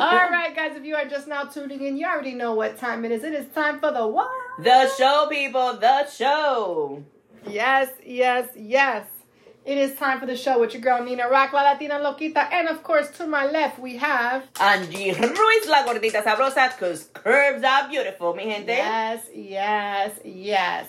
All 0.00 0.30
right, 0.30 0.54
guys, 0.54 0.76
if 0.76 0.84
you 0.84 0.94
are 0.94 1.06
just 1.06 1.26
now 1.26 1.44
tuning 1.44 1.84
in, 1.84 1.96
you 1.96 2.06
already 2.06 2.34
know 2.34 2.54
what 2.54 2.78
time 2.78 3.04
it 3.04 3.10
is. 3.10 3.24
It 3.24 3.34
is 3.34 3.46
time 3.52 3.80
for 3.80 3.90
the 3.90 4.06
what? 4.06 4.30
The 4.58 4.88
show, 4.96 5.26
people, 5.28 5.76
the 5.76 6.08
show. 6.08 7.02
Yes, 7.48 7.90
yes, 8.06 8.48
yes. 8.56 9.06
It 9.64 9.76
is 9.76 9.96
time 9.96 10.20
for 10.20 10.26
the 10.26 10.36
show 10.36 10.60
with 10.60 10.72
your 10.72 10.82
girl 10.82 11.04
Nina 11.04 11.28
Rock, 11.28 11.52
La 11.52 11.62
Latina 11.62 11.94
Loquita, 11.94 12.48
and 12.52 12.68
of 12.68 12.82
course, 12.82 13.10
to 13.18 13.26
my 13.26 13.46
left 13.50 13.78
we 13.78 13.96
have 13.96 14.44
Angie 14.60 15.12
Ruiz, 15.12 15.68
la 15.68 15.84
gordita 15.84 16.22
sabrosa, 16.22 16.70
because 16.70 17.10
curves 17.12 17.62
are 17.64 17.88
beautiful, 17.88 18.34
mi 18.34 18.44
gente. 18.44 18.68
Yes, 18.68 19.26
yes, 19.34 20.12
yes. 20.24 20.86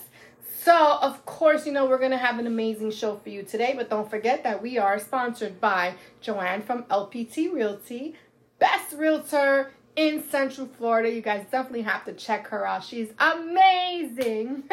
So, 0.62 0.98
of 1.02 1.24
course, 1.26 1.66
you 1.66 1.72
know, 1.72 1.86
we're 1.86 1.98
going 1.98 2.10
to 2.10 2.18
have 2.18 2.38
an 2.38 2.46
amazing 2.46 2.90
show 2.90 3.16
for 3.16 3.30
you 3.30 3.42
today, 3.42 3.72
but 3.76 3.88
don't 3.90 4.08
forget 4.08 4.44
that 4.44 4.62
we 4.62 4.78
are 4.78 4.98
sponsored 4.98 5.58
by 5.60 5.94
Joanne 6.20 6.60
from 6.62 6.84
LPT 6.84 7.52
Realty, 7.52 8.14
best 8.60 8.94
realtor 8.94 9.72
in 9.96 10.22
Central 10.30 10.68
Florida. 10.78 11.10
You 11.10 11.20
guys 11.22 11.44
definitely 11.50 11.82
have 11.82 12.04
to 12.04 12.12
check 12.12 12.46
her 12.48 12.64
out. 12.64 12.84
She's 12.84 13.08
amazing. 13.18 14.62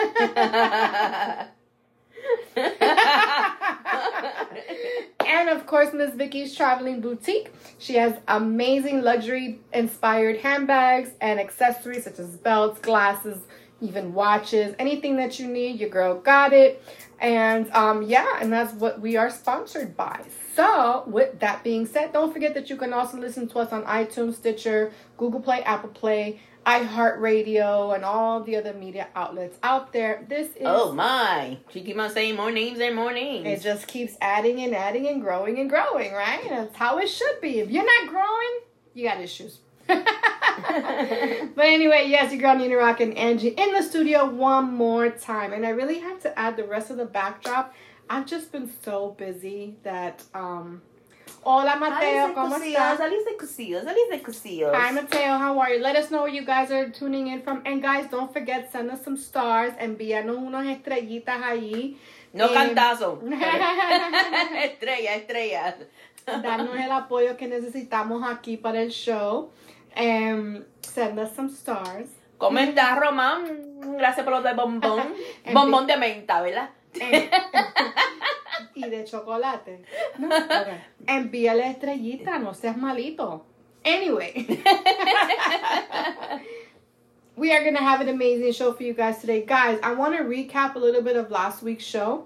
and 5.25 5.49
of 5.49 5.65
course, 5.65 5.93
Miss 5.93 6.13
Vicky's 6.13 6.55
Traveling 6.55 7.01
Boutique. 7.01 7.51
She 7.79 7.95
has 7.95 8.13
amazing 8.27 9.01
luxury 9.01 9.59
inspired 9.73 10.37
handbags 10.37 11.09
and 11.21 11.39
accessories 11.39 12.03
such 12.03 12.19
as 12.19 12.37
belts, 12.37 12.79
glasses, 12.79 13.39
even 13.81 14.13
watches, 14.13 14.75
anything 14.79 15.17
that 15.17 15.39
you 15.39 15.47
need, 15.47 15.79
your 15.79 15.89
girl 15.89 16.19
got 16.19 16.53
it. 16.53 16.83
And 17.19 17.71
um, 17.71 18.03
yeah, 18.03 18.37
and 18.39 18.51
that's 18.51 18.73
what 18.73 18.99
we 19.01 19.17
are 19.17 19.29
sponsored 19.29 19.95
by. 19.97 20.21
So, 20.57 21.03
with 21.05 21.39
that 21.41 21.63
being 21.63 21.85
said, 21.85 22.13
don't 22.13 22.33
forget 22.33 22.55
that 22.55 22.67
you 22.67 22.77
can 22.77 22.91
also 22.91 23.19
listen 23.19 23.47
to 23.49 23.59
us 23.59 23.71
on 23.71 23.83
iTunes, 23.83 24.37
Stitcher, 24.37 24.91
Google 25.15 25.39
Play, 25.39 25.61
Apple 25.61 25.89
Play, 25.89 26.39
iHeartRadio, 26.65 27.93
and 27.93 28.03
all 28.03 28.41
the 28.41 28.55
other 28.55 28.73
media 28.73 29.07
outlets 29.15 29.59
out 29.61 29.93
there. 29.93 30.25
This 30.27 30.47
is. 30.55 30.63
Oh 30.65 30.93
my. 30.93 31.59
She 31.69 31.81
keep 31.81 31.99
on 31.99 32.09
saying 32.09 32.37
more 32.37 32.49
names 32.49 32.79
and 32.79 32.95
more 32.95 33.13
names. 33.13 33.45
It 33.45 33.61
just 33.61 33.85
keeps 33.85 34.17
adding 34.19 34.59
and 34.61 34.73
adding 34.73 35.07
and 35.07 35.21
growing 35.21 35.59
and 35.59 35.69
growing, 35.69 36.11
right? 36.11 36.43
That's 36.49 36.75
how 36.75 36.97
it 36.97 37.07
should 37.07 37.39
be. 37.39 37.59
If 37.59 37.69
you're 37.69 37.85
not 37.85 38.09
growing, 38.09 38.59
you 38.95 39.07
got 39.07 39.21
issues. 39.21 39.59
but 39.87 41.65
anyway, 41.65 42.05
yes, 42.07 42.33
your 42.33 42.41
girl 42.41 42.55
Nina 42.55 42.77
Rock 42.77 42.99
and 42.99 43.15
Angie 43.15 43.49
in 43.49 43.73
the 43.73 43.83
studio 43.83 44.25
one 44.25 44.73
more 44.73 45.11
time. 45.11 45.53
And 45.53 45.67
I 45.67 45.69
really 45.69 45.99
have 45.99 46.19
to 46.23 46.37
add 46.37 46.57
the 46.57 46.63
rest 46.63 46.89
of 46.89 46.97
the 46.97 47.05
backdrop. 47.05 47.75
I've 48.09 48.25
just 48.25 48.51
been 48.51 48.69
so 48.83 49.15
busy 49.17 49.75
that 49.83 50.23
um 50.33 50.81
Hola 51.43 51.75
Mateo, 51.77 52.33
¿cómo 52.33 52.55
estás? 52.57 52.99
Alice 52.99 53.37
Cusillos, 53.39 53.85
Alice 53.85 54.21
Cusillos. 54.23 54.73
Hi 54.73 54.91
Mateo, 54.91 55.37
how 55.37 55.59
are 55.59 55.73
you? 55.75 55.81
Let 55.81 55.95
us 55.95 56.09
know 56.09 56.23
where 56.23 56.31
you 56.33 56.45
guys 56.45 56.71
are 56.71 56.89
tuning 56.89 57.27
in 57.27 57.41
from. 57.41 57.61
And 57.65 57.81
guys, 57.81 58.07
don't 58.09 58.31
forget, 58.33 58.71
send 58.71 58.89
us 58.91 59.03
some 59.03 59.15
stars, 59.17 59.73
envíanos 59.79 60.37
unas 60.37 60.65
estrellitas 60.67 61.41
ahí. 61.43 61.95
No 62.33 62.45
Eh, 62.47 62.53
cantazo. 62.53 63.21
estrella, 64.63 65.15
estrella. 65.15 65.75
darnos 66.25 66.75
el 66.77 66.91
apoyo 66.91 67.37
que 67.37 67.47
necesitamos 67.47 68.23
aquí 68.29 68.57
para 68.57 68.81
el 68.81 68.89
show. 68.91 69.51
Um, 69.95 70.63
send 70.81 71.17
us 71.19 71.33
some 71.35 71.49
stars. 71.49 72.09
¿Cómo 72.37 72.59
estás, 72.59 72.99
Román? 72.99 73.97
Gracias 73.97 74.23
por 74.25 74.33
lo 74.33 74.41
de 74.41 74.53
bombón. 74.53 75.13
Bombón 75.53 75.87
de 75.87 75.97
menta, 75.97 76.41
¿verdad? 76.41 76.69
Eh, 76.95 77.29
y 78.75 78.89
de 78.89 79.03
chocolate. 79.05 79.83
No, 80.17 80.27
ok. 80.35 80.67
Envíale 81.07 81.67
estrellita, 81.69 82.39
no 82.39 82.53
seas 82.53 82.77
malito. 82.77 83.43
Anyway. 83.83 84.45
we 87.35 87.51
are 87.53 87.61
going 87.61 87.75
to 87.75 87.81
have 87.81 88.01
an 88.01 88.09
amazing 88.09 88.51
show 88.51 88.73
for 88.73 88.83
you 88.83 88.93
guys 88.93 89.19
today. 89.19 89.43
Guys, 89.43 89.79
I 89.83 89.93
want 89.93 90.17
to 90.17 90.23
recap 90.23 90.75
a 90.75 90.79
little 90.79 91.01
bit 91.01 91.15
of 91.15 91.29
last 91.31 91.61
week's 91.61 91.83
show 91.85 92.25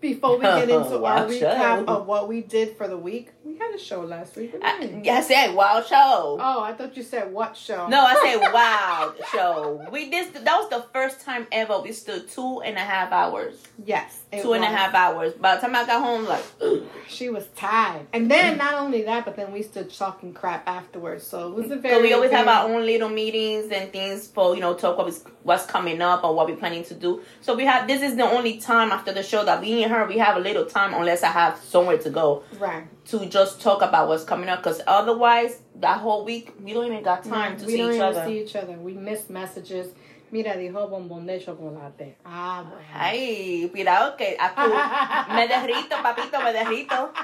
before 0.00 0.36
we 0.38 0.42
get 0.44 0.70
into 0.70 0.96
our 0.96 1.00
Wow, 1.00 1.28
recap 1.28 1.78
show. 1.78 1.84
of 1.86 2.06
what 2.06 2.28
we 2.28 2.40
did 2.40 2.76
for 2.76 2.88
the 2.88 2.96
week. 2.96 3.30
We 3.44 3.58
had 3.58 3.74
a 3.74 3.78
show 3.78 4.00
last 4.00 4.36
week. 4.36 4.54
What 4.54 4.62
do 4.80 4.86
you 4.86 4.92
I, 4.92 4.96
mean? 4.96 5.08
I 5.08 5.20
said 5.20 5.54
wow 5.54 5.82
show. 5.82 6.38
Oh, 6.40 6.62
I 6.62 6.72
thought 6.72 6.96
you 6.96 7.02
said 7.02 7.30
what 7.30 7.54
show? 7.54 7.86
No, 7.88 8.00
I 8.00 8.14
said 8.24 8.36
wow 8.54 9.14
show. 9.30 9.86
We 9.92 10.08
did. 10.08 10.32
That 10.32 10.56
was 10.56 10.70
the 10.70 10.86
first 10.94 11.20
time 11.20 11.46
ever 11.52 11.78
we 11.80 11.92
stood 11.92 12.26
two 12.28 12.62
and 12.62 12.76
a 12.76 12.80
half 12.80 13.12
hours. 13.12 13.62
Yes. 13.84 14.22
Two 14.40 14.54
and 14.54 14.64
a 14.64 14.68
half 14.68 14.94
hours. 14.94 15.34
By 15.34 15.56
the 15.56 15.60
time 15.60 15.76
I 15.76 15.84
got 15.84 16.02
home, 16.02 16.24
like, 16.24 16.42
ugh. 16.60 16.82
She 17.06 17.28
was 17.28 17.46
tired. 17.54 18.06
And 18.12 18.30
then 18.30 18.56
not 18.56 18.74
only 18.74 19.02
that, 19.02 19.24
but 19.24 19.36
then 19.36 19.52
we 19.52 19.62
stood 19.62 19.92
talking 19.92 20.32
crap 20.32 20.66
afterwards. 20.66 21.24
So 21.24 21.48
it 21.48 21.54
was 21.54 21.70
a 21.70 21.76
very 21.76 21.94
So 21.94 22.02
we 22.02 22.12
always 22.14 22.30
have 22.30 22.48
our 22.48 22.68
own 22.68 22.84
little 22.86 23.10
meetings 23.10 23.70
and 23.70 23.92
things 23.92 24.26
for 24.26 24.54
you 24.54 24.60
know 24.60 24.74
talk 24.74 24.96
what 24.96 25.08
is 25.08 25.22
what's 25.42 25.66
coming 25.66 26.00
up 26.00 26.24
or 26.24 26.34
what 26.34 26.48
we're 26.48 26.56
planning 26.56 26.84
to 26.84 26.94
do. 26.94 27.22
So 27.42 27.54
we 27.54 27.66
have 27.66 27.86
this 27.86 28.00
is 28.00 28.16
the 28.16 28.24
only 28.24 28.58
time 28.58 28.90
after 28.90 29.12
the 29.12 29.22
show 29.22 29.44
that 29.44 29.60
me 29.60 29.84
and 29.84 29.92
her 29.92 30.06
we 30.06 30.16
have 30.16 30.36
a 30.36 30.40
little 30.40 30.64
time 30.64 30.94
unless 30.94 31.22
I 31.22 31.28
have 31.28 31.58
somewhere 31.58 31.98
to 31.98 32.10
go 32.10 32.42
right. 32.58 32.86
To 33.06 33.26
just 33.26 33.60
talk 33.60 33.82
about 33.82 34.08
what's 34.08 34.24
coming 34.24 34.48
up 34.48 34.60
because 34.62 34.80
otherwise 34.86 35.60
that 35.80 35.98
whole 36.00 36.24
week 36.24 36.52
we 36.62 36.72
don't 36.72 36.86
even 36.86 37.02
got 37.02 37.22
time 37.24 37.52
Right. 37.52 37.58
to 37.58 37.66
we 37.66 37.72
see 37.72 37.78
don't 37.78 37.90
each 37.90 37.96
even 37.96 38.06
other. 38.08 38.24
see 38.26 38.40
each 38.42 38.56
other. 38.56 38.72
We 38.74 38.92
miss 38.94 39.28
messages. 39.28 39.92
Mira, 40.32 40.54
dijo 40.56 40.88
bombón 40.90 41.26
de 41.26 41.38
chocolate. 41.38 42.16
Ah, 42.26 42.64
bueno. 42.66 42.84
Ay, 42.92 43.68
cuidado 43.72 44.16
que 44.16 44.36
aquí 44.38 45.34
me 45.34 45.46
derrito, 45.46 45.96
papito, 46.02 46.40
me 46.42 46.52
derrito. 46.52 47.10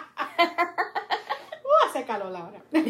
Uh, 1.72 1.86
hace 1.88 2.04
calor 2.04 2.34
ahora. 2.34 2.60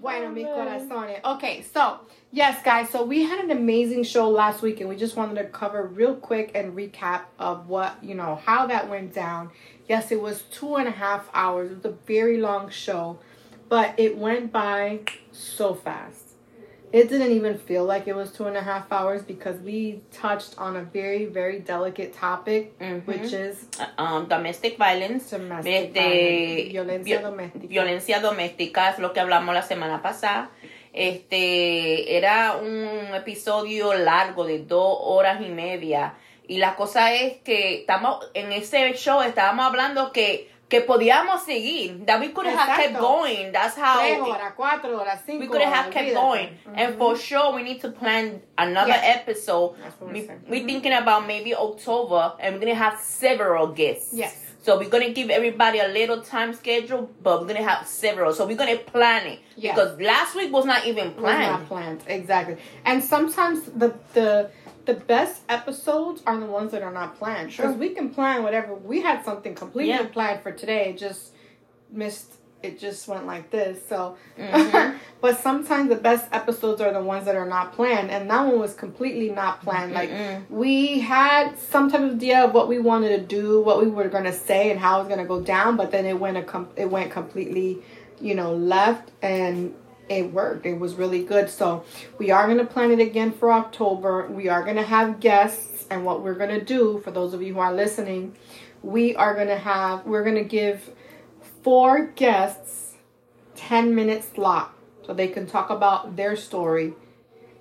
bueno, 0.00 0.30
mis 0.30 0.46
corazones. 0.46 1.20
Okay, 1.24 1.62
so, 1.62 2.00
yes, 2.32 2.62
guys. 2.62 2.88
So 2.90 3.04
we 3.04 3.24
had 3.24 3.40
an 3.40 3.50
amazing 3.50 4.04
show 4.04 4.28
last 4.28 4.62
week, 4.62 4.80
and 4.80 4.88
we 4.88 4.96
just 4.96 5.16
wanted 5.16 5.34
to 5.42 5.44
cover 5.48 5.84
real 5.86 6.14
quick 6.14 6.52
and 6.54 6.74
recap 6.76 7.22
of 7.38 7.68
what, 7.68 8.02
you 8.02 8.14
know, 8.14 8.36
how 8.44 8.66
that 8.66 8.88
went 8.88 9.12
down. 9.14 9.50
Yes, 9.88 10.12
it 10.12 10.20
was 10.20 10.42
two 10.50 10.76
and 10.76 10.86
a 10.88 10.92
half 10.92 11.28
hours. 11.32 11.70
It 11.70 11.76
was 11.82 11.84
a 11.86 11.96
very 12.06 12.36
long 12.38 12.68
show, 12.70 13.18
but 13.68 13.94
it 13.98 14.18
went 14.18 14.52
by 14.52 15.00
so 15.32 15.74
fast. 15.74 16.24
It 16.90 17.10
didn't 17.10 17.32
even 17.32 17.58
feel 17.58 17.84
like 17.84 18.06
it 18.08 18.16
was 18.16 18.32
two 18.32 18.46
and 18.46 18.56
a 18.56 18.62
half 18.62 18.90
hours 18.90 19.20
because 19.22 19.58
we 19.60 20.00
touched 20.10 20.54
on 20.58 20.74
a 20.76 20.82
very, 20.82 21.26
very 21.26 21.58
delicate 21.60 22.14
topic, 22.14 22.78
Mhm. 22.78 23.04
which 23.06 23.32
is 23.34 23.66
Um, 23.98 24.26
domestic 24.26 24.78
violence. 24.78 25.30
domestic 25.30 25.74
Este, 25.88 26.00
violence, 26.00 26.68
violencia 26.72 27.18
vi- 27.18 27.22
doméstica. 27.24 27.66
Violencia 27.68 28.20
doméstica 28.20 28.90
es 28.90 28.98
lo 28.98 29.12
que 29.12 29.20
hablamos 29.20 29.54
la 29.54 29.62
semana 29.62 30.00
pasada. 30.02 30.50
Este 30.94 32.16
era 32.16 32.56
un 32.56 33.14
episodio 33.14 33.92
largo 33.94 34.44
de 34.46 34.58
dos 34.60 34.96
horas 35.00 35.40
y 35.42 35.50
media. 35.50 36.14
Y 36.48 36.56
la 36.58 36.74
cosa 36.76 37.12
es 37.12 37.36
que 37.44 37.80
estamos 37.80 38.26
en 38.34 38.52
ese 38.52 38.94
show 38.94 39.20
estábamos 39.20 39.66
hablando 39.66 40.12
que, 40.12 40.50
que 40.70 40.80
podíamos 40.80 41.44
seguir. 41.44 42.04
That 42.06 42.20
we 42.20 42.32
could 42.32 42.46
have 42.46 42.74
kept 42.76 42.98
going. 42.98 43.52
That's 43.52 43.76
how 43.76 43.98
Tres 44.00 44.18
horas, 44.20 44.52
cuatro 44.56 44.98
horas, 44.98 45.20
cinco 45.26 45.40
we 45.40 45.48
could 45.48 45.60
have 45.62 45.90
kept 45.90 46.14
going. 46.14 46.48
And 46.74 46.94
Mhm. 46.94 46.98
for 46.98 47.16
sure 47.18 47.52
we 47.54 47.62
need 47.62 47.80
to 47.82 47.90
plan 47.92 48.40
another 48.56 48.88
Yes. 48.94 49.16
episode. 49.18 49.74
We, 50.00 50.06
we're 50.06 50.26
saying. 50.26 50.40
we're 50.48 50.62
Mhm. 50.62 50.66
thinking 50.66 50.92
about 50.94 51.26
maybe 51.26 51.54
October 51.54 52.32
and 52.40 52.54
we're 52.54 52.60
gonna 52.60 52.74
have 52.74 52.98
several 52.98 53.66
guests. 53.74 54.12
Yes. 54.14 54.34
So 54.62 54.76
we're 54.78 54.88
gonna 54.90 55.10
give 55.10 55.30
everybody 55.30 55.78
a 55.80 55.88
little 55.88 56.20
time 56.22 56.52
schedule, 56.54 57.08
but 57.22 57.40
we're 57.40 57.46
gonna 57.46 57.62
have 57.68 57.86
several. 57.86 58.32
So 58.34 58.44
we're 58.46 58.56
gonna 58.56 58.76
plan 58.76 59.26
it 59.26 59.38
Yes. 59.56 59.74
because 59.74 60.00
last 60.00 60.34
week 60.34 60.50
was 60.52 60.64
not 60.66 60.84
even 60.86 61.14
was 61.14 61.22
planned. 61.24 61.52
not 61.52 61.68
planned 61.68 62.00
exactly. 62.06 62.56
And 62.84 63.02
sometimes 63.04 63.60
the 63.74 63.92
the 64.14 64.50
the 64.88 64.94
best 64.94 65.42
episodes 65.50 66.22
are 66.26 66.40
the 66.40 66.46
ones 66.46 66.72
that 66.72 66.82
are 66.82 66.90
not 66.92 67.18
planned 67.18 67.48
because 67.50 67.72
Sure. 67.72 67.78
we 67.84 67.90
can 67.90 68.08
plan 68.08 68.42
whatever. 68.42 68.72
We 68.74 69.02
had 69.02 69.22
something 69.22 69.54
completely 69.54 69.90
Yeah. 69.92 70.06
planned 70.06 70.40
for 70.42 70.50
today, 70.50 70.90
it 70.90 70.98
just 70.98 71.32
missed. 71.92 72.32
It 72.62 72.80
just 72.80 73.06
went 73.06 73.24
like 73.26 73.50
this. 73.50 73.78
So, 73.86 74.16
Mhm. 74.36 74.94
but 75.20 75.38
sometimes 75.38 75.90
the 75.90 75.94
best 76.10 76.24
episodes 76.32 76.80
are 76.80 76.90
the 76.92 77.02
ones 77.02 77.26
that 77.26 77.36
are 77.36 77.46
not 77.46 77.72
planned, 77.74 78.10
and 78.10 78.28
that 78.30 78.46
one 78.46 78.58
was 78.58 78.74
completely 78.74 79.28
not 79.30 79.62
planned. 79.62 79.92
Like 79.92 80.10
Mm-mm. 80.10 80.50
we 80.50 80.98
had 81.00 81.56
some 81.58 81.88
type 81.90 82.00
of 82.00 82.12
idea 82.14 82.44
of 82.46 82.54
what 82.54 82.66
we 82.66 82.78
wanted 82.80 83.10
to 83.10 83.20
do, 83.40 83.60
what 83.60 83.78
we 83.84 83.88
were 83.88 84.08
going 84.08 84.24
to 84.24 84.32
say, 84.32 84.70
and 84.72 84.80
how 84.80 84.96
it 84.96 85.00
was 85.04 85.08
going 85.08 85.20
to 85.20 85.26
go 85.34 85.40
down. 85.40 85.76
But 85.76 85.92
then 85.92 86.04
it 86.06 86.18
went 86.18 86.36
a 86.38 86.42
com- 86.42 86.70
it 86.76 86.90
went 86.90 87.10
completely, 87.12 87.78
you 88.20 88.34
know, 88.34 88.52
left, 88.54 89.12
and 89.22 89.74
it 90.08 90.32
worked. 90.32 90.66
It 90.66 90.78
was 90.78 90.94
really 90.94 91.24
good. 91.24 91.50
So 91.50 91.84
we 92.18 92.30
are 92.30 92.46
going 92.46 92.58
to 92.58 92.66
plan 92.66 92.90
it 92.90 93.00
again 93.00 93.32
for 93.32 93.52
October. 93.52 94.26
We 94.28 94.48
are 94.48 94.62
going 94.62 94.76
to 94.76 94.82
have 94.82 95.20
guests, 95.20 95.86
and 95.90 96.04
what 96.04 96.22
we're 96.22 96.34
going 96.34 96.58
to 96.58 96.64
do 96.64 97.00
for 97.04 97.10
those 97.10 97.34
of 97.34 97.42
you 97.42 97.54
who 97.54 97.60
are 97.60 97.72
listening, 97.72 98.36
we 98.82 99.16
are 99.16 99.34
going 99.34 99.48
to 99.48 99.58
have 99.58 100.06
we're 100.06 100.24
going 100.24 100.36
to 100.36 100.44
give 100.44 100.90
four 101.62 102.06
guests 102.06 102.94
10 103.56 103.94
minute 103.94 104.24
slot 104.34 104.72
so 105.04 105.12
they 105.12 105.28
can 105.28 105.46
talk 105.46 105.70
about 105.70 106.16
their 106.16 106.36
story 106.36 106.94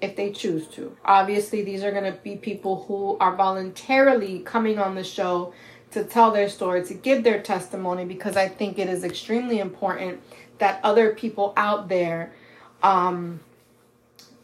if 0.02 0.16
they 0.16 0.32
choose 0.32 0.68
to. 0.68 0.96
Obviously, 1.06 1.64
these 1.64 1.84
are 1.84 1.92
going 1.92 2.04
to 2.04 2.18
be 2.20 2.36
people 2.36 2.84
who 2.84 3.18
are 3.20 3.36
voluntarily 3.36 4.40
coming 4.40 4.78
on 4.78 4.96
the 4.96 5.04
show 5.04 5.54
to 5.92 6.04
tell 6.04 6.32
their 6.32 6.50
story, 6.50 6.86
to 6.86 6.94
give 6.94 7.24
their 7.24 7.42
testimony, 7.42 8.06
because 8.06 8.36
I 8.36 8.48
think 8.48 8.78
it 8.78 8.90
is 8.90 9.04
extremely 9.04 9.60
important 9.60 10.22
that 10.59 10.80
other 10.83 11.13
people 11.13 11.54
out 11.57 11.88
there, 11.89 12.33
um, 12.83 13.39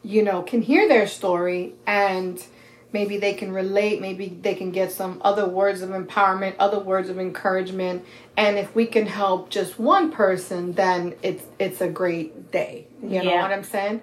you 0.03 0.23
know, 0.23 0.41
can 0.41 0.61
hear 0.61 0.87
their 0.87 1.07
story 1.07 1.73
and 1.87 2.43
maybe 2.91 3.17
they 3.17 3.33
can 3.33 3.51
relate, 3.51 4.01
maybe 4.01 4.27
they 4.27 4.53
can 4.53 4.71
get 4.71 4.91
some 4.91 5.19
other 5.23 5.47
words 5.47 5.81
of 5.81 5.89
empowerment, 5.89 6.55
other 6.59 6.79
words 6.79 7.09
of 7.09 7.17
encouragement. 7.19 8.05
And 8.37 8.57
if 8.57 8.75
we 8.75 8.85
can 8.85 9.05
help 9.07 9.49
just 9.49 9.79
one 9.79 10.11
person, 10.11 10.73
then 10.73 11.15
it's 11.23 11.43
it's 11.59 11.81
a 11.81 11.87
great 11.87 12.51
day. 12.51 12.87
You 13.01 13.23
know 13.23 13.31
Yeah. 13.31 13.41
what 13.41 13.51
I'm 13.51 13.63
saying? 13.63 14.01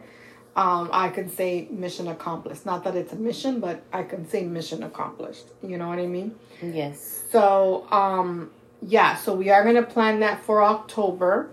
Um, 0.56 0.90
I 0.92 1.10
can 1.10 1.30
say 1.30 1.68
mission 1.70 2.08
accomplished. 2.08 2.66
Not 2.66 2.82
that 2.84 2.96
it's 2.96 3.12
a 3.12 3.16
mission, 3.16 3.60
but 3.60 3.82
I 3.92 4.02
can 4.02 4.28
say 4.28 4.42
mission 4.42 4.82
accomplished. 4.82 5.44
You 5.62 5.78
know 5.78 5.88
what 5.88 5.98
I 6.00 6.06
mean? 6.06 6.34
Yes. 6.60 7.22
So, 7.30 7.86
um, 7.92 8.50
yeah, 8.82 9.14
so 9.14 9.32
we 9.34 9.50
are 9.50 9.62
going 9.62 9.76
to 9.76 9.82
plan 9.84 10.20
that 10.20 10.42
for 10.44 10.62
October. 10.64 11.48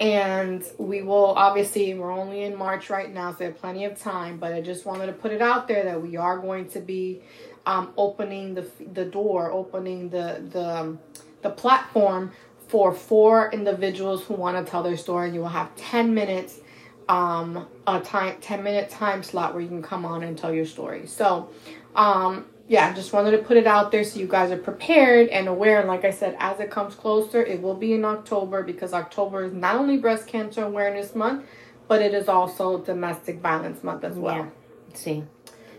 And 0.00 0.64
we 0.78 1.02
will 1.02 1.26
obviously, 1.26 1.94
we're 1.94 2.12
only 2.12 2.42
in 2.42 2.56
March 2.56 2.90
right 2.90 3.12
now, 3.12 3.32
so 3.32 3.44
have 3.44 3.58
plenty 3.58 3.84
of 3.84 3.98
time. 3.98 4.38
But 4.38 4.52
I 4.52 4.60
just 4.60 4.84
wanted 4.84 5.06
to 5.06 5.12
put 5.12 5.32
it 5.32 5.40
out 5.40 5.68
there 5.68 5.84
that 5.84 6.02
we 6.02 6.16
are 6.16 6.38
going 6.38 6.68
to 6.70 6.80
be 6.80 7.22
um, 7.66 7.92
opening 7.96 8.54
the 8.54 8.66
the 8.92 9.04
door, 9.04 9.52
opening 9.52 10.08
the 10.08 10.42
the 10.50 10.80
um, 10.80 10.98
the 11.42 11.50
platform 11.50 12.32
for 12.68 12.92
four 12.92 13.50
individuals 13.52 14.24
who 14.24 14.34
want 14.34 14.64
to 14.64 14.68
tell 14.68 14.82
their 14.82 14.96
story. 14.96 15.30
You 15.30 15.40
will 15.40 15.48
have 15.48 15.74
ten 15.76 16.14
minutes, 16.14 16.60
um, 17.08 17.68
a 17.86 18.00
time 18.00 18.38
ten 18.40 18.62
minute 18.64 18.90
time 18.90 19.22
slot 19.22 19.54
where 19.54 19.62
you 19.62 19.68
can 19.68 19.82
come 19.82 20.04
on 20.04 20.24
and 20.24 20.36
tell 20.36 20.52
your 20.52 20.66
story. 20.66 21.06
So, 21.06 21.50
um, 21.94 22.46
yeah, 22.72 22.90
just 22.94 23.12
wanted 23.12 23.32
to 23.32 23.38
put 23.38 23.58
it 23.58 23.66
out 23.66 23.92
there 23.92 24.02
so 24.02 24.18
you 24.18 24.26
guys 24.26 24.50
are 24.50 24.56
prepared 24.56 25.28
and 25.28 25.46
aware. 25.46 25.78
And 25.78 25.88
like 25.88 26.06
I 26.06 26.10
said, 26.10 26.34
as 26.38 26.58
it 26.58 26.70
comes 26.70 26.94
closer, 26.94 27.44
it 27.44 27.60
will 27.60 27.74
be 27.74 27.92
in 27.92 28.02
October 28.02 28.62
because 28.62 28.94
October 28.94 29.44
is 29.44 29.52
not 29.52 29.76
only 29.76 29.98
Breast 29.98 30.26
Cancer 30.26 30.64
Awareness 30.64 31.14
Month, 31.14 31.44
but 31.86 32.00
it 32.00 32.14
is 32.14 32.28
also 32.28 32.78
Domestic 32.78 33.40
Violence 33.40 33.84
Month 33.84 34.04
as 34.04 34.16
well. 34.16 34.36
Yeah. 34.36 34.48
See. 34.94 35.24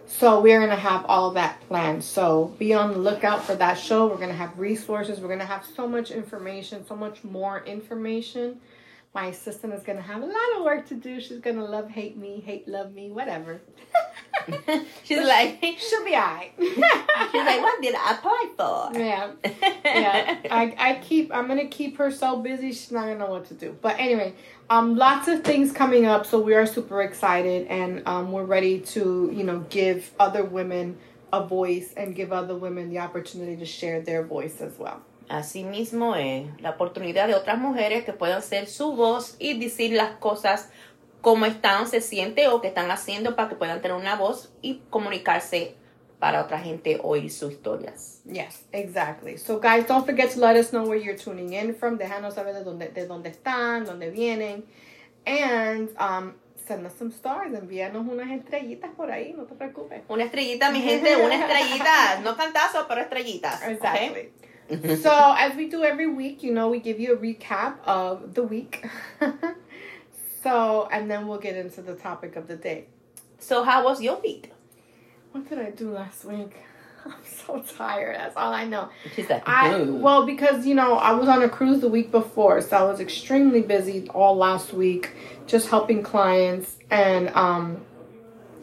So 0.06 0.40
we're 0.40 0.60
gonna 0.60 0.76
have 0.76 1.04
all 1.06 1.30
of 1.30 1.34
that 1.34 1.68
planned. 1.68 2.04
So 2.04 2.54
be 2.60 2.76
on 2.76 2.92
the 2.92 3.00
lookout 3.00 3.44
for 3.44 3.56
that 3.56 3.80
show. 3.80 4.06
We're 4.06 4.18
gonna 4.18 4.34
have 4.34 4.60
resources. 4.60 5.20
We're 5.20 5.30
gonna 5.30 5.46
have 5.46 5.66
so 5.66 5.88
much 5.88 6.12
information, 6.12 6.86
so 6.86 6.96
much 6.96 7.24
more 7.24 7.64
information. 7.66 8.62
My 9.14 9.28
assistant 9.28 9.74
is 9.74 9.84
gonna 9.84 10.02
have 10.02 10.24
a 10.24 10.26
lot 10.26 10.58
of 10.58 10.64
work 10.64 10.88
to 10.88 10.96
do. 10.96 11.22
She's 11.22 11.40
gonna 11.40 11.64
love, 11.64 11.90
hate 11.90 12.18
me, 12.18 12.42
hate, 12.44 12.68
love 12.68 12.94
me, 12.94 13.12
whatever. 13.12 13.62
She's 15.04 15.24
like, 15.24 15.64
She'll 15.78 16.04
be 16.04 16.16
alright. 16.16 16.52
she's 16.60 16.78
like, 16.78 17.62
what 17.62 17.82
did 17.82 17.96
I 17.96 18.12
apply 18.12 18.50
for? 18.58 19.00
yeah, 19.00 19.32
yeah. 19.86 20.38
I, 20.50 20.76
I 20.78 21.00
keep. 21.02 21.34
I'm 21.34 21.48
gonna 21.48 21.68
keep 21.68 21.98
her 21.98 22.12
so 22.12 22.38
busy. 22.38 22.70
She's 22.72 22.92
not 22.92 23.04
gonna 23.04 23.20
know 23.20 23.30
what 23.30 23.46
to 23.50 23.54
do. 23.54 23.78
But 23.82 24.00
anyway, 24.00 24.34
um, 24.70 24.96
lots 24.96 25.28
of 25.28 25.44
things 25.44 25.72
coming 25.72 26.06
up. 26.06 26.26
So 26.26 26.40
we 26.40 26.56
are 26.56 26.66
super 26.66 27.02
excited, 27.02 27.68
and 27.68 28.06
um, 28.08 28.32
we're 28.32 28.46
ready 28.46 28.80
to 28.80 29.32
you 29.34 29.44
know 29.44 29.60
give 29.70 30.12
other 30.20 30.44
women 30.44 30.98
a 31.32 31.46
voice 31.46 31.94
and 31.96 32.16
give 32.16 32.32
other 32.34 32.56
women 32.56 32.90
the 32.90 33.00
opportunity 33.00 33.56
to 33.58 33.66
share 33.66 34.02
their 34.02 34.24
voice 34.24 34.60
as 34.62 34.78
well. 34.78 35.02
Así 35.34 35.64
mismo 35.64 36.16
es 36.16 36.46
la 36.62 36.70
oportunidad 36.70 37.28
de 37.28 37.34
otras 37.34 37.58
mujeres 37.58 38.06
que 38.06 38.14
puedan 38.14 38.44
ser 38.44 38.68
su 38.68 38.96
voz 38.96 39.36
y 39.40 39.60
decir 39.60 39.94
las 39.94 40.12
cosas 40.18 40.70
como 41.22 41.48
están, 41.48 41.88
se 41.88 42.02
siente 42.02 42.48
o 42.50 42.62
que 42.62 42.68
están 42.68 42.92
haciendo 42.92 43.36
para 43.36 43.50
que 43.50 43.56
puedan 43.56 43.82
tener 43.82 43.98
una 43.98 44.16
voz 44.16 44.54
y 44.62 44.84
comunicarse 44.92 45.74
para 46.20 46.44
otra 46.44 46.60
gente 46.60 47.00
oír 47.02 47.32
sus 47.32 47.54
historias. 47.54 48.22
Yes, 48.26 48.68
exactly. 48.72 49.40
So 49.40 49.60
guys, 49.60 49.88
don't 49.88 50.06
forget 50.06 50.32
to 50.36 50.40
let 50.40 50.56
us 50.56 50.70
know 50.70 50.84
where 50.84 51.04
you're 51.04 51.18
tuning 51.18 51.54
in 51.54 51.74
from. 51.74 51.98
Déjanos 51.98 52.36
saber 52.36 52.54
de 52.54 52.64
dónde, 52.64 52.90
de 52.90 53.08
dónde 53.08 53.30
están, 53.30 53.86
dónde 53.86 54.12
vienen. 54.12 54.64
And 55.26 55.90
um, 56.00 56.36
send 56.68 56.86
us 56.86 56.94
some 56.94 57.10
stars. 57.10 57.56
Envíanos 57.56 58.06
unas 58.08 58.30
estrellitas 58.30 58.92
por 58.96 59.10
ahí, 59.10 59.34
no 59.36 59.46
te 59.46 59.56
preocupes. 59.56 60.04
Una 60.10 60.26
estrellita, 60.26 60.70
mi 60.70 60.82
gente, 60.82 61.18
una 61.18 61.34
estrellita. 61.34 62.20
No 62.24 62.38
cantazos, 62.38 62.86
pero 62.88 63.02
estrellitas. 63.02 63.68
Exactly. 63.68 64.32
so 65.02 65.36
as 65.38 65.56
we 65.56 65.70
do 65.70 65.84
every 65.84 66.08
week, 66.08 66.44
you 66.44 66.54
know, 66.54 66.70
we 66.70 66.80
give 66.80 67.00
you 67.00 67.14
a 67.14 67.18
recap 67.18 67.76
of 67.86 68.34
the 68.34 68.44
week. 68.44 68.86
so 70.44 70.88
and 70.92 71.10
then 71.10 71.28
we'll 71.28 71.40
get 71.40 71.56
into 71.56 71.82
the 71.82 71.96
topic 71.96 72.36
of 72.36 72.48
the 72.48 72.56
day. 72.56 72.86
So, 73.40 73.64
how 73.64 73.84
was 73.84 74.02
your 74.02 74.22
week? 74.22 74.54
What 75.34 75.50
did 75.50 75.60
I 75.60 75.72
do 75.72 75.92
last 75.92 76.24
week? 76.24 76.56
I'm 77.06 77.14
so 77.26 77.62
tired. 77.62 78.16
That's 78.16 78.38
all 78.38 78.54
I 78.54 78.66
know. 78.66 78.90
She's 79.16 79.30
like, 79.30 79.44
I 79.46 79.82
well 79.82 80.26
because 80.26 80.66
you 80.66 80.76
know 80.76 80.94
I 80.94 81.12
was 81.12 81.28
on 81.28 81.44
a 81.44 81.50
cruise 81.50 81.82
the 81.82 81.90
week 81.90 82.12
before, 82.12 82.62
so 82.62 82.78
I 82.78 82.84
was 82.84 83.02
extremely 83.02 83.62
busy 83.62 84.08
all 84.10 84.38
last 84.38 84.74
week, 84.74 85.12
just 85.46 85.68
helping 85.68 86.04
clients 86.04 86.78
and 86.90 87.30
um, 87.30 87.82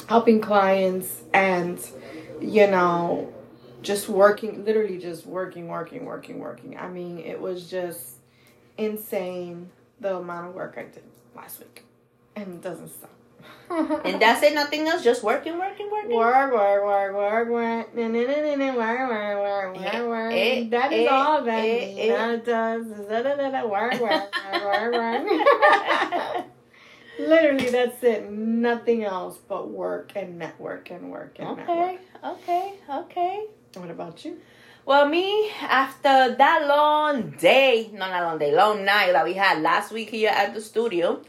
helping 0.09 0.41
clients 0.41 1.23
and 1.35 1.79
you 2.41 2.67
know 2.67 3.31
just 3.83 4.09
working, 4.09 4.65
literally 4.65 4.99
just 4.99 5.27
working, 5.27 5.69
working, 5.69 6.05
working, 6.05 6.39
working. 6.39 6.77
I 6.79 6.89
mean, 6.89 7.19
it 7.19 7.41
was 7.41 7.71
just 7.71 8.17
insane 8.79 9.71
the 10.01 10.17
amount 10.17 10.49
of 10.49 10.55
work 10.55 10.75
I 10.79 10.83
did 10.85 11.03
last 11.37 11.61
week, 11.61 11.85
and 12.37 12.47
it 12.55 12.63
doesn't 12.63 12.89
stop. 12.89 13.11
and 14.05 14.21
that's 14.21 14.43
it, 14.43 14.53
nothing 14.55 14.87
else, 14.89 15.03
just 15.03 15.23
working, 15.23 15.59
working, 15.59 15.89
working. 15.91 16.15
Work, 16.17 16.53
work, 16.53 16.85
work, 16.85 17.15
work, 17.15 17.49
work, 17.49 17.95
na, 17.97 18.09
na, 18.09 18.23
na, 18.23 18.41
na, 18.41 18.55
na, 18.57 18.77
work, 18.77 19.11
work, 19.11 19.75
work, 19.75 19.93
work, 19.95 20.09
work. 20.09 20.33
Eh, 20.35 20.69
That 20.69 20.93
is 20.93 21.07
eh, 21.07 21.11
all 21.11 21.43
that 21.45 21.65
eh, 21.65 21.95
eh. 21.97 22.09
Nina 22.09 22.37
does. 22.39 22.87
da, 22.87 23.23
da, 23.23 23.37
da, 23.37 23.51
da, 23.51 23.67
Work, 23.67 24.01
work, 24.01 24.11
work, 24.53 24.65
work, 24.65 24.93
work. 24.93 26.47
Literally, 27.19 27.71
that's 27.71 28.03
it. 28.03 28.31
Nothing 28.31 29.05
else 29.05 29.39
but 29.49 29.71
work 29.71 30.13
and 30.17 30.39
network 30.39 30.91
and 30.91 31.11
work 31.11 31.37
and 31.39 31.49
Okay, 31.51 31.65
network. 31.65 32.01
okay, 32.25 32.75
okay. 32.91 33.45
What 33.75 33.91
about 33.91 34.25
you? 34.25 34.39
Well, 34.85 35.09
me, 35.09 35.51
after 35.61 36.35
that 36.37 36.67
long 36.67 37.31
day, 37.33 37.91
not 37.93 38.11
that 38.11 38.23
long 38.23 38.39
day, 38.39 38.55
long 38.55 38.85
night 38.85 39.13
that 39.13 39.25
we 39.25 39.35
had 39.35 39.63
last 39.63 39.93
week 39.93 40.11
here 40.11 40.31
at 40.31 40.55
the 40.55 40.61
studio, 40.61 41.21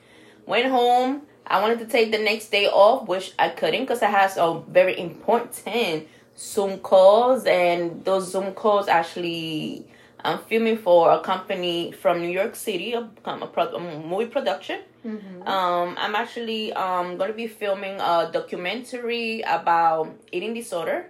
went 0.45 0.67
home. 0.67 1.23
I 1.45 1.61
wanted 1.61 1.79
to 1.79 1.85
take 1.85 2.11
the 2.11 2.17
next 2.17 2.49
day 2.49 2.67
off, 2.67 3.07
which 3.07 3.33
I 3.37 3.49
couldn't 3.49 3.81
because 3.81 4.01
I 4.01 4.07
had 4.07 4.31
some 4.31 4.63
very 4.69 4.97
important 4.99 6.07
Zoom 6.37 6.79
calls, 6.79 7.45
and 7.45 8.03
those 8.03 8.31
Zoom 8.31 8.53
calls 8.53 8.87
actually, 8.87 9.85
I'm 10.23 10.39
filming 10.39 10.77
for 10.77 11.11
a 11.11 11.19
company 11.19 11.91
from 11.91 12.21
New 12.21 12.29
York 12.29 12.55
City, 12.55 12.93
a, 12.93 13.07
a, 13.25 13.47
pro- 13.47 13.75
a 13.75 13.79
movie 13.79 14.27
production. 14.27 14.79
Mm-hmm. 15.05 15.47
Um, 15.47 15.95
I'm 15.97 16.15
actually 16.15 16.73
um 16.73 17.17
going 17.17 17.31
to 17.31 17.35
be 17.35 17.47
filming 17.47 17.99
a 17.99 18.29
documentary 18.31 19.41
about 19.41 20.15
eating 20.31 20.53
disorder. 20.53 21.07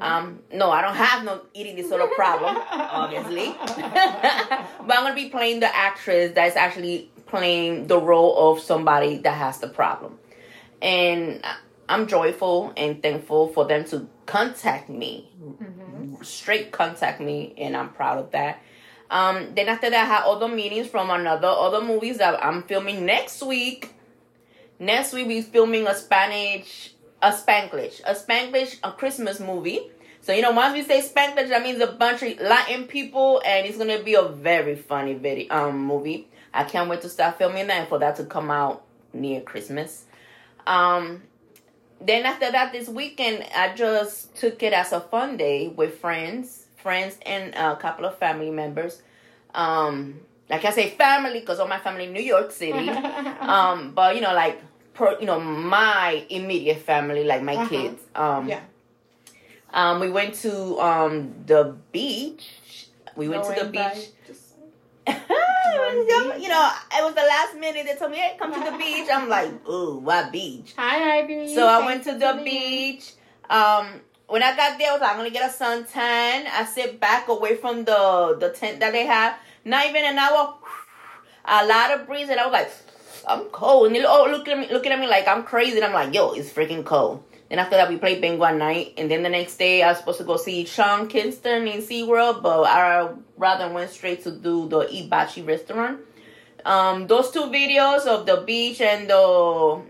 Um, 0.00 0.40
no, 0.52 0.70
I 0.70 0.82
don't 0.82 0.96
have 0.96 1.24
no 1.24 1.42
eating 1.54 1.76
disorder 1.76 2.08
problem, 2.14 2.56
obviously. 2.72 3.54
but 3.66 3.78
I'm 3.78 5.04
gonna 5.04 5.14
be 5.14 5.28
playing 5.28 5.60
the 5.60 5.74
actress 5.74 6.32
that's 6.34 6.56
actually 6.56 7.10
playing 7.26 7.86
the 7.86 7.98
role 7.98 8.50
of 8.50 8.60
somebody 8.60 9.18
that 9.18 9.34
has 9.34 9.58
the 9.58 9.68
problem, 9.68 10.18
and 10.80 11.44
I'm 11.88 12.06
joyful 12.06 12.72
and 12.76 13.02
thankful 13.02 13.48
for 13.48 13.64
them 13.64 13.84
to 13.86 14.08
contact 14.26 14.88
me, 14.88 15.30
straight 16.22 16.72
contact 16.72 17.20
me, 17.20 17.54
and 17.56 17.76
I'm 17.76 17.90
proud 17.90 18.18
of 18.18 18.30
that. 18.32 18.60
Um, 19.10 19.54
then 19.54 19.68
after 19.68 19.90
that, 19.90 20.04
I 20.04 20.06
had 20.06 20.24
other 20.24 20.48
meetings 20.48 20.88
from 20.88 21.10
another 21.10 21.48
other 21.48 21.82
movies 21.82 22.18
that 22.18 22.42
I'm 22.44 22.62
filming 22.62 23.04
next 23.04 23.42
week. 23.42 23.94
Next 24.78 25.12
week, 25.12 25.26
we're 25.26 25.42
filming 25.42 25.86
a 25.86 25.94
Spanish, 25.94 26.91
a 27.22 27.30
Spanglish, 27.30 28.00
a 28.04 28.14
Spanglish, 28.14 28.78
a 28.82 28.92
Christmas 28.92 29.40
movie. 29.40 29.80
So 30.20 30.32
you 30.32 30.42
know, 30.42 30.50
once 30.52 30.74
we 30.74 30.82
say 30.82 31.00
Spanglish, 31.00 31.48
that 31.48 31.62
means 31.62 31.80
a 31.80 31.86
bunch 31.86 32.22
of 32.22 32.40
Latin 32.40 32.84
people, 32.84 33.40
and 33.46 33.66
it's 33.66 33.78
gonna 33.78 34.02
be 34.02 34.14
a 34.14 34.24
very 34.24 34.76
funny 34.76 35.14
video 35.14 35.54
um 35.54 35.78
movie. 35.78 36.28
I 36.52 36.64
can't 36.64 36.90
wait 36.90 37.00
to 37.02 37.08
start 37.08 37.38
filming 37.38 37.68
that 37.68 37.80
and 37.80 37.88
for 37.88 37.98
that 38.00 38.16
to 38.16 38.24
come 38.24 38.50
out 38.50 38.84
near 39.14 39.40
Christmas. 39.40 40.04
Um, 40.66 41.22
then 42.00 42.26
after 42.26 42.50
that, 42.50 42.72
this 42.72 42.88
weekend, 42.88 43.46
I 43.54 43.74
just 43.74 44.34
took 44.36 44.62
it 44.62 44.72
as 44.72 44.92
a 44.92 45.00
fun 45.00 45.36
day 45.36 45.68
with 45.68 45.98
friends, 45.98 46.66
friends 46.76 47.16
and 47.24 47.54
a 47.54 47.76
couple 47.76 48.04
of 48.04 48.18
family 48.18 48.50
members. 48.50 49.00
Um, 49.54 50.20
like 50.50 50.64
I 50.64 50.70
say, 50.70 50.90
family 50.90 51.40
because 51.40 51.60
all 51.60 51.68
my 51.68 51.78
family 51.78 52.04
in 52.04 52.12
New 52.12 52.22
York 52.22 52.50
City. 52.50 52.88
um, 53.40 53.92
but 53.94 54.14
you 54.14 54.20
know, 54.20 54.34
like 54.34 54.60
per, 54.94 55.16
you 55.20 55.26
know, 55.26 55.40
my 55.40 56.24
immediate 56.28 56.78
family, 56.78 57.24
like 57.24 57.42
my 57.42 57.56
Uh-huh. 57.56 57.68
kids. 57.68 58.02
Um, 58.14 58.48
Yeah. 58.48 58.60
Um, 59.74 60.00
we 60.00 60.10
went 60.10 60.34
to 60.44 60.78
um 60.80 61.32
the 61.46 61.74
beach. 61.92 62.44
We 63.16 63.28
went 63.28 63.44
to 63.44 63.52
the 63.54 63.64
beach. 63.70 64.08
just- 64.26 64.52
was, 65.06 66.42
you 66.42 66.48
know, 66.48 66.70
it 66.92 67.02
was 67.04 67.14
the 67.14 67.22
last 67.22 67.56
minute. 67.56 67.86
They 67.86 67.94
told 67.96 68.10
me, 68.12 68.18
"Hey, 68.18 68.36
come 68.38 68.52
to 68.52 68.60
the 68.70 68.76
beach." 68.84 69.08
I'm 69.12 69.28
like, 69.28 69.50
"Ooh, 69.68 69.96
what 69.98 70.30
beach?" 70.30 70.74
Hi, 70.76 71.18
Ivy. 71.20 71.54
So 71.54 71.66
I 71.66 71.84
went 71.86 72.04
to 72.04 72.12
the 72.18 72.38
in. 72.38 72.44
beach. 72.44 73.14
Um, 73.48 74.00
when 74.28 74.42
I 74.42 74.54
got 74.56 74.78
there, 74.78 74.90
I 74.90 74.92
was 74.92 75.00
like, 75.00 75.10
I'm 75.10 75.16
gonna 75.16 75.30
get 75.30 75.48
a 75.48 75.52
suntan. 75.52 76.46
I 76.48 76.64
sit 76.70 77.00
back 77.00 77.28
away 77.28 77.56
from 77.56 77.84
the 77.84 78.36
the 78.38 78.50
tent 78.50 78.80
that 78.80 78.92
they 78.92 79.06
have. 79.06 79.34
Not 79.64 79.86
even 79.88 80.04
an 80.04 80.18
hour. 80.18 80.54
A 81.44 81.66
lot 81.66 81.90
of 81.98 82.06
breeze, 82.06 82.28
and 82.28 82.38
I 82.38 82.44
was 82.46 82.52
like, 82.52 82.70
I'm 83.26 83.44
cold. 83.46 83.86
And 83.86 83.96
they 83.96 84.04
oh, 84.04 84.28
look 84.30 84.48
at 84.48 84.58
me, 84.58 84.68
looking 84.70 84.92
at 84.92 84.98
me 84.98 85.06
like 85.06 85.28
I'm 85.28 85.44
crazy. 85.44 85.76
And 85.76 85.84
I'm 85.84 85.92
like, 85.92 86.14
yo, 86.14 86.32
it's 86.32 86.50
freaking 86.50 86.84
cold. 86.84 87.24
Then 87.48 87.58
after 87.58 87.76
that, 87.76 87.90
we 87.90 87.98
played 87.98 88.20
bingo 88.20 88.44
at 88.44 88.56
night. 88.56 88.94
And 88.96 89.10
then 89.10 89.22
the 89.22 89.28
next 89.28 89.56
day, 89.56 89.82
I 89.82 89.88
was 89.88 89.98
supposed 89.98 90.18
to 90.18 90.24
go 90.24 90.36
see 90.36 90.64
Sean 90.64 91.06
Kingston 91.06 91.68
in 91.68 91.82
SeaWorld, 91.82 92.42
but 92.42 92.62
I 92.62 93.10
rather 93.36 93.70
went 93.70 93.90
straight 93.90 94.24
to 94.24 94.30
do 94.30 94.68
the 94.68 94.88
Hibachi 94.90 95.42
restaurant. 95.42 96.00
Um, 96.64 97.06
those 97.08 97.30
two 97.30 97.42
videos 97.42 98.06
of 98.06 98.24
the 98.24 98.42
beach 98.46 98.80
and 98.80 99.10
the 99.10 99.82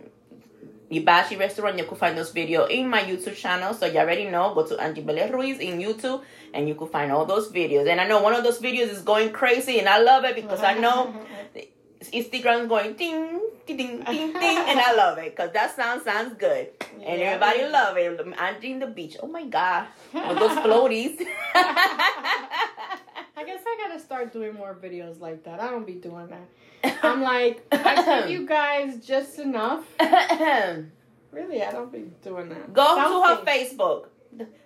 Hibachi 0.90 1.36
restaurant, 1.36 1.78
you 1.78 1.84
could 1.84 1.98
find 1.98 2.18
those 2.18 2.32
videos 2.32 2.68
in 2.70 2.88
my 2.88 3.02
YouTube 3.02 3.36
channel. 3.36 3.74
So 3.74 3.86
you 3.86 3.98
already 3.98 4.28
know, 4.28 4.54
go 4.54 4.66
to 4.66 4.78
Angie 4.80 5.02
Bele 5.02 5.30
Ruiz 5.30 5.58
in 5.58 5.78
YouTube 5.78 6.22
and 6.52 6.68
you 6.68 6.74
could 6.74 6.90
find 6.90 7.12
all 7.12 7.26
those 7.26 7.52
videos. 7.52 7.88
And 7.88 8.00
I 8.00 8.08
know 8.08 8.22
one 8.22 8.34
of 8.34 8.42
those 8.42 8.58
videos 8.58 8.90
is 8.90 9.02
going 9.02 9.30
crazy 9.32 9.78
and 9.78 9.88
I 9.88 10.00
love 10.00 10.24
it 10.24 10.34
because 10.34 10.62
I 10.62 10.74
know 10.78 11.14
Instagram's 12.10 12.68
going 12.68 12.94
ding, 12.94 13.40
ding, 13.66 13.76
ding, 13.76 14.02
ding, 14.04 14.32
ding, 14.32 14.58
and 14.58 14.80
I 14.80 14.94
love 14.94 15.18
it 15.18 15.36
because 15.36 15.52
that 15.52 15.74
sound 15.76 16.02
sounds 16.02 16.34
good. 16.38 16.70
Yeah, 16.98 17.06
and 17.06 17.22
everybody 17.22 17.64
love 17.68 17.96
it. 17.96 18.20
Angie 18.38 18.72
in 18.72 18.78
the 18.78 18.86
beach. 18.86 19.16
Oh 19.22 19.26
my 19.26 19.44
God. 19.44 19.86
With 20.12 20.38
those 20.38 20.58
floaties. 20.64 21.20
I 21.54 23.44
guess 23.44 23.62
I 23.66 23.76
gotta 23.88 24.00
start 24.00 24.32
doing 24.32 24.54
more 24.54 24.74
videos 24.74 25.20
like 25.20 25.44
that. 25.44 25.60
I 25.60 25.70
don't 25.70 25.86
be 25.86 25.94
doing 25.94 26.28
that. 26.28 26.98
I'm 27.02 27.22
like, 27.22 27.66
I 27.72 28.20
give 28.20 28.30
you 28.30 28.46
guys 28.46 29.04
just 29.04 29.38
enough. 29.38 29.84
really, 30.00 31.62
I 31.62 31.70
don't 31.70 31.92
be 31.92 32.10
doing 32.22 32.48
that. 32.50 32.72
Go 32.72 32.82
selfie. 32.82 33.06
to 33.06 33.34
her 33.34 33.44
Facebook. 33.44 34.06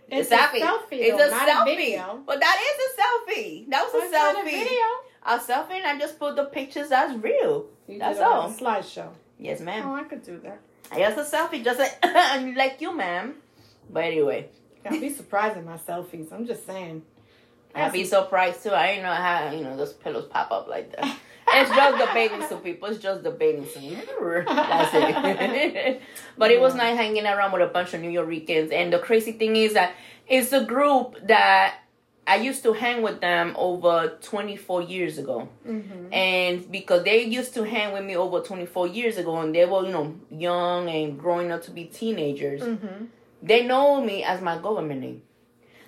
It's, 0.09 0.31
a 0.31 0.37
selfie. 0.37 0.61
selfie 0.61 0.87
it's 0.93 1.21
a 1.21 1.35
selfie. 1.35 1.99
A 1.99 2.19
but 2.25 2.39
that 2.39 2.59
is 2.63 2.77
a 2.87 3.01
selfie. 3.01 3.69
That 3.69 3.83
was 3.83 4.05
a 4.05 4.17
selfie. 4.17 4.43
A 4.43 4.45
video. 4.45 4.85
A 5.27 5.39
selfie, 5.39 5.73
and 5.73 5.87
I 5.87 5.99
just 5.99 6.21
put 6.21 6.37
the 6.37 6.45
pictures 6.45 6.93
as 6.93 7.17
real. 7.19 7.67
You 7.89 7.99
That's 7.99 8.21
all. 8.21 8.49
slideshow. 8.49 9.09
Yes, 9.39 9.61
ma'am. 9.61 9.89
Oh, 9.89 9.95
I 9.95 10.05
could 10.05 10.23
do 10.23 10.39
that. 10.45 10.61
I 10.93 11.01
Just 11.01 11.35
a 11.35 11.37
selfie, 11.37 11.65
just 11.65 11.81
like, 11.81 11.99
like 12.57 12.81
you, 12.81 12.97
ma'am. 12.97 13.35
But 13.91 14.05
anyway. 14.05 14.49
I'll 14.89 15.01
be 15.01 15.11
surprised 15.11 15.57
at 15.57 15.65
my 15.65 15.79
selfies. 15.79 16.33
I'm 16.33 16.47
just 16.47 16.65
saying. 16.65 17.03
I'd 17.75 17.93
be 17.93 18.05
surprised 18.05 18.63
too. 18.63 18.71
I 18.71 18.89
didn't 18.89 19.03
know 19.03 19.13
how 19.13 19.51
you 19.51 19.65
know 19.65 19.77
those 19.77 19.93
pillows 19.93 20.27
pop 20.31 20.51
up 20.53 20.69
like 20.69 20.95
that. 20.97 21.17
it's 21.49 21.71
just 21.71 21.99
the 21.99 22.09
bathing 22.15 22.49
suit, 22.49 22.65
people. 22.65 22.89
It's 22.89 22.99
just 22.99 23.23
the 23.23 23.31
bathing 23.31 23.67
suit. 23.67 23.99
That's 24.47 24.91
it. 24.95 26.01
but 26.39 26.51
it 26.51 26.61
was 26.61 26.75
nice 26.75 26.97
hanging 26.97 27.27
around 27.27 27.53
with 27.53 27.63
a 27.63 27.67
bunch 27.67 27.95
of 27.95 28.01
New 28.01 28.11
Yorkers. 28.11 28.71
And 28.71 28.93
the 28.93 29.01
crazy 29.01 29.33
thing 29.33 29.57
is 29.57 29.75
that 29.75 29.95
it's 30.27 30.53
a 30.53 30.65
group 30.65 31.17
that 31.27 31.81
I 32.27 32.37
used 32.37 32.65
to 32.65 32.73
hang 32.73 33.03
with 33.03 33.21
them 33.21 33.55
over 33.57 34.19
24 34.21 34.83
years 34.83 35.19
ago. 35.19 35.49
Mm-hmm. 35.67 36.13
And 36.13 36.71
because 36.73 37.05
they 37.05 37.23
used 37.23 37.55
to 37.55 37.65
hang 37.65 37.93
with 37.93 38.05
me 38.05 38.17
over 38.17 38.41
24 38.41 38.89
years 38.89 39.17
ago 39.17 39.41
and 39.41 39.55
they 39.55 39.65
were, 39.65 39.85
you 39.85 39.93
know, 39.93 40.17
young 40.31 40.89
and 40.89 41.19
growing 41.19 41.53
up 41.53 41.63
to 41.63 41.71
be 41.71 41.85
teenagers, 41.85 42.63
mm-hmm. 42.63 43.05
they 43.43 43.65
know 43.65 44.03
me 44.03 44.25
as 44.25 44.41
my 44.41 44.59
government 44.59 45.01
name. 45.03 45.23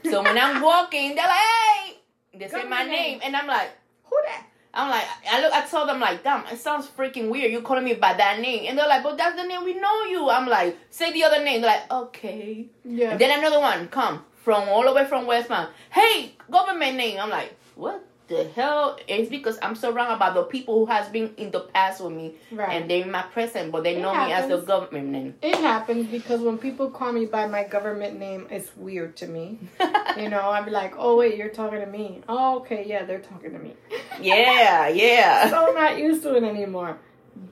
So 0.04 0.22
when 0.22 0.38
I'm 0.38 0.62
walking, 0.72 1.16
they're 1.16 1.26
like, 1.26 1.36
hey, 1.36 2.38
they 2.38 2.48
say 2.48 2.64
my 2.68 2.84
name. 2.84 3.20
And 3.24 3.34
I'm 3.34 3.48
like, 3.48 3.70
who 4.04 4.16
that? 4.26 4.46
I'm 4.72 4.90
like, 4.90 5.04
I 5.28 5.40
look, 5.42 5.52
I 5.52 5.66
told 5.66 5.88
them 5.88 5.98
like, 5.98 6.22
damn, 6.22 6.46
it 6.46 6.58
sounds 6.58 6.86
freaking 6.86 7.30
weird. 7.30 7.50
You 7.50 7.62
calling 7.62 7.82
me 7.82 7.94
by 7.94 8.12
that 8.14 8.38
name, 8.38 8.66
and 8.68 8.78
they're 8.78 8.86
like, 8.86 9.02
but 9.02 9.16
that's 9.16 9.34
the 9.34 9.42
name 9.42 9.64
we 9.64 9.74
know 9.74 10.02
you. 10.02 10.28
I'm 10.28 10.46
like, 10.46 10.76
say 10.90 11.10
the 11.10 11.24
other 11.24 11.42
name. 11.42 11.62
They're 11.62 11.70
like, 11.70 11.90
okay. 11.90 12.68
Yeah. 12.84 13.10
And 13.10 13.20
then 13.20 13.40
another 13.40 13.58
one 13.58 13.88
come 13.88 14.24
from 14.42 14.68
all 14.68 14.84
the 14.84 14.92
way 14.92 15.06
from 15.06 15.26
Westmount. 15.26 15.68
Hey, 15.90 16.34
government 16.50 16.96
name. 16.96 17.18
I'm 17.20 17.30
like, 17.30 17.54
what? 17.74 18.04
the 18.28 18.44
hell 18.54 18.98
it's 19.08 19.28
because 19.30 19.58
I'm 19.62 19.74
surrounded 19.74 20.18
by 20.18 20.30
the 20.30 20.42
people 20.42 20.78
who 20.78 20.86
has 20.92 21.08
been 21.08 21.34
in 21.36 21.50
the 21.50 21.60
past 21.60 22.02
with 22.02 22.12
me 22.12 22.34
right. 22.52 22.70
and 22.70 22.90
they're 22.90 23.02
in 23.02 23.10
my 23.10 23.22
present 23.22 23.72
but 23.72 23.84
they 23.84 23.96
it 23.96 24.02
know 24.02 24.12
happens. 24.12 24.48
me 24.48 24.54
as 24.54 24.60
the 24.60 24.66
government 24.66 25.08
name. 25.08 25.34
It 25.42 25.56
happens 25.56 26.06
because 26.06 26.40
when 26.40 26.58
people 26.58 26.90
call 26.90 27.12
me 27.12 27.26
by 27.26 27.46
my 27.46 27.64
government 27.64 28.18
name 28.18 28.46
it's 28.50 28.76
weird 28.76 29.16
to 29.16 29.26
me. 29.26 29.58
you 30.16 30.28
know, 30.28 30.40
I'd 30.50 30.66
be 30.66 30.70
like, 30.70 30.94
Oh 30.96 31.16
wait, 31.16 31.36
you're 31.36 31.48
talking 31.48 31.80
to 31.80 31.86
me. 31.86 32.20
Oh 32.28 32.58
okay, 32.58 32.84
yeah, 32.86 33.04
they're 33.04 33.20
talking 33.20 33.52
to 33.52 33.58
me. 33.58 33.74
yeah, 34.20 34.88
yeah. 34.88 35.48
so 35.50 35.68
I'm 35.68 35.74
not 35.74 35.98
used 35.98 36.22
to 36.24 36.36
it 36.36 36.44
anymore. 36.44 36.98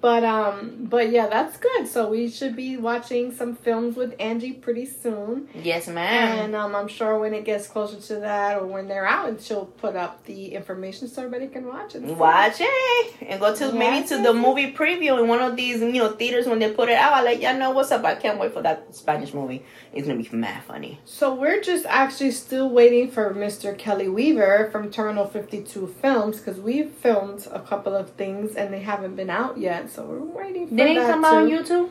But 0.00 0.25
um, 0.25 0.87
but 0.88 1.11
yeah, 1.11 1.26
that's 1.26 1.57
good. 1.57 1.88
So 1.88 2.09
we 2.09 2.28
should 2.28 2.55
be 2.57 2.76
watching 2.76 3.35
some 3.35 3.57
films 3.57 3.97
with 3.97 4.14
Angie 4.21 4.52
pretty 4.52 4.87
soon. 4.87 5.49
Yes, 5.55 5.88
ma'am. 5.88 6.38
And 6.38 6.55
um, 6.55 6.75
I'm 6.75 6.88
sure 6.88 7.19
when 7.19 7.35
it 7.35 7.45
gets 7.45 7.66
closer 7.66 8.00
to 8.00 8.21
that, 8.21 8.59
or 8.59 8.66
when 8.66 8.88
they're 8.88 9.07
out, 9.07 9.40
she'll 9.40 9.66
put 9.66 9.97
up 9.97 10.25
the 10.26 10.55
information 10.55 11.09
so 11.09 11.25
everybody 11.25 11.50
can 11.50 11.66
watch 11.66 11.95
it. 11.95 12.02
Watch 12.02 12.57
it 12.61 13.14
and 13.23 13.40
go 13.40 13.55
to 13.55 13.73
maybe 13.73 14.07
to 14.09 14.23
the 14.23 14.33
movie 14.33 14.73
preview 14.73 15.21
in 15.21 15.28
one 15.28 15.40
of 15.40 15.57
these 15.57 15.81
you 15.81 15.93
know 15.93 16.12
theaters 16.12 16.47
when 16.47 16.59
they 16.59 16.73
put 16.73 16.88
it 16.88 16.97
out. 16.97 17.12
I 17.12 17.23
let 17.23 17.40
y'all 17.40 17.59
know 17.59 17.71
what's 17.71 17.90
up. 17.90 18.05
I 18.05 18.14
can't 18.14 18.38
wait 18.38 18.52
for 18.52 18.62
that 18.62 18.95
Spanish 18.95 19.33
movie. 19.35 19.64
It's 19.93 20.07
gonna 20.07 20.23
be 20.23 20.28
mad 20.31 20.62
funny. 20.64 21.00
So 21.05 21.35
we're 21.35 21.61
just 21.61 21.87
actually 21.87 22.33
still 22.33 22.71
waiting 22.71 23.11
for 23.11 23.33
Mr. 23.35 23.76
Kelly 23.76 24.09
Weaver 24.09 24.69
from 24.71 24.90
Terminal 24.90 25.26
52 25.26 25.87
Films 26.00 26.38
because 26.38 26.61
we've 26.61 26.90
filmed 26.90 27.47
a 27.50 27.61
couple 27.61 27.95
of 27.95 28.11
things 28.11 28.55
and 28.57 28.73
they 28.73 28.81
haven't 28.81 29.16
been 29.16 29.31
out 29.31 29.59
yet 29.59 29.75
yet, 29.76 29.90
so 29.90 30.04
we're 30.04 30.21
waiting 30.21 30.68
for 30.68 30.75
Did 30.75 30.97
it 30.97 31.06
come 31.06 31.25
out 31.25 31.35
on 31.35 31.49
YouTube? 31.49 31.90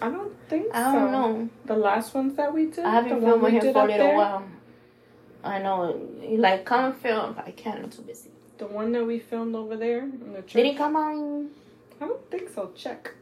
I 0.00 0.10
don't 0.10 0.34
think 0.48 0.66
so. 0.66 0.78
I 0.78 0.92
don't 0.92 0.92
so. 0.92 1.10
know. 1.10 1.48
The 1.64 1.76
last 1.76 2.14
ones 2.14 2.36
that 2.36 2.52
we 2.52 2.66
did. 2.66 2.84
I 2.84 2.90
haven't 2.90 3.20
filmed 3.20 3.42
with 3.42 3.52
him 3.52 3.72
for 3.72 3.84
a 3.84 3.86
little 3.86 4.14
while. 4.14 4.44
I 5.44 5.58
know, 5.60 5.96
like 6.22 6.64
come 6.64 6.86
and 6.86 6.96
film, 6.96 7.34
but 7.34 7.46
I 7.46 7.52
can't. 7.52 7.84
I'm 7.84 7.90
too 7.90 8.02
busy. 8.02 8.30
The 8.58 8.66
one 8.66 8.92
that 8.92 9.04
we 9.04 9.18
filmed 9.18 9.54
over 9.54 9.76
there 9.76 10.00
in 10.00 10.32
the 10.32 10.42
church. 10.42 10.54
Did 10.54 10.66
it 10.66 10.76
come 10.76 10.96
out? 10.96 11.12
In... 11.12 11.50
I 12.00 12.06
don't 12.06 12.30
think 12.30 12.50
so. 12.50 12.72
Check. 12.74 13.12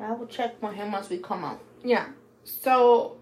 I 0.00 0.12
will 0.12 0.26
check 0.26 0.60
for 0.60 0.72
him 0.72 0.92
once 0.92 1.08
we 1.08 1.18
come 1.18 1.44
out. 1.44 1.60
Yeah. 1.82 2.06
So 2.44 3.16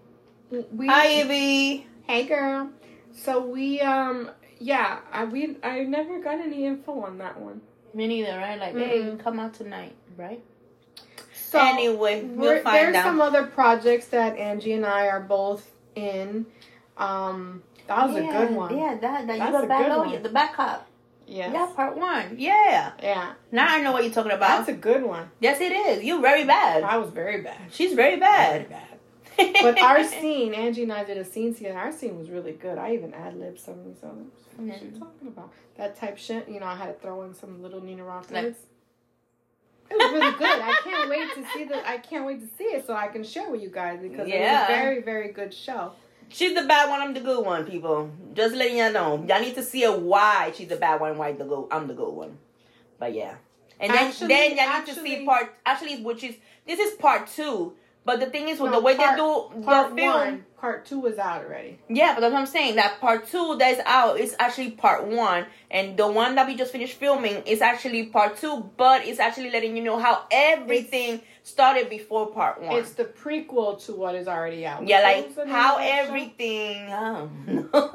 we. 0.71 0.87
Hi, 0.87 1.21
Ivy. 1.21 1.87
Hey, 2.03 2.25
girl. 2.27 2.69
So 3.13 3.45
we 3.45 3.81
um 3.81 4.31
yeah 4.59 4.99
I 5.11 5.25
we 5.25 5.57
I 5.63 5.83
never 5.83 6.21
got 6.21 6.39
any 6.39 6.65
info 6.65 7.01
on 7.01 7.17
that 7.17 7.39
one. 7.39 7.61
Me 7.93 8.07
neither, 8.07 8.37
right? 8.37 8.57
Like, 8.57 8.73
mm-hmm. 8.73 9.17
hey, 9.17 9.23
come 9.23 9.39
out 9.39 9.53
tonight 9.53 9.95
right? 10.17 10.43
So 11.33 11.59
anyway, 11.59 12.23
we'll 12.23 12.61
find 12.61 12.75
there's 12.75 12.95
out. 12.95 13.03
some 13.03 13.21
other 13.21 13.45
projects 13.45 14.07
that 14.07 14.37
Angie 14.37 14.73
and 14.73 14.85
I 14.85 15.07
are 15.07 15.19
both 15.19 15.69
in. 15.95 16.45
Um, 16.97 17.63
that 17.87 18.07
was 18.07 18.15
yeah, 18.15 18.29
a 18.29 18.47
good 18.47 18.55
one. 18.55 18.77
Yeah, 18.77 18.97
that, 19.01 19.27
that 19.27 19.37
That's 19.37 19.53
you 19.53 19.61
the 19.61 19.67
back 19.67 20.23
the 20.23 20.29
backup. 20.29 20.87
Yeah. 21.27 21.51
Yeah, 21.51 21.65
part 21.75 21.97
one. 21.97 22.35
Yeah. 22.37 22.91
Yeah. 23.01 23.33
Now 23.51 23.67
I 23.73 23.81
know 23.81 23.91
what 23.91 24.03
you're 24.03 24.13
talking 24.13 24.31
about. 24.31 24.65
That's 24.65 24.69
a 24.69 24.73
good 24.73 25.03
one. 25.03 25.29
Yes, 25.39 25.61
it 25.61 25.71
is. 25.71 26.03
You're 26.03 26.21
very 26.21 26.45
bad. 26.45 26.83
I 26.83 26.97
was 26.97 27.09
very 27.09 27.41
bad. 27.41 27.57
She's 27.71 27.93
very 27.93 28.17
bad. 28.17 28.67
Very 29.37 29.51
bad. 29.51 29.63
but 29.63 29.81
our 29.81 30.03
scene, 30.07 30.53
Angie 30.53 30.83
and 30.83 30.91
I 30.91 31.03
did 31.03 31.17
a 31.17 31.25
scene 31.25 31.55
together. 31.55 31.77
Our 31.77 31.91
scene 31.91 32.17
was 32.17 32.29
really 32.29 32.51
good. 32.51 32.77
I 32.77 32.93
even 32.93 33.13
ad 33.13 33.37
libbed 33.37 33.59
some 33.59 33.75
of 33.75 33.85
these. 33.85 33.95
What 34.01 34.81
are 34.81 34.85
you 34.85 34.91
talking 34.91 35.27
about? 35.27 35.51
That 35.77 35.97
type 35.97 36.17
shit. 36.17 36.49
You 36.49 36.59
know, 36.59 36.65
I 36.65 36.75
had 36.75 36.87
to 36.87 36.93
throw 36.93 37.23
in 37.23 37.33
some 37.33 37.61
little 37.61 37.81
Nina 37.81 38.03
Rock 38.03 38.29
like, 38.29 38.55
it 39.91 39.97
was 39.97 40.11
really 40.13 40.37
good. 40.37 40.61
I 40.61 40.79
can't 40.83 41.09
wait 41.09 41.33
to 41.35 41.45
see 41.53 41.63
the. 41.65 41.87
I 41.87 41.97
can't 41.97 42.25
wait 42.25 42.39
to 42.41 42.57
see 42.57 42.63
it 42.65 42.87
so 42.87 42.93
I 42.93 43.07
can 43.07 43.23
share 43.23 43.49
with 43.49 43.61
you 43.61 43.69
guys 43.69 43.99
because 44.01 44.27
yeah. 44.27 44.35
it 44.35 44.41
was 44.41 44.63
a 44.63 44.81
very 44.81 45.01
very 45.01 45.31
good 45.31 45.53
show. 45.53 45.93
She's 46.29 46.55
the 46.55 46.65
bad 46.65 46.89
one. 46.89 47.01
I'm 47.01 47.13
the 47.13 47.19
good 47.19 47.45
one, 47.45 47.65
people. 47.65 48.09
Just 48.33 48.55
letting 48.55 48.77
y'all 48.77 48.93
know. 48.93 49.25
Y'all 49.27 49.41
need 49.41 49.55
to 49.55 49.63
see 49.63 49.83
her 49.83 49.97
why 49.97 50.53
she's 50.55 50.69
the 50.69 50.77
bad 50.77 51.01
one. 51.01 51.17
Why 51.17 51.33
the 51.33 51.43
good? 51.43 51.67
I'm 51.71 51.87
the 51.87 51.93
good 51.93 52.13
one. 52.13 52.37
But 52.99 53.13
yeah, 53.13 53.35
and 53.79 53.91
then 53.91 54.07
actually, 54.07 54.27
then 54.29 54.57
y'all 54.57 54.79
need 54.79 54.87
to 54.87 55.01
see 55.01 55.25
part. 55.25 55.53
Actually, 55.65 56.01
which 56.01 56.23
is 56.23 56.35
this 56.65 56.79
is 56.79 56.95
part 56.95 57.27
two 57.27 57.73
but 58.03 58.19
the 58.19 58.25
thing 58.27 58.49
is, 58.49 58.59
with 58.59 58.71
no, 58.71 58.79
the 58.79 58.83
way 58.83 58.95
part, 58.95 59.11
they 59.11 59.21
do 59.21 59.61
the 59.61 59.95
film, 59.95 59.97
one, 59.97 60.45
part 60.61 60.85
two 60.85 61.05
is 61.07 61.17
out 61.17 61.43
already. 61.43 61.79
Yeah, 61.89 62.13
but 62.13 62.21
that's 62.21 62.31
what 62.31 62.39
I'm 62.39 62.45
saying. 62.45 62.75
That 62.75 63.01
part 63.01 63.27
two 63.27 63.57
that 63.57 63.71
is 63.73 63.81
out 63.85 64.19
is 64.19 64.35
actually 64.39 64.71
part 64.71 65.05
one, 65.05 65.47
and 65.71 65.97
the 65.97 66.07
one 66.09 66.35
that 66.35 66.45
we 66.47 66.55
just 66.55 66.71
finished 66.71 66.93
filming 66.93 67.41
is 67.47 67.61
actually 67.61 68.05
part 68.05 68.37
two. 68.37 68.69
But 68.77 69.05
it's 69.05 69.19
actually 69.19 69.49
letting 69.49 69.75
you 69.75 69.83
know 69.83 69.97
how 69.97 70.25
everything 70.31 71.15
it's, 71.15 71.49
started 71.49 71.89
before 71.89 72.27
part 72.27 72.61
one. 72.61 72.77
It's 72.77 72.93
the 72.93 73.05
prequel 73.05 73.83
to 73.87 73.93
what 73.93 74.13
is 74.13 74.27
already 74.27 74.65
out. 74.65 74.87
Yeah, 74.87 75.01
like 75.01 75.47
how 75.47 75.77
everything. 75.81 76.87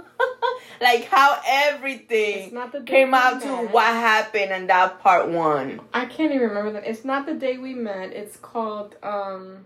Like 0.79 1.05
how 1.05 1.41
everything 1.47 2.55
came 2.85 3.15
out 3.15 3.41
to 3.41 3.49
what 3.49 3.87
happened 3.87 4.53
in 4.53 4.67
that 4.67 5.01
part 5.01 5.29
one. 5.29 5.81
I 5.95 6.05
can't 6.05 6.35
even 6.35 6.49
remember 6.49 6.73
that. 6.73 6.87
It's 6.87 7.05
not 7.05 7.25
the 7.25 7.33
day 7.33 7.57
we 7.57 7.75
met. 7.75 8.13
It's 8.13 8.37
called. 8.37 8.95
um 9.03 9.65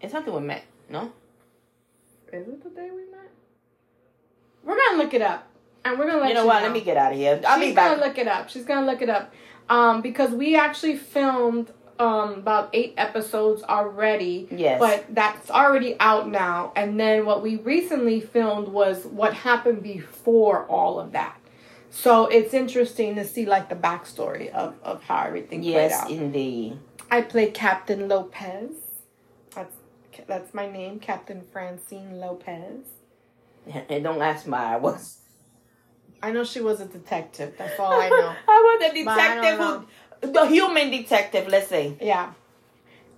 it's 0.00 0.12
something 0.12 0.32
we 0.32 0.40
met, 0.40 0.64
no? 0.88 1.12
Is 2.32 2.48
it 2.48 2.62
the 2.62 2.70
day 2.70 2.90
we 2.90 3.10
met? 3.10 3.30
We're 4.62 4.76
gonna 4.76 5.02
look 5.02 5.14
it 5.14 5.22
up, 5.22 5.46
and 5.84 5.98
we're 5.98 6.06
gonna 6.06 6.18
let 6.20 6.28
you 6.28 6.34
know 6.34 6.42
you 6.42 6.46
what. 6.48 6.60
Know. 6.60 6.66
Let 6.66 6.72
me 6.72 6.80
get 6.80 6.96
out 6.96 7.12
of 7.12 7.18
here. 7.18 7.40
I'll 7.46 7.58
She's 7.60 7.70
be 7.70 7.74
back. 7.74 7.96
gonna 7.96 8.06
look 8.06 8.18
it 8.18 8.28
up. 8.28 8.48
She's 8.48 8.64
gonna 8.64 8.86
look 8.86 9.02
it 9.02 9.08
up, 9.08 9.32
um, 9.68 10.02
because 10.02 10.30
we 10.32 10.56
actually 10.56 10.96
filmed 10.96 11.70
um 11.98 12.34
about 12.34 12.70
eight 12.72 12.94
episodes 12.96 13.62
already. 13.62 14.48
Yes. 14.50 14.78
But 14.78 15.14
that's 15.14 15.50
already 15.50 15.96
out 16.00 16.28
now. 16.28 16.72
And 16.76 16.98
then 17.00 17.24
what 17.24 17.42
we 17.42 17.56
recently 17.56 18.20
filmed 18.20 18.68
was 18.68 19.06
what 19.06 19.32
happened 19.34 19.82
before 19.82 20.66
all 20.66 20.98
of 21.00 21.12
that. 21.12 21.38
So 21.90 22.26
it's 22.26 22.52
interesting 22.52 23.14
to 23.14 23.24
see 23.24 23.46
like 23.46 23.70
the 23.70 23.74
backstory 23.76 24.50
of, 24.50 24.74
of 24.82 25.02
how 25.04 25.24
everything 25.24 25.62
played 25.62 25.72
yes, 25.72 26.06
indeed. 26.10 26.78
I 27.10 27.22
play 27.22 27.50
Captain 27.50 28.08
Lopez. 28.08 28.72
That's 30.26 30.54
my 30.54 30.70
name, 30.70 30.98
Captain 31.00 31.42
Francine 31.52 32.18
Lopez. 32.20 32.80
And 33.88 34.04
don't 34.04 34.22
ask 34.22 34.46
my 34.46 34.74
I 34.74 34.76
was. 34.76 35.18
I 36.22 36.30
know 36.32 36.44
she 36.44 36.60
was 36.60 36.80
a 36.80 36.86
detective. 36.86 37.54
That's 37.58 37.78
all 37.78 37.92
I 38.00 38.08
know. 38.08 38.32
I 38.48 38.78
was 38.80 38.94
the 38.94 39.04
But 39.04 39.18
I 39.18 39.34
don't 39.34 39.42
detective 39.42 39.88
who, 40.22 40.32
the 40.32 40.46
human 40.46 40.90
detective. 40.90 41.48
Let's 41.48 41.68
say. 41.68 41.96
Yeah. 42.00 42.32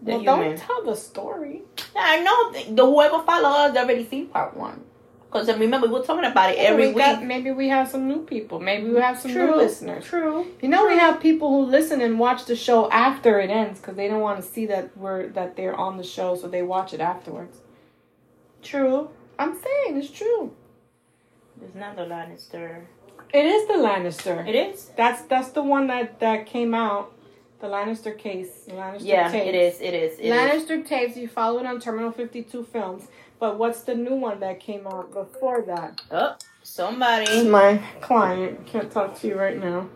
The 0.02 0.12
Well, 0.12 0.20
human. 0.20 0.48
don't 0.50 0.58
tell 0.58 0.84
the 0.84 0.96
story. 0.96 1.62
I 1.96 2.20
know 2.20 2.52
the, 2.52 2.72
the 2.74 2.84
whoever 2.86 3.22
follow 3.24 3.48
us 3.50 3.76
already 3.76 4.06
seen 4.08 4.28
part 4.28 4.56
one. 4.56 4.84
Because 5.30 5.48
I 5.50 5.56
remember 5.58 5.86
we 5.88 5.92
were 5.92 6.02
talking 6.02 6.24
about 6.24 6.50
it 6.52 6.58
every 6.58 6.86
we 6.88 6.94
week. 6.94 7.04
got- 7.04 7.22
maybe 7.22 7.50
we 7.50 7.68
have 7.68 7.88
some 7.88 8.08
new 8.08 8.24
people. 8.24 8.60
Maybe 8.60 8.88
we 8.88 8.98
have 8.98 9.18
some 9.18 9.34
new 9.34 9.54
listeners. 9.56 10.06
True. 10.06 10.46
You 10.62 10.68
know, 10.70 10.86
we 10.86 10.96
have 10.96 11.20
people 11.20 11.50
who 11.50 11.70
listen 11.70 12.00
and 12.00 12.18
watch 12.18 12.46
the 12.46 12.56
show 12.56 12.90
after 12.90 13.38
it 13.38 13.50
ends 13.50 13.78
because 13.78 13.96
they 13.96 14.08
don't 14.08 14.22
want 14.22 14.40
to 14.42 14.46
see 14.48 14.64
that 14.66 14.96
we're 14.96 15.28
that 15.28 15.54
they're 15.54 15.74
on 15.76 15.98
the 15.98 16.02
show, 16.04 16.34
so 16.34 16.48
they 16.48 16.62
watch 16.62 16.94
it 16.94 17.00
afterwards. 17.00 17.58
True. 18.62 19.10
I'm 19.38 19.54
saying 19.54 19.98
it's 19.98 20.10
true. 20.10 20.52
It's 21.62 21.74
not 21.74 21.96
the 21.96 22.02
Lannister. 22.02 22.84
It 23.34 23.44
is 23.44 23.68
the 23.68 23.74
Lannister. 23.74 24.48
It 24.48 24.54
is. 24.54 24.90
That's 24.96 25.22
that's 25.22 25.50
the 25.50 25.62
one 25.62 25.88
that 25.88 26.20
that 26.20 26.46
came 26.46 26.74
out. 26.74 27.12
The 27.60 27.66
Lannister 27.66 28.16
case. 28.16 28.66
Lannister 28.70 29.00
Yeah, 29.04 29.30
tapes. 29.30 29.48
it 29.48 29.54
is. 29.54 29.80
It 29.80 29.94
is. 29.94 30.18
It 30.20 30.24
is. 30.26 30.32
Lannister 30.32 30.86
tapes. 30.86 31.16
You 31.16 31.28
follow 31.28 31.58
it 31.60 31.66
on 31.66 31.80
Terminal 31.80 32.12
Fifty 32.12 32.42
Two 32.42 32.64
Films. 32.64 33.08
But 33.38 33.58
what's 33.58 33.82
the 33.82 33.94
new 33.94 34.14
one 34.16 34.40
that 34.40 34.60
came 34.60 34.86
out 34.86 35.12
before 35.12 35.62
that? 35.62 36.00
Oh, 36.10 36.34
This 36.60 36.68
is 36.68 36.74
somebody. 36.74 37.48
my 37.48 37.78
client. 38.00 38.66
Can't 38.66 38.90
talk 38.90 39.18
to 39.20 39.28
you 39.28 39.36
right 39.38 39.56
now. 39.58 39.88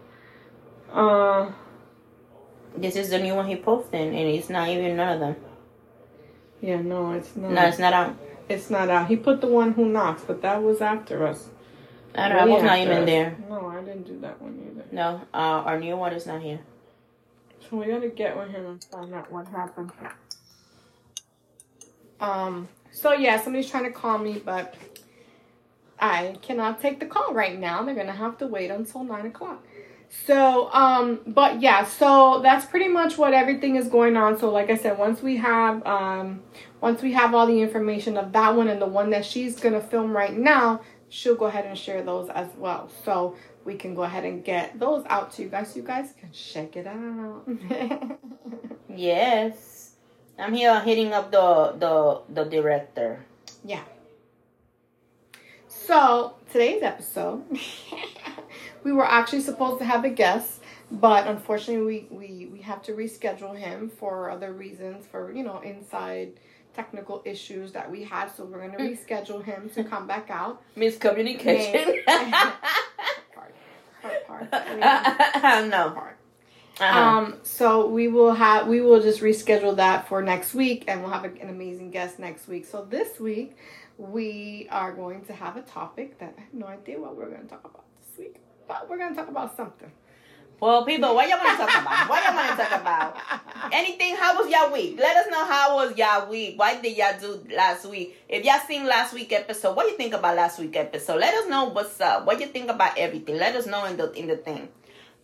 Uh, 0.93 1.51
This 2.77 2.97
is 2.97 3.11
the 3.11 3.19
new 3.19 3.35
one 3.35 3.47
he 3.47 3.57
posted, 3.57 4.01
and 4.01 4.15
it's 4.17 4.49
not 4.49 4.69
even 4.69 4.97
none 4.97 5.15
of 5.15 5.21
them. 5.21 5.37
yeah, 6.61 6.81
no, 6.81 7.13
it's 7.13 7.35
not. 7.37 7.51
No, 7.51 7.63
it's 7.67 7.79
not 7.79 7.93
out. 7.93 8.17
It's 8.49 8.71
not 8.71 8.89
out. 8.91 9.09
He 9.09 9.17
put 9.17 9.41
the 9.41 9.47
one 9.49 9.73
who 9.73 9.87
knocks, 9.87 10.23
but 10.25 10.41
that 10.43 10.63
was 10.63 10.81
after 10.81 11.27
us. 11.27 11.49
I 12.15 12.29
don't 12.29 12.37
know. 12.39 12.43
I 12.45 12.57
was 12.57 12.63
not 12.63 12.79
even 12.79 12.99
us. 12.99 13.07
there. 13.07 13.37
No, 13.49 13.67
I 13.69 13.81
didn't 13.83 14.07
do 14.07 14.19
that 14.21 14.41
one 14.41 14.59
either. 14.71 14.85
No, 14.93 15.21
uh, 15.35 15.65
our 15.67 15.79
new 15.81 15.97
one 15.97 16.13
is 16.13 16.27
not 16.27 16.43
here. 16.43 16.61
So 17.69 17.77
we 17.79 17.87
gotta 17.87 18.09
get 18.09 18.37
with 18.37 18.51
him 18.51 18.67
and 18.67 18.85
find 18.85 19.13
out 19.15 19.31
what 19.33 19.49
happened. 19.49 19.93
Um. 22.21 22.69
So 22.93 23.13
yeah, 23.13 23.41
somebody's 23.41 23.71
trying 23.71 23.85
to 23.85 23.91
call 23.91 24.19
me, 24.19 24.41
but 24.45 24.75
I 25.99 26.37
cannot 26.43 26.81
take 26.81 27.01
the 27.01 27.07
call 27.07 27.33
right 27.33 27.59
now. 27.59 27.83
They're 27.83 27.95
gonna 27.95 28.13
have 28.13 28.39
to 28.39 28.47
wait 28.47 28.71
until 28.71 29.03
nine 29.03 29.27
o'clock. 29.27 29.65
So, 30.27 30.71
um, 30.73 31.21
but 31.27 31.63
yeah, 31.63 31.85
so 31.87 32.41
that's 32.43 32.67
pretty 32.67 32.89
much 32.89 33.17
what 33.17 33.33
everything 33.33 33.77
is 33.77 33.89
going 33.89 34.17
on. 34.17 34.39
So, 34.39 34.51
like 34.51 34.69
I 34.69 34.77
said, 34.77 34.99
once 34.99 35.23
we 35.23 35.39
have, 35.39 35.85
um, 35.87 36.43
once 36.83 37.01
we 37.01 37.13
have 37.13 37.35
all 37.35 37.47
the 37.47 37.63
information 37.63 38.19
of 38.19 38.31
that 38.33 38.55
one 38.55 38.69
and 38.69 38.81
the 38.81 38.87
one 38.87 39.09
that 39.11 39.25
she's 39.25 39.59
gonna 39.59 39.81
film 39.81 40.15
right 40.15 40.37
now, 40.37 40.83
she'll 41.09 41.35
go 41.35 41.47
ahead 41.47 41.65
and 41.65 41.79
share 41.79 42.03
those 42.03 42.29
as 42.29 42.49
well. 42.59 42.91
So 43.05 43.37
we 43.65 43.75
can 43.77 43.95
go 43.95 44.03
ahead 44.03 44.25
and 44.25 44.45
get 44.45 44.79
those 44.79 45.05
out 45.07 45.33
to 45.33 45.43
you 45.43 45.49
guys. 45.49 45.73
So 45.73 45.77
you 45.77 45.83
guys 45.87 46.13
can 46.19 46.31
check 46.31 46.77
it 46.77 46.87
out. 46.87 47.49
Yes, 48.95 49.57
I'm 50.43 50.55
here 50.55 50.81
hitting 50.81 51.13
up 51.13 51.31
the 51.31 51.75
the 51.79 52.21
the 52.29 52.45
director. 52.51 53.25
Yeah. 53.65 53.83
So 55.69 56.35
today's 56.51 56.83
episode, 56.83 57.45
we 58.85 58.93
were 58.93 59.07
actually 59.07 59.41
supposed 59.41 59.79
to 59.79 59.85
have 59.85 60.05
a 60.05 60.11
guest, 60.11 60.61
but 60.91 61.27
unfortunately 61.27 62.07
we, 62.11 62.17
we, 62.17 62.47
we 62.47 62.61
have 62.61 62.83
to 62.83 62.93
reschedule 62.93 63.57
him 63.57 63.89
for 63.89 64.31
other 64.31 64.53
reasons, 64.53 65.07
for 65.07 65.33
you 65.33 65.43
know, 65.43 65.61
inside 65.61 66.33
technical 66.75 67.23
issues 67.25 67.73
that 67.73 67.91
we 67.91 68.05
had. 68.05 68.31
So 68.31 68.45
we're 68.45 68.67
gonna 68.67 68.78
hmm. 68.78 68.95
reschedule 68.95 69.45
him 69.45 69.71
to 69.75 69.85
come 69.85 70.07
back 70.07 70.31
out. 70.31 70.63
Miscommunication. 70.76 72.05
Part, 73.35 73.55
part, 74.26 74.50
part. 74.50 75.67
no. 75.69 75.91
Part. 75.91 76.17
Uh-huh. 76.82 77.00
Um, 77.00 77.36
so 77.45 77.86
we 77.86 78.08
will 78.08 78.32
have 78.34 78.66
we 78.66 78.80
will 78.80 79.00
just 79.00 79.21
reschedule 79.21 79.76
that 79.76 80.08
for 80.08 80.21
next 80.23 80.52
week, 80.52 80.84
and 80.88 81.00
we'll 81.02 81.12
have 81.12 81.25
a, 81.25 81.28
an 81.40 81.49
amazing 81.49 81.90
guest 81.92 82.18
next 82.18 82.49
week. 82.49 82.66
So 82.66 82.84
this 82.84 83.21
week 83.21 83.56
we 83.99 84.66
are 84.71 84.92
going 84.92 85.25
to 85.26 85.32
have 85.32 85.56
a 85.56 85.62
topic 85.62 86.18
that 86.18 86.34
I 86.36 86.40
have 86.40 86.54
no 86.54 86.66
idea 86.66 86.99
what 86.99 87.16
we're 87.16 87.28
going 87.30 87.42
to 87.42 87.49
talk 87.49 87.64
about 87.64 87.84
this 88.00 88.18
week, 88.18 88.36
but 88.66 88.90
we're 88.90 88.99
going 88.99 89.10
to 89.10 89.16
talk 89.16 89.28
about 89.28 89.56
something. 89.56 89.92
well, 90.60 90.84
people, 90.84 91.14
what 91.14 91.28
y'all 91.28 91.38
want 91.38 91.58
to 91.58 91.66
talk 91.66 91.82
about? 91.82 92.08
What 92.08 92.25
y'all 92.25 92.34
want 92.34 92.50
to 92.50 92.56
talk 92.64 92.80
about? 92.80 93.16
Anything? 93.73 94.16
How 94.16 94.36
was 94.42 94.50
y'all 94.50 94.73
week? 94.73 94.99
Let 94.99 95.16
us 95.18 95.26
know 95.30 95.45
how 95.45 95.76
was 95.76 95.97
y'all 95.97 96.28
week. 96.28 96.58
What 96.58 96.82
did 96.82 96.97
y'all 96.97 97.18
do 97.21 97.47
last 97.54 97.86
week? 97.86 98.16
If 98.28 98.45
y'all 98.45 98.60
seen 98.66 98.86
last 98.86 99.14
week 99.14 99.32
episode, 99.32 99.76
what 99.76 99.86
you 99.86 99.97
think 99.97 100.14
about 100.14 100.36
last 100.36 100.58
week 100.58 100.75
episode? 100.76 101.21
Let 101.21 101.34
us 101.34 101.49
know 101.49 101.66
what's 101.66 102.00
up. 102.00 102.26
What 102.26 102.40
you 102.40 102.47
think 102.47 102.71
about 102.71 102.99
everything. 102.99 103.36
Let 103.38 103.54
us 103.54 103.66
know 103.66 103.84
in 103.84 103.97
the 103.97 104.10
in 104.12 104.26
the 104.26 104.36
thing. 104.36 104.68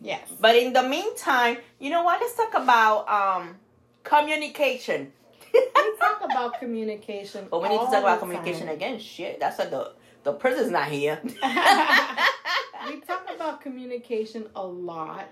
Yes. 0.01 0.27
But 0.39 0.55
in 0.55 0.73
the 0.73 0.83
meantime, 0.83 1.57
you 1.79 1.89
know 1.89 2.03
what? 2.03 2.19
Let's 2.21 2.35
talk 2.35 2.53
about 2.53 3.09
um 3.09 3.55
communication. 4.03 5.11
We 5.53 5.61
talk 5.99 6.21
about 6.23 6.59
communication. 6.59 7.47
But 7.49 7.61
we 7.61 7.69
need 7.69 7.79
to 7.79 7.85
talk 7.85 8.01
about 8.03 8.19
communication 8.19 8.67
time. 8.67 8.75
again. 8.75 8.99
Shit, 8.99 9.39
that's 9.39 9.57
why 9.59 9.65
the 9.65 9.93
the 10.23 10.33
prison's 10.33 10.71
not 10.71 10.87
here. 10.87 11.19
we 11.23 11.31
talk 13.01 13.27
about 13.35 13.61
communication 13.61 14.47
a 14.55 14.65
lot. 14.65 15.27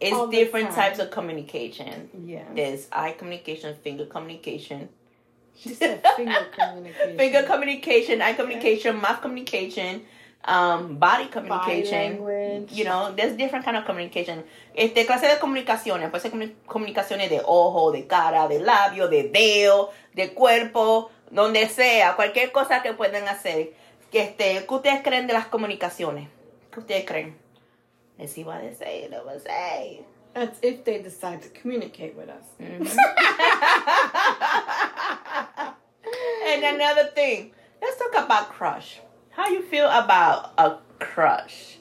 it's 0.00 0.30
different 0.30 0.70
types 0.72 0.98
of 0.98 1.10
communication. 1.10 2.08
Yeah. 2.24 2.44
There's 2.54 2.88
eye 2.92 3.12
communication, 3.12 3.76
finger 3.82 4.06
communication, 4.06 4.88
She 5.56 5.74
said 5.74 6.02
finger 6.16 6.46
communication. 6.56 7.16
finger 7.18 7.42
communication, 7.42 8.22
eye 8.22 8.34
communication, 8.34 8.96
mouth 9.00 9.20
communication, 9.20 10.02
um, 10.44 10.98
body 10.98 11.24
Body 11.24 11.28
communication. 11.30 12.24
language. 12.24 12.72
You 12.72 12.84
know, 12.84 13.12
there's 13.14 13.36
different 13.36 13.64
kind 13.64 13.76
of 13.76 13.84
communication. 13.84 14.44
Este 14.74 15.04
clase 15.06 15.26
de 15.26 15.38
comunicaciones, 15.38 16.10
puede 16.10 16.22
ser 16.22 16.30
comuni- 16.30 16.54
comunicaciones 16.66 17.28
de 17.30 17.40
ojo, 17.44 17.92
de 17.92 18.06
cara, 18.06 18.48
de 18.48 18.60
labio, 18.60 19.08
de 19.08 19.24
dedo, 19.24 19.90
de 20.14 20.32
cuerpo, 20.34 21.10
donde 21.30 21.68
sea, 21.68 22.14
cualquier 22.16 22.52
cosa 22.52 22.82
que 22.82 22.92
puedan 22.94 23.28
hacer. 23.28 23.72
Que 24.10 24.22
este, 24.22 24.64
¿qué 24.66 24.74
ustedes 24.74 25.02
creen 25.02 25.26
de 25.26 25.34
las 25.34 25.46
comunicaciones? 25.46 26.28
¿Qué 26.72 26.80
ustedes 26.80 27.04
creen? 27.04 27.36
Les 28.16 28.36
iba 28.38 28.56
a 28.56 28.60
decir, 28.60 29.10
lo 29.10 29.24
voy 29.24 29.34
a 29.34 29.36
decir. 29.36 30.04
That's 30.34 30.58
if 30.62 30.84
they 30.84 30.98
decide 31.02 31.40
to 31.42 31.48
communicate 31.60 32.14
with 32.16 32.28
us. 32.28 32.44
Mhm. 32.58 32.86
and 36.46 36.64
another 36.64 37.10
thing, 37.14 37.52
let's 37.82 37.96
talk 37.98 38.14
about 38.24 38.48
crush. 38.50 38.98
How 39.38 39.46
you 39.46 39.62
feel 39.62 39.88
about 39.88 40.52
a 40.58 40.78
crush? 40.98 41.76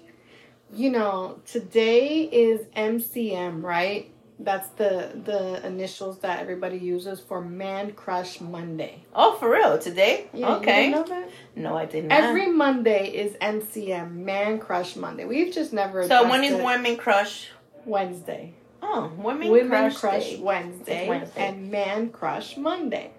you 0.71 0.91
know, 0.91 1.39
today 1.47 2.21
is 2.21 2.67
MCM, 2.75 3.63
right? 3.63 4.11
That's 4.37 4.69
the 4.81 5.19
the 5.25 5.65
initials 5.65 6.19
that 6.19 6.39
everybody 6.39 6.77
uses 6.77 7.19
for 7.19 7.41
Man 7.41 7.93
Crush 7.93 8.39
Monday. 8.39 9.05
Oh, 9.11 9.37
for 9.37 9.49
real? 9.49 9.79
Today? 9.79 10.27
Yeah, 10.35 10.49
you 10.49 10.55
okay. 10.57 10.91
didn't 10.91 10.91
know 10.91 11.15
that? 11.15 11.29
No, 11.55 11.75
I 11.75 11.85
did 11.85 12.05
not. 12.05 12.19
Every 12.19 12.45
Monday 12.45 13.07
is 13.07 13.33
MCM, 13.37 14.11
Man 14.11 14.59
Crush 14.59 14.95
Monday. 14.95 15.25
We've 15.25 15.51
just 15.51 15.73
never. 15.73 16.07
so 16.07 16.29
when 16.29 16.43
is. 16.43 16.63
Women 16.63 16.95
Crush? 16.95 17.49
Wednesday? 17.85 18.53
Oh, 18.83 19.11
Women, 19.17 19.49
Women 19.49 19.69
Crush, 19.69 19.97
Crush, 19.97 20.29
Day. 20.29 20.39
Wednesday, 20.39 21.09
Wednesday. 21.09 21.47
and 21.47 21.71
Man 21.71 22.09
Crush 22.09 22.55
Monday. 22.55 23.13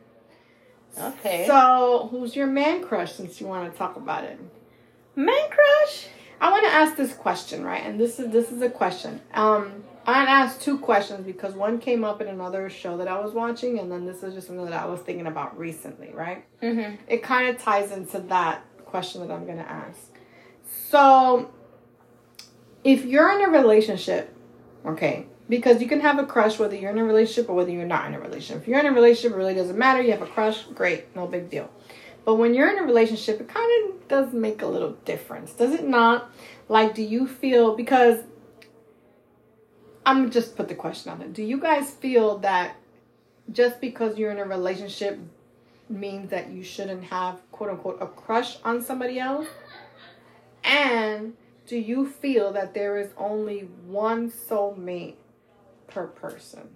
Okay. 1.00 1.46
So 1.46 2.08
who's 2.10 2.34
your 2.34 2.46
man 2.46 2.84
crush? 2.84 3.12
Since 3.12 3.40
you 3.40 3.46
want 3.46 3.70
to 3.70 3.78
talk 3.78 3.96
about 3.96 4.24
it, 4.24 4.38
Man 5.16 5.50
Crush? 5.50 6.06
I 6.40 6.50
want 6.50 6.64
to 6.66 6.72
ask 6.72 6.96
this 6.96 7.12
question, 7.12 7.64
right? 7.64 7.82
And 7.84 7.98
this 7.98 8.18
is 8.20 8.30
this 8.30 8.52
is 8.52 8.62
a 8.62 8.70
question. 8.70 9.20
Um, 9.34 9.84
I 10.06 10.22
asked 10.22 10.62
two 10.62 10.78
questions 10.78 11.26
because 11.26 11.54
one 11.54 11.78
came 11.78 12.04
up 12.04 12.20
in 12.22 12.28
another 12.28 12.70
show 12.70 12.96
that 12.96 13.08
I 13.08 13.20
was 13.20 13.32
watching, 13.32 13.78
and 13.78 13.90
then 13.90 14.06
this 14.06 14.22
is 14.22 14.34
just 14.34 14.46
something 14.46 14.64
that 14.64 14.72
I 14.72 14.86
was 14.86 15.00
thinking 15.00 15.26
about 15.26 15.58
recently, 15.58 16.12
right? 16.14 16.44
Mm-hmm. 16.62 16.94
It 17.08 17.22
kind 17.22 17.48
of 17.48 17.60
ties 17.60 17.92
into 17.92 18.20
that 18.20 18.64
question 18.86 19.20
that 19.20 19.34
I'm 19.34 19.44
going 19.44 19.58
to 19.58 19.70
ask. 19.70 19.98
So, 20.88 21.50
if 22.84 23.04
you're 23.04 23.30
in 23.38 23.44
a 23.44 23.50
relationship, 23.50 24.34
okay, 24.86 25.26
because 25.48 25.80
you 25.80 25.88
can 25.88 26.00
have 26.00 26.18
a 26.18 26.26
crush 26.26 26.58
whether 26.58 26.76
you're 26.76 26.90
in 26.90 26.98
a 26.98 27.04
relationship 27.04 27.48
or 27.48 27.54
whether 27.54 27.70
you're 27.70 27.86
not 27.86 28.06
in 28.06 28.14
a 28.14 28.20
relationship. 28.20 28.62
If 28.62 28.68
you're 28.68 28.80
in 28.80 28.86
a 28.86 28.92
relationship, 28.92 29.32
it 29.32 29.36
really 29.36 29.54
doesn't 29.54 29.78
matter. 29.78 30.02
You 30.02 30.12
have 30.12 30.22
a 30.22 30.26
crush, 30.26 30.64
great, 30.74 31.14
no 31.16 31.26
big 31.26 31.50
deal. 31.50 31.70
But 32.24 32.34
when 32.34 32.52
you're 32.52 32.70
in 32.70 32.78
a 32.78 32.82
relationship, 32.82 33.40
it 33.40 33.48
kind 33.48 33.70
of 33.88 34.08
does 34.08 34.32
make 34.34 34.60
a 34.60 34.66
little 34.66 34.92
difference, 35.04 35.52
does 35.52 35.72
it 35.72 35.86
not? 35.86 36.30
Like, 36.68 36.94
do 36.94 37.02
you 37.02 37.26
feel 37.26 37.74
because 37.74 38.22
I'm 40.08 40.30
just 40.30 40.56
put 40.56 40.68
the 40.68 40.74
question 40.74 41.12
on 41.12 41.20
it. 41.20 41.34
Do 41.34 41.42
you 41.42 41.60
guys 41.60 41.90
feel 41.90 42.38
that 42.38 42.76
just 43.52 43.78
because 43.78 44.16
you're 44.16 44.30
in 44.30 44.38
a 44.38 44.44
relationship 44.46 45.18
means 45.90 46.30
that 46.30 46.48
you 46.48 46.64
shouldn't 46.64 47.04
have 47.04 47.42
quote 47.52 47.68
unquote 47.68 47.98
a 48.00 48.06
crush 48.06 48.56
on 48.64 48.82
somebody 48.82 49.18
else? 49.18 49.46
And 50.64 51.34
do 51.66 51.76
you 51.76 52.08
feel 52.08 52.54
that 52.54 52.72
there 52.72 52.96
is 52.96 53.10
only 53.18 53.68
one 53.86 54.30
soulmate 54.30 55.16
per 55.88 56.06
person? 56.06 56.68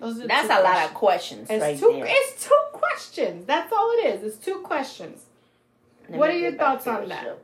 Those 0.00 0.20
are 0.20 0.28
That's 0.28 0.46
two 0.46 0.54
a 0.54 0.62
lot 0.62 0.84
of 0.84 0.94
questions 0.94 1.48
It's 1.50 1.60
right 1.62 1.76
two. 1.78 1.92
there. 1.92 2.04
It's 2.06 2.44
two 2.44 2.60
questions. 2.72 3.46
That's 3.46 3.72
all 3.72 3.90
it 3.98 4.06
is. 4.14 4.22
It's 4.22 4.36
two 4.44 4.60
questions. 4.60 5.22
Let 6.08 6.18
what 6.18 6.30
are 6.30 6.38
your 6.38 6.52
thoughts 6.52 6.86
on 6.86 7.08
that? 7.08 7.24
show. 7.24 7.36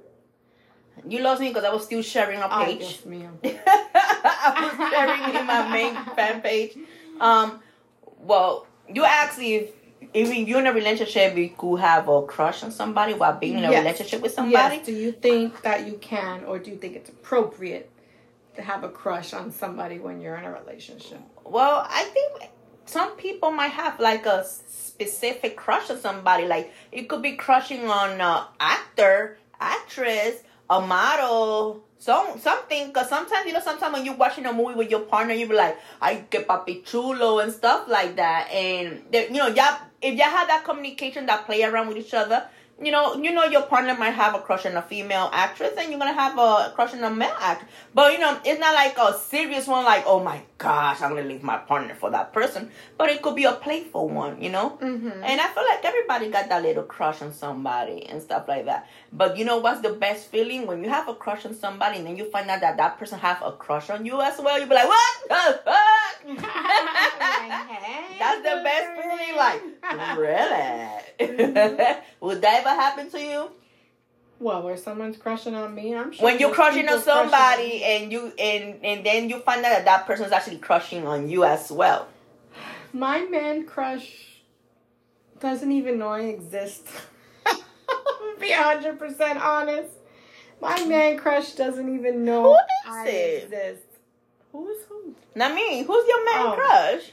You 1.09 1.21
lost 1.23 1.41
me 1.41 1.49
because 1.49 1.65
I 1.65 1.71
was 1.73 1.85
still 1.85 2.03
sharing 2.03 2.39
a 2.41 2.47
Ay, 2.49 2.65
page. 2.67 2.79
Dios 2.79 3.01
mío. 3.01 3.31
I 3.45 4.71
was 4.79 4.91
sharing 4.93 5.37
in 5.41 5.47
my 5.47 5.69
main 5.73 5.95
fan 6.15 6.41
page. 6.41 6.77
Um, 7.21 7.61
well, 8.21 8.67
you 8.89 9.05
asked 9.05 9.41
if 9.41 9.71
if 10.13 10.33
you're 10.49 10.61
in 10.61 10.67
a 10.69 10.73
relationship, 10.73 11.37
you 11.37 11.51
could 11.59 11.81
have 11.81 12.09
a 12.09 12.23
crush 12.23 12.63
on 12.63 12.71
somebody 12.71 13.15
while 13.15 13.33
being 13.37 13.59
in 13.59 13.65
a 13.65 13.71
Yes. 13.71 13.81
relationship 13.85 14.21
with 14.23 14.33
somebody. 14.33 14.77
Yes. 14.77 14.87
Do 14.87 14.93
you 14.93 15.11
think 15.13 15.61
that 15.63 15.87
you 15.87 15.95
can, 15.95 16.45
or 16.45 16.59
do 16.61 16.71
you 16.71 16.77
think 16.77 16.95
it's 16.95 17.09
appropriate 17.11 17.91
to 17.94 17.94
have 18.59 18.85
a 18.85 18.89
crush 18.89 19.33
on 19.33 19.51
somebody 19.51 19.99
when 19.99 20.21
you're 20.21 20.37
in 20.37 20.45
a 20.45 20.53
relationship? 20.53 21.21
Well, 21.45 21.87
I 21.89 22.05
think 22.05 22.51
some 22.87 23.13
people 23.17 23.51
might 23.51 23.73
have 23.73 23.99
like 24.01 24.27
a 24.27 24.45
specific 24.45 25.57
crush 25.57 25.91
on 25.91 25.99
somebody. 25.99 26.47
Like 26.47 26.73
it 26.93 27.09
could 27.09 27.23
be 27.23 27.33
crushing 27.37 27.89
on 27.89 28.21
an 28.21 28.45
actor, 28.61 29.39
actress, 29.61 30.43
a 30.71 30.81
model, 30.81 31.85
some 31.99 32.39
something. 32.39 32.89
Because 32.89 33.09
sometimes 33.09 33.47
you 33.47 33.53
know, 33.53 33.61
sometimes 33.61 33.93
when 33.93 34.05
you're 34.05 34.17
watching 34.17 34.47
a 34.47 34.53
movie 34.53 34.75
with 34.75 34.91
your 34.91 35.01
partner, 35.01 35.35
you 35.35 35.49
be 35.49 35.55
like, 35.55 35.79
"I 36.01 36.25
get 36.31 36.47
papi 36.47 36.85
chulo" 36.85 37.39
and 37.39 37.53
stuff 37.53 37.89
like 37.89 38.17
that. 38.17 38.51
And 38.51 39.05
you 39.13 39.31
know, 39.31 39.49
y'all 39.49 39.79
if 40.03 40.19
y'all 40.19 40.29
have 40.29 40.49
that 40.49 40.65
communication, 40.65 41.27
that 41.27 41.47
play 41.47 41.63
around 41.63 41.89
with 41.89 41.97
each 41.97 42.15
other. 42.15 42.47
You 42.83 42.91
know, 42.91 43.15
you 43.15 43.33
know 43.33 43.45
your 43.45 43.63
partner 43.63 43.97
might 43.97 44.15
have 44.15 44.35
a 44.35 44.41
crush 44.41 44.67
on 44.67 44.77
a 44.77 44.83
female 44.83 45.31
actress, 45.33 45.75
and 45.79 45.91
you're 45.91 45.99
gonna 45.99 46.13
have 46.13 46.37
a 46.39 46.73
crush 46.75 46.93
on 46.95 47.05
a 47.05 47.11
male 47.11 47.37
actor. 47.41 47.67
But 47.95 48.13
you 48.13 48.19
know, 48.19 48.39
it's 48.45 48.59
not 48.61 48.75
like 48.75 48.99
a 48.99 49.17
serious 49.19 49.67
one, 49.67 49.85
like 49.85 50.05
oh 50.07 50.23
my 50.23 50.43
gosh, 50.59 51.03
I'm 51.03 51.15
gonna 51.15 51.29
leave 51.29 51.43
my 51.43 51.59
partner 51.59 51.95
for 51.95 52.11
that 52.11 52.33
person. 52.33 52.71
But 52.97 53.11
it 53.11 53.23
could 53.23 53.37
be 53.37 53.45
a 53.45 53.53
playful 53.53 54.09
one, 54.09 54.41
you 54.41 54.51
know. 54.51 54.79
Mm-hmm. 54.81 55.23
And 55.25 55.41
I 55.41 55.47
feel 55.49 55.65
like 55.65 55.85
everybody 55.85 56.31
got 56.31 56.49
that 56.49 56.63
little 56.63 56.85
crush 56.85 57.23
on 57.23 57.33
somebody 57.33 58.07
and 58.07 58.23
stuff 58.23 58.47
like 58.49 58.67
that. 58.67 58.89
But 59.13 59.37
you 59.37 59.45
know 59.45 59.59
what's 59.59 59.81
the 59.81 59.93
best 59.93 60.29
feeling 60.29 60.67
when 60.67 60.83
you 60.83 60.91
have 60.91 61.09
a 61.09 61.15
crush 61.15 61.45
on 61.45 61.55
somebody 61.55 61.99
and 61.99 62.07
then 62.07 62.17
you 62.17 62.31
find 62.31 62.49
out 62.51 62.61
that 62.61 62.77
that 62.77 62.99
person 62.99 63.19
have 63.19 63.43
a 63.43 63.53
crush 63.53 63.91
on 63.91 64.07
you 64.07 64.21
as 64.21 64.39
well. 64.39 64.59
You 64.59 64.67
be 64.67 64.75
like, 64.75 64.89
what 64.89 65.29
the 65.29 65.61
fuck? 65.65 66.15
That's 68.19 68.43
the 68.43 68.63
best 68.65 69.03
feeling. 69.03 69.37
Like, 69.37 69.63
really? 70.19 70.85
Would 72.21 72.41
that 72.43 72.61
ever 72.61 72.71
happen 72.71 73.11
to 73.11 73.21
you? 73.21 73.51
Well, 74.45 74.61
where 74.63 74.77
someone's 74.77 75.17
crushing 75.17 75.55
on 75.55 75.75
me, 75.75 75.95
I'm 75.95 76.13
sure. 76.13 76.23
When 76.23 76.39
you're 76.39 76.53
crushing 76.53 76.87
on 76.87 76.99
people 76.99 77.13
crushing 77.15 77.31
somebody 77.31 77.83
and 77.83 78.13
you 78.13 78.31
and 78.39 78.85
and 78.85 79.07
then 79.07 79.31
you 79.31 79.39
find 79.39 79.65
out 79.65 79.71
that 79.71 79.87
that 79.87 80.07
person's 80.07 80.33
actually 80.33 80.59
crushing 80.59 81.07
on 81.07 81.31
you 81.31 81.45
as 81.45 81.73
well. 81.73 82.09
My 82.93 83.23
man 83.25 83.65
crush 83.65 84.43
doesn't 85.41 85.73
even 85.73 85.99
know 85.99 86.09
I 86.11 86.21
exist. 86.25 86.87
Be 88.39 88.53
hundred 88.53 88.99
percent 88.99 89.41
honest. 89.43 89.95
My 90.61 90.85
man 90.85 91.17
crush 91.17 91.53
doesn't 91.53 91.95
even 91.95 92.23
know 92.27 92.43
Who 92.43 92.55
is 92.55 92.61
I 92.87 93.09
it? 93.09 93.45
exist. 93.45 93.87
Who 94.53 94.69
is 94.69 94.85
who? 94.91 95.15
Not 95.35 95.55
me. 95.55 95.85
Who's 95.85 96.07
your 96.07 96.23
man 96.27 96.47
Oh. 96.49 96.55
crush? 96.57 97.13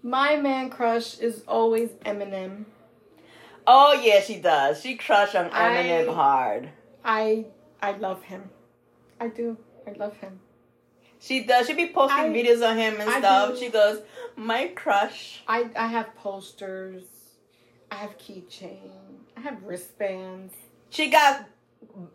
My 0.00 0.36
man 0.36 0.70
crush 0.70 1.18
is 1.18 1.42
always 1.48 1.90
Eminem. 2.04 2.66
Oh 3.66 3.92
yeah, 4.02 4.20
she 4.20 4.36
does. 4.36 4.80
She 4.82 4.96
crush 4.96 5.34
on 5.34 5.50
Eminem 5.50 6.08
I- 6.08 6.12
hard. 6.14 6.68
I 7.04 7.46
I 7.82 7.92
love 7.92 8.22
him. 8.22 8.50
I 9.20 9.28
do. 9.28 9.56
I 9.86 9.92
love 9.92 10.16
him. 10.18 10.40
She 11.18 11.44
does. 11.44 11.66
She 11.66 11.74
be 11.74 11.88
posting 11.88 12.18
I- 12.18 12.28
videos 12.28 12.66
on 12.68 12.76
him 12.76 13.00
and 13.00 13.08
I 13.10 13.18
stuff. 13.18 13.50
do. 13.54 13.58
She 13.58 13.68
goes, 13.70 14.00
"My 14.36 14.68
crush." 14.68 15.42
I 15.48 15.68
I 15.76 15.86
have 15.88 16.14
posters. 16.16 17.04
I 17.90 17.96
have 17.96 18.18
keychain. 18.18 18.90
I 19.36 19.40
have 19.40 19.62
wristbands. 19.64 20.54
She 20.90 21.10
got 21.10 21.48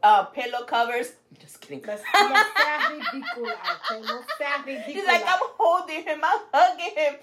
uh 0.03 0.25
pillow 0.25 0.63
covers. 0.65 1.13
I'm 1.31 1.37
just 1.39 1.59
kidding. 1.61 1.81
No, 1.85 1.93
no 1.93 1.97
seas 2.35 3.05
ridícula, 3.13 3.55
okay? 3.91 4.01
No 4.01 4.21
seas 4.37 4.65
ridícula. 4.65 4.85
She's 4.85 5.05
like, 5.07 5.23
I'm 5.25 5.39
holding 5.57 6.03
him. 6.03 6.19
I'm 6.23 6.39
hugging 6.53 6.95
him. 6.95 7.13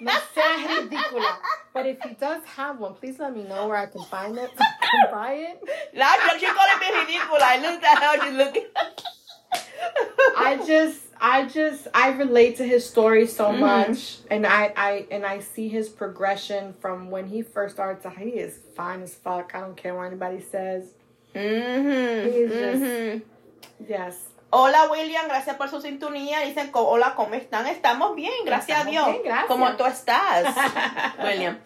No 0.00 0.12
seas 0.34 0.66
ridícula. 0.66 1.36
But 1.74 1.86
if 1.86 2.00
he 2.02 2.14
does 2.14 2.42
have 2.56 2.78
one, 2.78 2.94
please 2.94 3.18
let 3.18 3.34
me 3.36 3.44
know 3.44 3.66
where 3.68 3.76
I 3.76 3.86
can 3.86 4.02
find 4.04 4.36
it. 4.38 4.50
So 4.56 4.64
I 4.82 4.86
can 4.90 5.10
buy 5.12 5.32
it. 5.34 5.62
Now 5.94 6.14
she 6.38 6.46
calling 6.46 6.80
me 6.80 6.98
ridicule. 7.00 7.38
I 7.40 7.58
look 7.60 7.82
at 7.82 7.98
how 7.98 8.24
she's 8.24 8.34
looking. 8.36 8.66
I 10.36 10.56
just, 10.66 11.00
I 11.20 11.46
just, 11.46 11.88
I 11.94 12.10
relate 12.10 12.56
to 12.58 12.64
his 12.64 12.88
story 12.88 13.26
so 13.26 13.46
Mhm. 13.46 13.60
much, 13.60 14.18
and 14.30 14.46
I, 14.46 14.72
I, 14.76 15.06
and 15.10 15.24
I 15.26 15.40
see 15.40 15.68
his 15.68 15.88
progression 15.88 16.74
from 16.80 17.10
when 17.10 17.26
he 17.28 17.42
first 17.42 17.74
started 17.74 18.02
to 18.02 18.10
he 18.10 18.30
is 18.30 18.58
fine 18.76 19.02
as 19.02 19.14
fuck. 19.14 19.52
I 19.54 19.60
don't 19.60 19.76
care 19.76 19.94
what 19.96 20.04
anybody 20.04 20.40
says. 20.40 20.92
Mhm, 21.34 22.32
He's 22.32 22.50
just- 22.50 22.82
mhm. 22.82 23.22
Yes. 23.88 24.27
Hola 24.50 24.88
William, 24.90 25.26
gracias 25.28 25.56
por 25.56 25.68
su 25.68 25.80
sintonía. 25.80 26.40
Dicen, 26.40 26.70
hola, 26.72 27.14
¿cómo 27.14 27.34
están? 27.34 27.66
Estamos 27.66 28.14
bien, 28.16 28.32
gracias 28.44 28.80
a 28.80 28.84
Dios. 28.84 29.06
bien, 29.08 29.22
gracias. 29.24 29.46
¿Cómo 29.46 29.76
tú 29.76 29.84
estás, 29.84 30.54
William? 31.22 31.58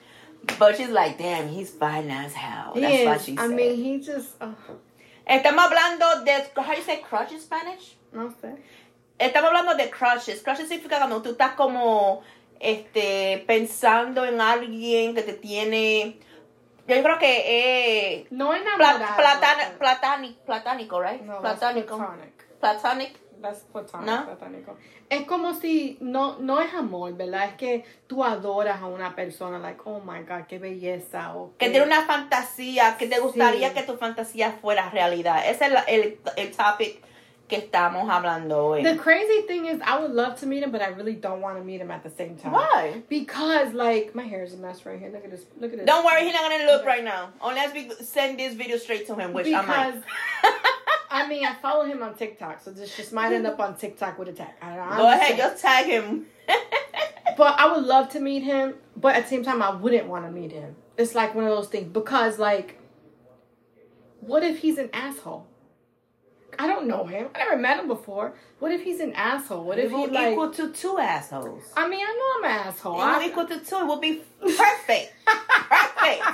But 0.58 0.74
she's 0.76 0.88
like, 0.90 1.16
damn, 1.22 1.48
he's 1.48 1.70
fine 1.70 2.10
as 2.10 2.34
hell. 2.34 2.72
He 2.74 2.80
That's 2.80 2.94
is. 2.94 3.06
what 3.06 3.20
she 3.20 3.32
I 3.34 3.36
said. 3.46 3.50
mean, 3.50 3.76
he 3.76 3.98
just, 4.00 4.30
oh, 4.40 4.54
Estamos 5.24 5.64
hablando 5.64 6.24
de, 6.24 6.32
how 6.56 6.74
you 6.74 6.82
say 6.82 7.00
crush 7.08 7.30
in 7.30 7.40
Spanish? 7.40 7.96
no 8.12 8.30
sé. 8.40 8.56
Estamos 9.18 9.50
hablando 9.50 9.76
de 9.76 9.88
crushes. 9.88 10.42
Crushes 10.42 10.66
significa 10.68 10.98
cuando 10.98 11.22
tú 11.22 11.30
estás 11.30 11.52
como 11.52 12.22
este 12.58 13.44
pensando 13.46 14.24
en 14.24 14.40
alguien 14.40 15.14
que 15.14 15.22
te 15.22 15.34
tiene. 15.34 16.18
Yo 16.88 17.00
creo 17.04 17.18
que 17.20 17.42
eh, 18.16 18.26
No 18.30 18.48
pla- 18.48 18.56
enamorado. 18.58 18.98
platana- 19.16 19.78
platanic, 19.78 20.36
platánico, 20.38 21.00
right? 21.00 21.20
No, 21.22 21.40
platánico. 21.40 21.96
Platonic. 22.62 23.18
That's 23.42 23.60
platonic, 23.72 24.06
¿No? 24.06 24.24
platónico. 24.24 24.76
Es 25.10 25.26
como 25.26 25.52
si 25.52 25.98
no, 26.00 26.38
no 26.38 26.60
es 26.60 26.72
amor, 26.74 27.12
¿verdad? 27.16 27.46
Es 27.48 27.54
que 27.54 27.84
tú 28.06 28.22
adoras 28.22 28.80
a 28.80 28.86
una 28.86 29.16
persona, 29.16 29.58
like, 29.58 29.80
oh 29.84 29.98
my 30.00 30.20
god, 30.22 30.46
qué 30.48 30.60
belleza. 30.60 31.34
O 31.34 31.50
Que 31.58 31.66
qué- 31.66 31.70
tiene 31.72 31.86
una 31.86 32.02
fantasía, 32.02 32.96
que 32.98 33.08
te 33.08 33.18
gustaría 33.18 33.70
Sí. 33.70 33.74
que 33.74 33.82
tu 33.82 33.96
fantasía 33.96 34.52
fuera 34.62 34.90
realidad. 34.90 35.42
Ese 35.50 35.64
es 35.66 35.72
el, 35.72 35.76
el, 35.88 36.18
el 36.36 36.52
topic 36.56 37.02
que 37.48 37.56
estamos 37.56 38.08
hablando 38.08 38.64
hoy. 38.64 38.84
The 38.84 38.96
crazy 38.96 39.42
thing 39.48 39.66
is, 39.66 39.80
I 39.84 39.98
would 39.98 40.12
love 40.14 40.38
to 40.40 40.46
meet 40.46 40.62
him, 40.62 40.70
but 40.70 40.80
I 40.80 40.90
really 40.94 41.16
don't 41.16 41.42
want 41.42 41.58
to 41.58 41.64
meet 41.64 41.80
him 41.82 41.90
at 41.90 42.04
the 42.04 42.10
same 42.10 42.36
time. 42.36 42.52
Why? 42.52 43.02
Because, 43.10 43.74
like, 43.74 44.14
my 44.14 44.22
hair 44.22 44.44
is 44.44 44.54
a 44.54 44.56
mess 44.56 44.86
right 44.86 45.00
here. 45.00 45.10
Look 45.10 45.24
at 45.24 45.30
this. 45.32 45.44
Look 45.60 45.72
at 45.72 45.78
this. 45.78 45.86
Don't 45.86 46.04
worry, 46.04 46.22
he's 46.24 46.32
not 46.32 46.48
gonna 46.48 46.64
look 46.72 46.86
right 46.86 47.02
now. 47.02 47.30
Unless 47.42 47.74
we 47.74 47.90
send 48.04 48.38
this 48.38 48.54
video 48.54 48.76
straight 48.78 49.04
to 49.08 49.16
him, 49.16 49.32
which 49.32 49.48
I 49.52 49.62
might. 49.62 49.94
I 51.12 51.28
mean, 51.28 51.44
I 51.44 51.54
follow 51.54 51.84
him 51.84 52.02
on 52.02 52.14
TikTok, 52.14 52.62
so 52.62 52.70
this 52.70 52.96
just 52.96 53.12
might 53.12 53.32
end 53.32 53.46
up 53.46 53.60
on 53.60 53.76
TikTok 53.76 54.18
with 54.18 54.28
a 54.28 54.32
tag. 54.32 54.48
I, 54.62 54.78
I'm 54.78 54.96
Go 54.96 55.12
ahead, 55.12 55.36
just 55.36 55.62
tag 55.62 55.86
him. 55.86 56.26
But 57.34 57.58
I 57.58 57.72
would 57.74 57.84
love 57.84 58.10
to 58.10 58.20
meet 58.20 58.42
him, 58.42 58.74
but 58.94 59.14
at 59.16 59.22
the 59.24 59.30
same 59.30 59.42
time, 59.42 59.62
I 59.62 59.70
wouldn't 59.74 60.06
want 60.06 60.26
to 60.26 60.30
meet 60.30 60.52
him. 60.52 60.76
It's 60.98 61.14
like 61.14 61.34
one 61.34 61.44
of 61.44 61.50
those 61.50 61.68
things 61.68 61.90
because, 61.90 62.38
like, 62.38 62.78
what 64.20 64.42
if 64.42 64.58
he's 64.58 64.76
an 64.76 64.90
asshole? 64.92 65.46
I 66.58 66.66
don't 66.66 66.86
know 66.86 67.06
him. 67.06 67.28
I 67.34 67.38
never 67.38 67.56
met 67.56 67.78
him 67.78 67.88
before. 67.88 68.34
What 68.58 68.70
if 68.70 68.82
he's 68.82 69.00
an 69.00 69.14
asshole? 69.14 69.64
What 69.64 69.78
if 69.78 69.90
he 69.90 70.06
like? 70.08 70.32
equal 70.32 70.50
to 70.50 70.72
two 70.72 70.98
assholes. 70.98 71.62
I 71.74 71.88
mean, 71.88 72.00
I 72.06 72.12
know 72.42 72.48
I'm 72.48 72.52
an 72.60 72.66
asshole. 72.66 72.94
It 72.94 72.96
will 72.98 73.04
I- 73.04 73.26
equal 73.26 73.46
to 73.46 73.58
two. 73.60 73.76
It 73.76 73.86
will 73.86 73.96
be 74.00 74.20
perfect. 74.40 75.14
perfect. 75.24 76.22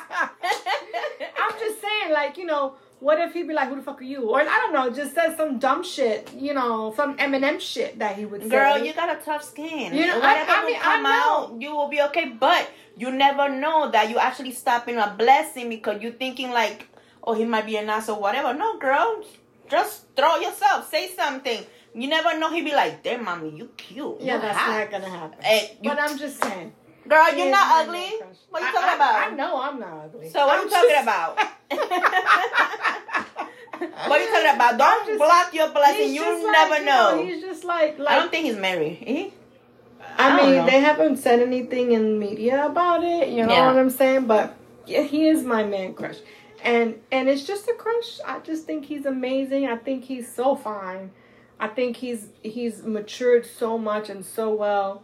I'm 1.40 1.58
just 1.60 1.80
saying, 1.80 2.12
like, 2.12 2.36
you 2.36 2.46
know, 2.46 2.74
what 3.00 3.18
if 3.20 3.32
he'd 3.32 3.46
be 3.48 3.54
like, 3.54 3.68
"Who 3.68 3.76
the 3.76 3.82
fuck 3.82 4.00
are 4.00 4.04
you?" 4.04 4.28
Or 4.30 4.40
I 4.40 4.44
don't 4.44 4.72
know, 4.72 4.90
just 4.90 5.14
says 5.14 5.36
some 5.36 5.58
dumb 5.58 5.82
shit, 5.84 6.30
you 6.36 6.52
know, 6.54 6.92
some 6.96 7.16
Eminem 7.18 7.60
shit 7.60 7.98
that 8.00 8.16
he 8.16 8.24
would 8.26 8.42
say. 8.42 8.48
Girl, 8.48 8.78
you 8.78 8.92
got 8.92 9.08
a 9.16 9.20
tough 9.22 9.44
skin. 9.44 9.94
You 9.94 10.06
know, 10.06 10.16
Whatever 10.20 10.50
I- 10.50 10.54
I 10.56 10.60
will 10.60 10.66
mean, 10.70 10.76
I 10.76 10.82
come 10.82 11.02
know. 11.04 11.10
out, 11.10 11.54
you 11.62 11.70
will 11.74 11.88
be 11.88 12.00
okay. 12.02 12.26
But 12.28 12.68
you 12.96 13.10
never 13.12 13.48
know 13.48 13.90
that 13.90 14.10
you 14.10 14.18
actually 14.18 14.52
stopping 14.52 14.96
a 14.98 15.14
blessing 15.16 15.68
because 15.68 16.02
you're 16.02 16.12
thinking 16.12 16.50
like, 16.50 16.88
oh, 17.22 17.34
he 17.34 17.44
might 17.44 17.66
be 17.66 17.76
an 17.76 17.88
ass 17.88 18.08
or 18.08 18.18
whatever. 18.20 18.52
No, 18.54 18.78
girl, 18.78 19.22
just 19.70 20.04
throw 20.16 20.36
yourself. 20.36 20.88
Say 20.90 21.08
something. 21.08 21.64
You 21.94 22.08
never 22.08 22.38
know. 22.38 22.52
He'd 22.52 22.64
be 22.64 22.72
like, 22.74 23.02
damn, 23.02 23.24
mommy, 23.24 23.50
you 23.56 23.70
cute. 23.76 24.16
yeah, 24.20 24.34
You 24.36 24.40
that's 24.42 24.58
hot." 24.58 24.78
not 24.78 24.90
gonna 24.90 25.08
happen. 25.08 25.38
Eh, 25.42 25.44
hey, 25.48 25.78
you- 25.82 25.90
but 25.90 25.98
I'm 26.00 26.16
just 26.18 26.42
saying, 26.42 26.72
Girl, 27.08 27.34
you're 27.34 27.50
not 27.50 27.86
ugly. 27.86 28.10
What 28.50 28.60
you 28.62 28.66
talking 28.72 28.88
I- 28.90 28.94
about? 28.96 29.32
I 29.32 29.34
know 29.34 29.60
I'm 29.62 29.80
not 29.80 30.04
ugly. 30.04 30.28
So 30.30 30.46
what 30.46 30.58
I'm 30.58 30.64
you 30.64 30.70
talking 30.70 30.90
just- 30.90 31.02
about? 31.02 31.38
what 34.08 34.20
are 34.20 34.22
you 34.22 34.30
talking 34.32 34.54
about? 34.54 34.78
Don't 34.78 35.06
just- 35.06 35.18
block 35.18 35.54
your 35.54 35.70
blessing. 35.70 36.14
You 36.14 36.52
never 36.52 36.70
like, 36.70 36.80
you 36.80 36.84
know. 36.86 37.24
He's 37.24 37.40
just 37.42 37.64
like, 37.64 37.98
like 37.98 38.08
I 38.10 38.16
don't 38.18 38.30
think 38.30 38.46
he's 38.46 38.56
married. 38.56 38.96
He? 38.96 39.32
I, 40.18 40.30
I 40.30 40.36
mean, 40.36 40.56
know. 40.56 40.66
they 40.66 40.80
haven't 40.80 41.16
said 41.18 41.40
anything 41.40 41.92
in 41.92 42.18
media 42.18 42.66
about 42.66 43.02
it. 43.04 43.28
You 43.28 43.46
know 43.46 43.52
Yeah. 43.54 43.66
what 43.66 43.78
I'm 43.78 43.90
saying? 43.90 44.26
But 44.26 44.56
yeah, 44.86 45.02
he 45.02 45.28
is 45.28 45.42
my 45.44 45.64
man 45.64 45.94
crush, 45.94 46.16
and 46.62 46.96
and 47.12 47.28
it's 47.28 47.44
just 47.44 47.68
a 47.68 47.74
crush. 47.74 48.18
I 48.26 48.40
just 48.40 48.64
think 48.66 48.86
he's 48.86 49.06
amazing. 49.06 49.66
I 49.68 49.76
think 49.76 50.04
he's 50.04 50.32
so 50.32 50.56
fine. 50.56 51.10
I 51.60 51.68
think 51.68 51.96
he's 51.98 52.28
he's 52.42 52.82
matured 52.84 53.46
so 53.46 53.78
much 53.78 54.08
and 54.08 54.24
so 54.24 54.52
well. 54.54 55.02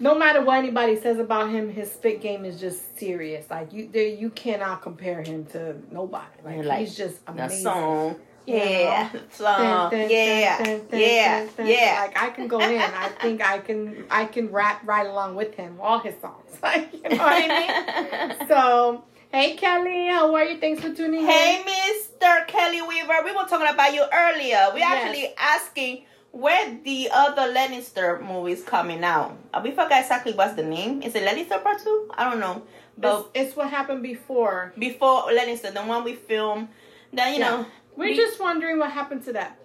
No 0.00 0.14
matter 0.18 0.42
what 0.42 0.58
anybody 0.58 0.96
says 1.00 1.18
about 1.18 1.50
him, 1.50 1.70
his 1.70 1.90
spit 1.92 2.20
game 2.20 2.44
is 2.44 2.58
just 2.60 2.98
serious. 2.98 3.48
Like 3.50 3.72
you, 3.72 3.88
there 3.92 4.06
you 4.08 4.30
cannot 4.30 4.82
compare 4.82 5.22
him 5.22 5.46
to 5.46 5.76
nobody. 5.90 6.24
Like, 6.44 6.64
Like, 6.64 6.78
he's 6.80 6.96
just 6.96 7.18
amazing. 7.26 7.62
song. 7.62 8.08
You 8.08 8.10
know? 8.10 8.20
Yeah. 8.46 9.08
Dun, 9.10 9.22
Song. 9.30 9.90
dun, 9.90 10.10
Yeah. 10.10 10.62
dun, 10.62 10.80
Yeah. 10.92 11.38
dun, 11.44 11.50
dun. 11.56 11.66
Yeah. 11.66 11.98
Like 12.02 12.22
I 12.22 12.28
can 12.30 12.46
go 12.48 12.60
in. 12.60 12.78
I 12.80 13.08
think 13.22 13.40
I 13.40 13.58
can. 13.58 14.04
I 14.10 14.26
can 14.26 14.50
rap 14.52 14.82
right 14.84 15.06
along 15.06 15.34
with 15.36 15.54
him. 15.54 15.78
All 15.80 15.98
his 16.00 16.14
songs. 16.20 16.40
Like 16.62 16.92
you 16.92 17.08
know 17.08 17.16
what 17.16 17.50
I 17.50 18.28
mean. 18.28 18.36
So 18.48 19.04
hey 19.32 19.54
Kelly, 19.56 20.08
how 20.08 20.34
are 20.34 20.44
you? 20.44 20.58
Thanks 20.58 20.82
for 20.82 20.92
tuning 20.94 21.20
in. 21.20 21.26
Hey, 21.26 21.62
Mr. 21.66 22.46
Kelly 22.46 22.82
Weaver. 22.82 23.22
We 23.24 23.32
were 23.32 23.44
talking 23.44 23.66
about 23.72 23.94
you 23.94 24.04
earlier. 24.12 24.68
We 24.74 24.80
Yes. 24.80 25.04
actually 25.04 25.34
asking 25.38 26.04
where 26.34 26.76
the 26.84 27.08
other 27.12 27.52
Lannister 27.54 28.20
movies 28.20 28.64
coming 28.64 29.04
out. 29.04 29.36
We 29.62 29.70
forgot 29.70 30.00
exactly 30.02 30.32
what's 30.32 30.54
the 30.54 30.64
name. 30.64 31.00
Is 31.02 31.14
it 31.14 31.22
Lannister 31.22 31.62
Part 31.62 31.80
2? 31.82 32.10
I 32.14 32.28
don't 32.28 32.40
know. 32.40 32.62
But 32.98 33.30
It's, 33.34 33.48
it's 33.50 33.56
what 33.56 33.70
happened 33.70 34.02
before. 34.02 34.72
before 34.76 35.22
Lannister, 35.30 35.72
the 35.72 35.82
one 35.82 36.02
we 36.02 36.14
filmed, 36.16 36.68
that, 37.12 37.32
you 37.32 37.38
Yeah. 37.38 37.50
know. 37.50 37.66
We're 37.96 38.08
we- 38.10 38.16
just 38.16 38.40
wondering 38.40 38.78
what 38.80 38.90
happened 38.90 39.24
to 39.26 39.32
that. 39.34 39.58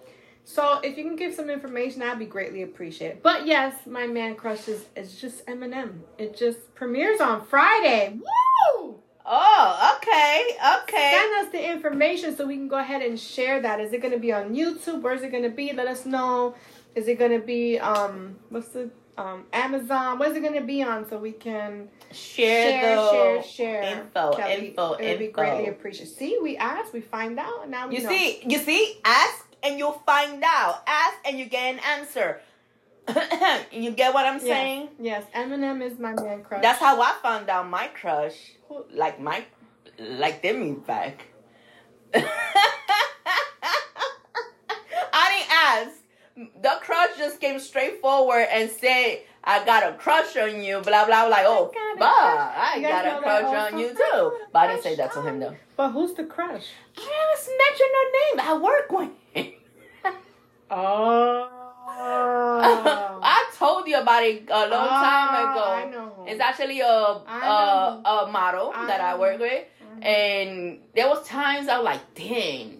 So 0.44 0.78
if 0.82 0.96
you 0.96 1.02
can 1.04 1.16
give 1.16 1.34
some 1.34 1.50
information, 1.50 2.00
that'd 2.00 2.18
be 2.20 2.24
greatly 2.26 2.62
appreciated. 2.62 3.22
But 3.22 3.46
yes, 3.46 3.74
my 3.86 4.06
man 4.06 4.34
crushes 4.36 4.84
is 4.96 5.20
just 5.20 5.44
Eminem. 5.46 6.00
It 6.18 6.36
just 6.36 6.72
premieres 6.76 7.20
on 7.20 7.44
Friday. 7.46 8.14
Woo! 8.14 8.22
Oh, 9.26 9.96
okay. 9.96 10.56
Okay. 10.82 11.10
Send 11.14 11.46
us 11.46 11.52
the 11.52 11.70
information 11.72 12.36
so 12.36 12.46
we 12.46 12.56
can 12.56 12.68
go 12.68 12.78
ahead 12.78 13.02
and 13.02 13.18
share 13.18 13.60
that. 13.62 13.80
Is 13.80 13.92
it 13.92 14.00
going 14.00 14.14
to 14.14 14.18
be 14.20 14.32
on 14.32 14.54
YouTube? 14.54 15.02
Where 15.02 15.14
is 15.14 15.22
it 15.22 15.30
going 15.30 15.42
to 15.44 15.50
be? 15.50 15.72
Let 15.72 15.86
us 15.86 16.06
know. 16.06 16.54
Is 16.94 17.06
it 17.06 17.18
going 17.18 17.30
to 17.38 17.44
be 17.44 17.78
um 17.78 18.36
what's 18.48 18.68
the 18.68 18.90
um 19.16 19.44
Amazon? 19.52 20.18
What 20.18 20.30
is 20.30 20.36
it 20.36 20.40
going 20.40 20.54
to 20.54 20.66
be 20.66 20.82
on 20.82 21.08
so 21.08 21.18
we 21.18 21.32
can 21.32 21.88
Share, 22.12 22.72
share, 22.72 22.96
the 22.96 23.10
share, 23.10 23.42
share. 23.42 23.82
info, 24.00 24.32
Kelly, 24.32 24.68
info, 24.68 24.94
it 24.94 25.08
would 25.10 25.18
be 25.20 25.28
greatly 25.28 25.66
info. 25.66 25.70
appreciated. 25.72 26.14
See, 26.16 26.38
we 26.42 26.56
ask, 26.56 26.92
we 26.92 27.00
find 27.00 27.38
out, 27.38 27.68
now 27.70 27.88
we 27.88 27.98
You 27.98 28.02
know. 28.02 28.08
see, 28.08 28.42
you 28.44 28.58
see, 28.58 28.98
ask 29.04 29.46
and 29.62 29.78
you'll 29.78 30.02
find 30.04 30.42
out. 30.44 30.82
Ask 30.86 31.18
and 31.24 31.38
you 31.38 31.44
get 31.44 31.74
an 31.74 31.80
answer. 31.80 32.40
you 33.72 33.90
get 33.92 34.12
what 34.14 34.26
I'm 34.26 34.34
Yes. 34.34 34.42
saying? 34.42 34.88
Yes, 34.98 35.24
Eminem 35.34 35.82
is 35.82 35.98
my 35.98 36.12
man 36.12 36.42
crush. 36.42 36.62
That's 36.62 36.78
how 36.80 37.00
I 37.00 37.14
found 37.22 37.48
out 37.48 37.68
my 37.68 37.88
crush, 37.88 38.52
like 38.92 39.20
my, 39.20 39.44
like 39.98 40.42
Demi 40.42 40.72
back. 40.72 41.26
I 45.12 45.30
didn't 45.30 45.52
ask. 45.52 45.90
The 46.62 46.78
crush 46.80 47.16
just 47.18 47.40
came 47.40 47.58
straight 47.60 48.00
forward 48.00 48.46
and 48.50 48.70
said, 48.70 49.20
"I 49.44 49.62
got 49.64 49.82
a 49.86 49.92
crush 49.96 50.36
on 50.36 50.62
you." 50.62 50.80
Blah 50.80 51.04
blah. 51.06 51.24
Like, 51.24 51.44
oh, 51.46 51.70
got 51.74 51.96
a 51.96 51.98
bah, 51.98 52.52
crush. 52.52 52.76
I 52.76 52.80
got 52.80 53.06
a 53.06 53.18
crush 53.20 53.72
on 53.72 53.78
you 53.78 53.88
too. 53.90 54.32
But 54.52 54.58
I 54.58 54.66
didn't 54.68 54.82
say 54.82 54.94
that 54.96 55.12
to 55.12 55.22
him 55.22 55.40
though. 55.40 55.56
But 55.76 55.90
who's 55.90 56.14
the 56.14 56.24
crush? 56.24 56.66
I 56.96 57.34
just 57.34 57.50
mention 57.58 57.86
her 57.98 58.10
name. 58.18 58.40
I 58.48 58.50
work 58.58 58.90
with. 58.92 59.10
Oh. 60.72 61.48
I 63.22 63.50
told 63.56 63.86
you 63.86 64.00
about 64.00 64.22
it 64.22 64.44
a 64.48 64.68
long 64.68 64.88
time 64.88 65.34
ago. 65.50 65.64
I 65.64 65.90
know. 65.90 66.24
It's 66.26 66.40
actually 66.40 66.80
a 66.80 66.86
a, 66.86 67.20
know. 67.26 68.02
a 68.04 68.30
model 68.30 68.72
I 68.74 68.86
that 68.86 69.00
I 69.00 69.16
work 69.18 69.38
with, 69.38 69.64
Mhm. 69.82 70.04
and 70.04 70.78
there 70.94 71.08
was 71.08 71.26
times 71.26 71.68
I 71.68 71.78
was 71.78 71.84
like, 71.84 72.14
damn, 72.14 72.78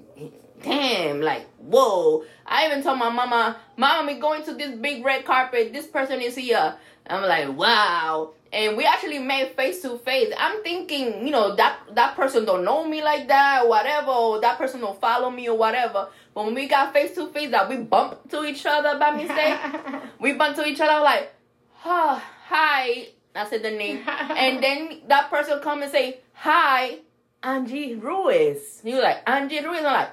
damn, 0.63 1.21
like 1.21 1.47
whoa. 1.59 2.25
I 2.47 2.67
even 2.67 2.83
told 2.83 2.99
my 2.99 3.11
mama, 3.11 3.57
mama, 3.77 4.07
we 4.13 4.19
going 4.19 4.43
to 4.45 4.55
this 4.55 4.73
big 4.77 5.05
red 5.05 5.25
carpet. 5.25 5.73
This 5.73 5.87
person 5.87 6.21
is 6.21 6.37
here. 6.37 6.75
I'm 7.07 7.23
like, 7.23 7.57
wow. 7.57 8.33
And 8.53 8.77
we 8.77 8.85
actually 8.85 9.21
met 9.21 9.55
face 9.55 9.81
to 9.83 9.99
face. 9.99 10.33
I'm 10.37 10.63
thinking, 10.63 11.25
you 11.25 11.31
know, 11.31 11.55
that 11.55 11.79
that 11.95 12.17
person 12.17 12.45
don't 12.45 12.65
know 12.65 12.85
me 12.85 13.03
like 13.03 13.29
that, 13.29 13.63
or 13.63 13.69
whatever, 13.69 14.11
or 14.11 14.41
that 14.41 14.59
person 14.59 14.81
don't 14.81 15.01
follow 15.01 15.31
me 15.31 15.49
or 15.49 15.57
whatever. 15.57 16.09
But 16.35 16.47
when 16.47 16.55
we 16.55 16.67
got 16.67 16.93
face 16.93 17.15
to 17.15 17.29
face, 17.29 17.51
that 17.53 17.69
we 17.69 17.77
bumped 17.77 18.31
to 18.31 18.45
each 18.45 18.67
other 18.67 18.99
by 18.99 19.13
mistake. 19.13 19.59
we 20.21 20.33
bumped 20.33 20.59
to 20.59 20.67
each 20.67 20.81
other 20.81 21.03
like, 21.03 21.33
oh, 21.85 22.23
hi. 22.47 23.09
I 23.35 23.49
said 23.49 23.63
the 23.63 23.71
name. 23.71 24.03
and 24.07 24.63
then 24.63 25.03
that 25.07 25.31
person 25.31 25.61
come 25.61 25.83
and 25.83 25.93
say, 25.93 26.19
hi, 26.33 26.99
Angie 27.43 27.95
Ruiz. 27.95 28.81
He 28.83 28.95
was 28.95 29.03
like, 29.03 29.23
Angie 29.29 29.61
Ruiz. 29.61 29.79
I'm 29.79 29.85
like, 29.85 30.11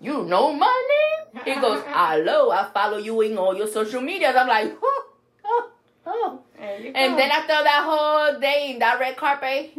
you 0.00 0.24
know 0.24 0.52
my 0.52 0.88
name? 1.34 1.42
He 1.44 1.54
goes, 1.60 1.82
hello, 1.86 2.50
I 2.50 2.70
follow 2.72 2.98
you 2.98 3.20
in 3.22 3.36
all 3.38 3.56
your 3.56 3.66
social 3.66 4.00
medias. 4.00 4.36
I'm 4.36 4.48
like, 4.48 4.76
oh, 4.82 5.06
oh, 5.44 5.70
oh. 6.06 6.40
And 6.60 7.18
then 7.18 7.30
after 7.30 7.48
that 7.48 7.82
whole 7.84 8.40
day 8.40 8.72
in 8.72 8.78
that 8.80 8.98
red 9.00 9.16
carpet, 9.16 9.76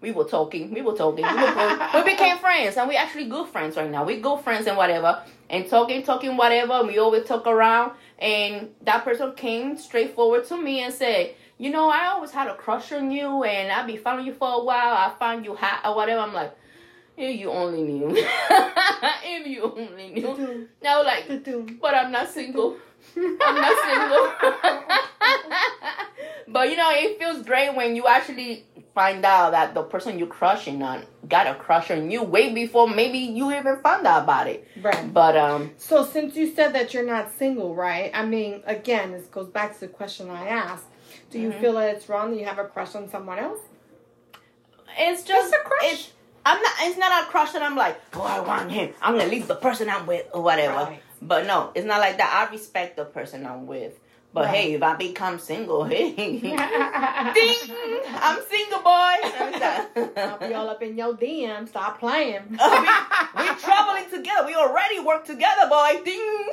we 0.00 0.12
were 0.12 0.24
talking. 0.24 0.72
We 0.72 0.82
were 0.82 0.94
talking. 0.94 1.24
We, 1.24 1.32
were, 1.32 1.90
we 1.94 2.10
became 2.10 2.38
friends, 2.40 2.76
and 2.76 2.88
we 2.88 2.96
actually 2.96 3.28
good 3.28 3.48
friends 3.48 3.76
right 3.76 3.90
now. 3.90 4.04
We 4.04 4.20
good 4.20 4.40
friends 4.40 4.66
and 4.66 4.76
whatever, 4.76 5.22
and 5.50 5.68
talking, 5.68 6.02
talking, 6.02 6.36
whatever. 6.36 6.74
And 6.74 6.88
we 6.88 6.98
always 6.98 7.24
talk 7.24 7.46
around. 7.46 7.92
And 8.18 8.70
that 8.82 9.04
person 9.04 9.34
came 9.34 9.76
straight 9.76 10.14
forward 10.14 10.44
to 10.46 10.56
me 10.56 10.80
and 10.82 10.92
said, 10.92 11.34
"You 11.58 11.70
know, 11.70 11.88
I 11.88 12.08
always 12.08 12.30
had 12.30 12.48
a 12.48 12.54
crush 12.54 12.92
on 12.92 13.10
you, 13.10 13.44
and 13.44 13.72
I 13.72 13.84
be 13.86 13.96
following 13.96 14.26
you 14.26 14.34
for 14.34 14.48
a 14.60 14.64
while. 14.64 14.94
I 14.94 15.12
found 15.18 15.44
you 15.44 15.54
hot 15.54 15.80
or 15.84 15.96
whatever." 15.96 16.20
I'm 16.20 16.34
like. 16.34 16.54
If 17.20 17.40
you 17.40 17.50
only 17.50 17.82
knew. 17.82 18.10
if 18.16 19.46
you 19.48 19.62
only 19.64 20.10
knew. 20.10 20.68
Now, 20.80 21.02
like, 21.02 21.26
but 21.80 21.92
I'm 21.92 22.12
not 22.12 22.28
single. 22.28 22.76
I'm 23.16 23.36
not 23.38 23.76
single. 23.84 24.32
but 26.48 26.70
you 26.70 26.76
know, 26.76 26.90
it 26.92 27.18
feels 27.18 27.42
great 27.44 27.74
when 27.74 27.96
you 27.96 28.06
actually 28.06 28.64
find 28.94 29.24
out 29.24 29.52
that 29.52 29.74
the 29.74 29.82
person 29.82 30.18
you're 30.18 30.26
crushing 30.28 30.82
on 30.82 31.04
got 31.28 31.46
a 31.46 31.54
crush 31.54 31.90
on 31.90 32.10
you 32.10 32.22
way 32.22 32.52
before 32.52 32.88
maybe 32.88 33.18
you 33.18 33.52
even 33.52 33.80
found 33.82 34.06
out 34.06 34.24
about 34.24 34.46
it. 34.48 34.66
Right. 34.80 35.12
But 35.12 35.36
um, 35.36 35.72
So 35.76 36.04
since 36.04 36.34
you 36.36 36.52
said 36.52 36.72
that 36.74 36.94
you're 36.94 37.06
not 37.06 37.32
single, 37.38 37.74
right? 37.74 38.10
I 38.14 38.24
mean, 38.24 38.62
again, 38.66 39.12
this 39.12 39.26
goes 39.26 39.48
back 39.48 39.74
to 39.74 39.80
the 39.80 39.88
question 39.88 40.30
I 40.30 40.48
asked. 40.48 40.84
Do 41.30 41.38
you 41.38 41.50
Mhm. 41.50 41.60
feel 41.60 41.72
that 41.74 41.94
it's 41.96 42.08
wrong 42.08 42.30
that 42.32 42.38
you 42.38 42.46
have 42.46 42.58
a 42.58 42.64
crush 42.64 42.94
on 42.94 43.08
someone 43.08 43.38
else? 43.38 43.60
it's 44.98 45.22
just 45.22 45.52
It's 45.52 45.62
a 45.62 45.64
crush. 45.68 45.92
It's, 45.92 46.12
I'm 46.44 46.60
not. 46.62 46.72
It's 46.80 46.98
not 46.98 47.22
a 47.22 47.26
crush 47.26 47.52
that 47.52 47.62
I'm 47.62 47.76
like, 47.76 48.00
oh, 48.14 48.22
I 48.22 48.40
want 48.40 48.70
him. 48.70 48.94
I'm 49.02 49.16
gonna 49.18 49.28
leave 49.30 49.46
the 49.46 49.54
person 49.54 49.88
I'm 49.90 50.06
with 50.06 50.26
or 50.32 50.42
whatever. 50.42 50.74
Right. 50.74 51.02
But 51.20 51.46
no, 51.46 51.70
it's 51.74 51.86
not 51.86 52.00
like 52.00 52.18
that. 52.18 52.46
I 52.48 52.50
respect 52.52 52.96
the 52.96 53.04
person 53.04 53.44
I'm 53.46 53.66
with. 53.66 53.98
But 54.32 54.44
Right. 54.44 54.54
hey, 54.56 54.74
if 54.74 54.82
I 54.82 54.94
become 54.94 55.38
single, 55.38 55.84
hey, 55.90 56.12
ding! 56.14 56.52
I'm 56.52 58.38
single, 58.48 58.80
boy. 58.80 59.14
I'll 60.16 60.38
be 60.38 60.52
all 60.54 60.68
up 60.68 60.82
in 60.82 60.96
your 60.98 61.14
DM. 61.14 61.66
Stop 61.66 61.98
playing. 61.98 62.42
we, 62.50 62.58
are 62.58 63.56
traveling 63.56 64.04
together. 64.10 64.46
We 64.46 64.54
already 64.54 65.00
work 65.00 65.24
together, 65.24 65.68
boy. 65.68 66.02
Ding. 66.04 66.50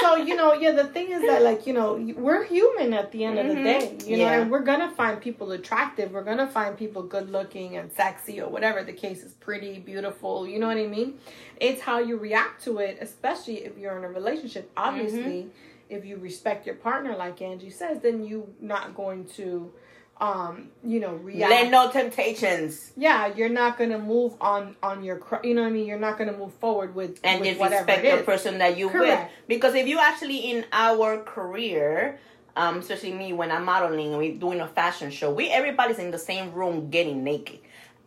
So 0.00 0.16
you 0.16 0.36
know, 0.36 0.52
yeah. 0.52 0.72
The 0.72 0.84
thing 0.84 1.10
is 1.12 1.22
that, 1.22 1.42
like, 1.42 1.66
you 1.66 1.72
know, 1.72 1.94
we're 2.16 2.44
human 2.44 2.92
at 2.94 3.12
the 3.12 3.24
end 3.24 3.38
of 3.38 3.46
the 3.46 3.54
Mhm. 3.54 3.64
day. 3.64 3.96
You 4.06 4.18
know, 4.18 4.24
and 4.42 4.50
we're 4.50 4.60
gonna 4.60 4.90
find 4.90 5.20
people 5.20 5.52
attractive. 5.52 6.12
We're 6.12 6.24
gonna 6.24 6.46
find 6.48 6.76
people 6.76 7.02
good 7.02 7.30
looking 7.30 7.76
and 7.76 7.92
sexy 7.92 8.40
or 8.40 8.48
whatever 8.48 8.82
the 8.82 8.92
case 8.92 9.22
is, 9.22 9.32
pretty, 9.34 9.78
beautiful. 9.78 10.46
You 10.46 10.58
know 10.58 10.66
what 10.68 10.76
I 10.76 10.86
mean? 10.86 11.18
It's 11.60 11.80
how 11.82 11.98
you 11.98 12.16
react 12.16 12.62
to 12.64 12.78
it, 12.78 12.98
especially 13.00 13.64
if 13.64 13.76
you're 13.78 13.96
in 13.96 14.04
a 14.04 14.08
relationship. 14.08 14.70
Obviously, 14.76 15.50
if 15.88 16.04
you 16.04 16.16
respect 16.18 16.66
your 16.66 16.74
partner, 16.76 17.16
like 17.16 17.40
Angie 17.42 17.70
says, 17.70 18.00
then 18.00 18.24
you 18.24 18.54
not 18.60 18.94
going 18.94 19.24
to, 19.36 19.72
um, 20.20 20.68
you 20.84 20.98
know, 21.00 21.14
react. 21.14 21.50
Let 21.50 21.70
no 21.70 21.90
temptations 21.90 22.92
yeah, 22.96 23.26
you're 23.34 23.48
not 23.48 23.78
gonna 23.78 23.98
move 23.98 24.34
on 24.40 24.74
on 24.82 25.04
your, 25.04 25.16
cr- 25.16 25.44
you 25.44 25.54
know 25.54 25.62
what 25.62 25.68
I 25.68 25.72
mean. 25.72 25.86
You're 25.86 25.98
not 25.98 26.18
gonna 26.18 26.36
move 26.36 26.52
forward 26.54 26.94
with 26.94 27.20
and 27.22 27.40
with 27.40 27.50
just 27.50 27.60
whatever 27.60 27.86
respect 27.86 28.18
the 28.18 28.24
person 28.24 28.58
that 28.58 28.76
you 28.76 28.88
with. 28.88 29.18
Because 29.46 29.74
if 29.74 29.86
you 29.86 29.98
actually 29.98 30.38
in 30.50 30.64
our 30.72 31.22
career, 31.22 32.18
um, 32.56 32.78
especially 32.78 33.12
me 33.12 33.32
when 33.32 33.52
I'm 33.52 33.64
modeling 33.64 34.08
and 34.08 34.18
we're 34.18 34.36
doing 34.36 34.60
a 34.60 34.66
fashion 34.66 35.10
show, 35.10 35.30
we 35.32 35.48
everybody's 35.50 35.98
in 35.98 36.10
the 36.10 36.18
same 36.18 36.52
room 36.52 36.90
getting 36.90 37.22
naked. 37.22 37.60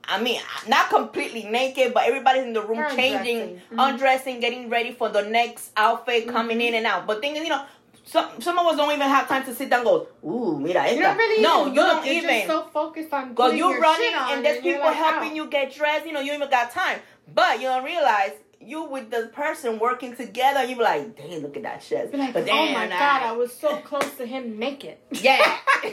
I 0.03 0.21
mean, 0.21 0.41
not 0.67 0.89
completely 0.89 1.43
naked, 1.43 1.93
but 1.93 2.03
everybody's 2.07 2.43
in 2.43 2.53
the 2.53 2.61
room 2.61 2.79
Undressing. 2.79 2.97
changing, 2.97 3.61
Mhm. 3.71 3.89
undressing, 3.89 4.39
getting 4.41 4.67
ready 4.69 4.91
for 4.91 5.07
the 5.09 5.21
next 5.21 5.71
outfit 5.77 6.27
coming 6.27 6.57
Mhm. 6.57 6.67
in 6.67 6.73
and 6.73 6.85
out. 6.87 7.05
But 7.07 7.21
thing 7.21 7.35
is, 7.35 7.43
you 7.43 7.49
know, 7.49 7.63
some 8.03 8.41
some 8.41 8.57
of 8.57 8.65
us 8.67 8.75
don't 8.77 8.91
even 8.91 9.07
have 9.07 9.27
time 9.27 9.43
to 9.45 9.53
sit 9.53 9.69
down 9.69 9.79
and 9.79 9.87
go, 9.87 10.07
ooh, 10.25 10.59
mira 10.59 10.81
esta. 10.83 10.95
You 10.95 11.01
don't 11.01 11.17
really 11.17 11.41
no, 11.43 11.65
you 11.67 11.73
look. 11.73 11.75
don't 11.75 12.05
You're 12.05 12.15
even. 12.15 12.29
just 12.29 12.47
so 12.47 12.63
focused 12.73 13.13
on 13.13 13.29
Because 13.29 13.53
you're 13.55 13.71
your 13.73 13.81
running 13.81 14.11
and 14.15 14.45
there's 14.45 14.61
people 14.61 14.81
like, 14.81 14.95
helping 14.95 15.31
"Ow." 15.31 15.35
you 15.35 15.47
get 15.47 15.73
dressed, 15.73 16.05
you 16.05 16.11
know, 16.13 16.19
you 16.21 16.33
even 16.33 16.49
got 16.49 16.71
time. 16.71 16.99
But 17.33 17.61
you 17.61 17.67
don't 17.67 17.83
realize 17.83 18.31
you 18.63 18.83
with 18.85 19.09
the 19.09 19.29
person 19.33 19.79
working 19.79 20.15
together, 20.15 20.63
you 20.63 20.75
be 20.75 20.83
like, 20.83 21.17
dang, 21.17 21.39
look 21.41 21.57
at 21.57 21.63
that 21.63 21.83
shit. 21.83 22.11
Be 22.11 22.17
like, 22.17 22.33
but 22.33 22.47
oh 22.49 22.73
my 22.73 22.87
god, 22.87 23.23
I 23.23 23.31
was 23.33 23.53
so 23.53 23.77
close 23.77 24.15
to 24.15 24.25
him 24.25 24.59
naked. 24.59 24.97
yeah. 25.11 25.57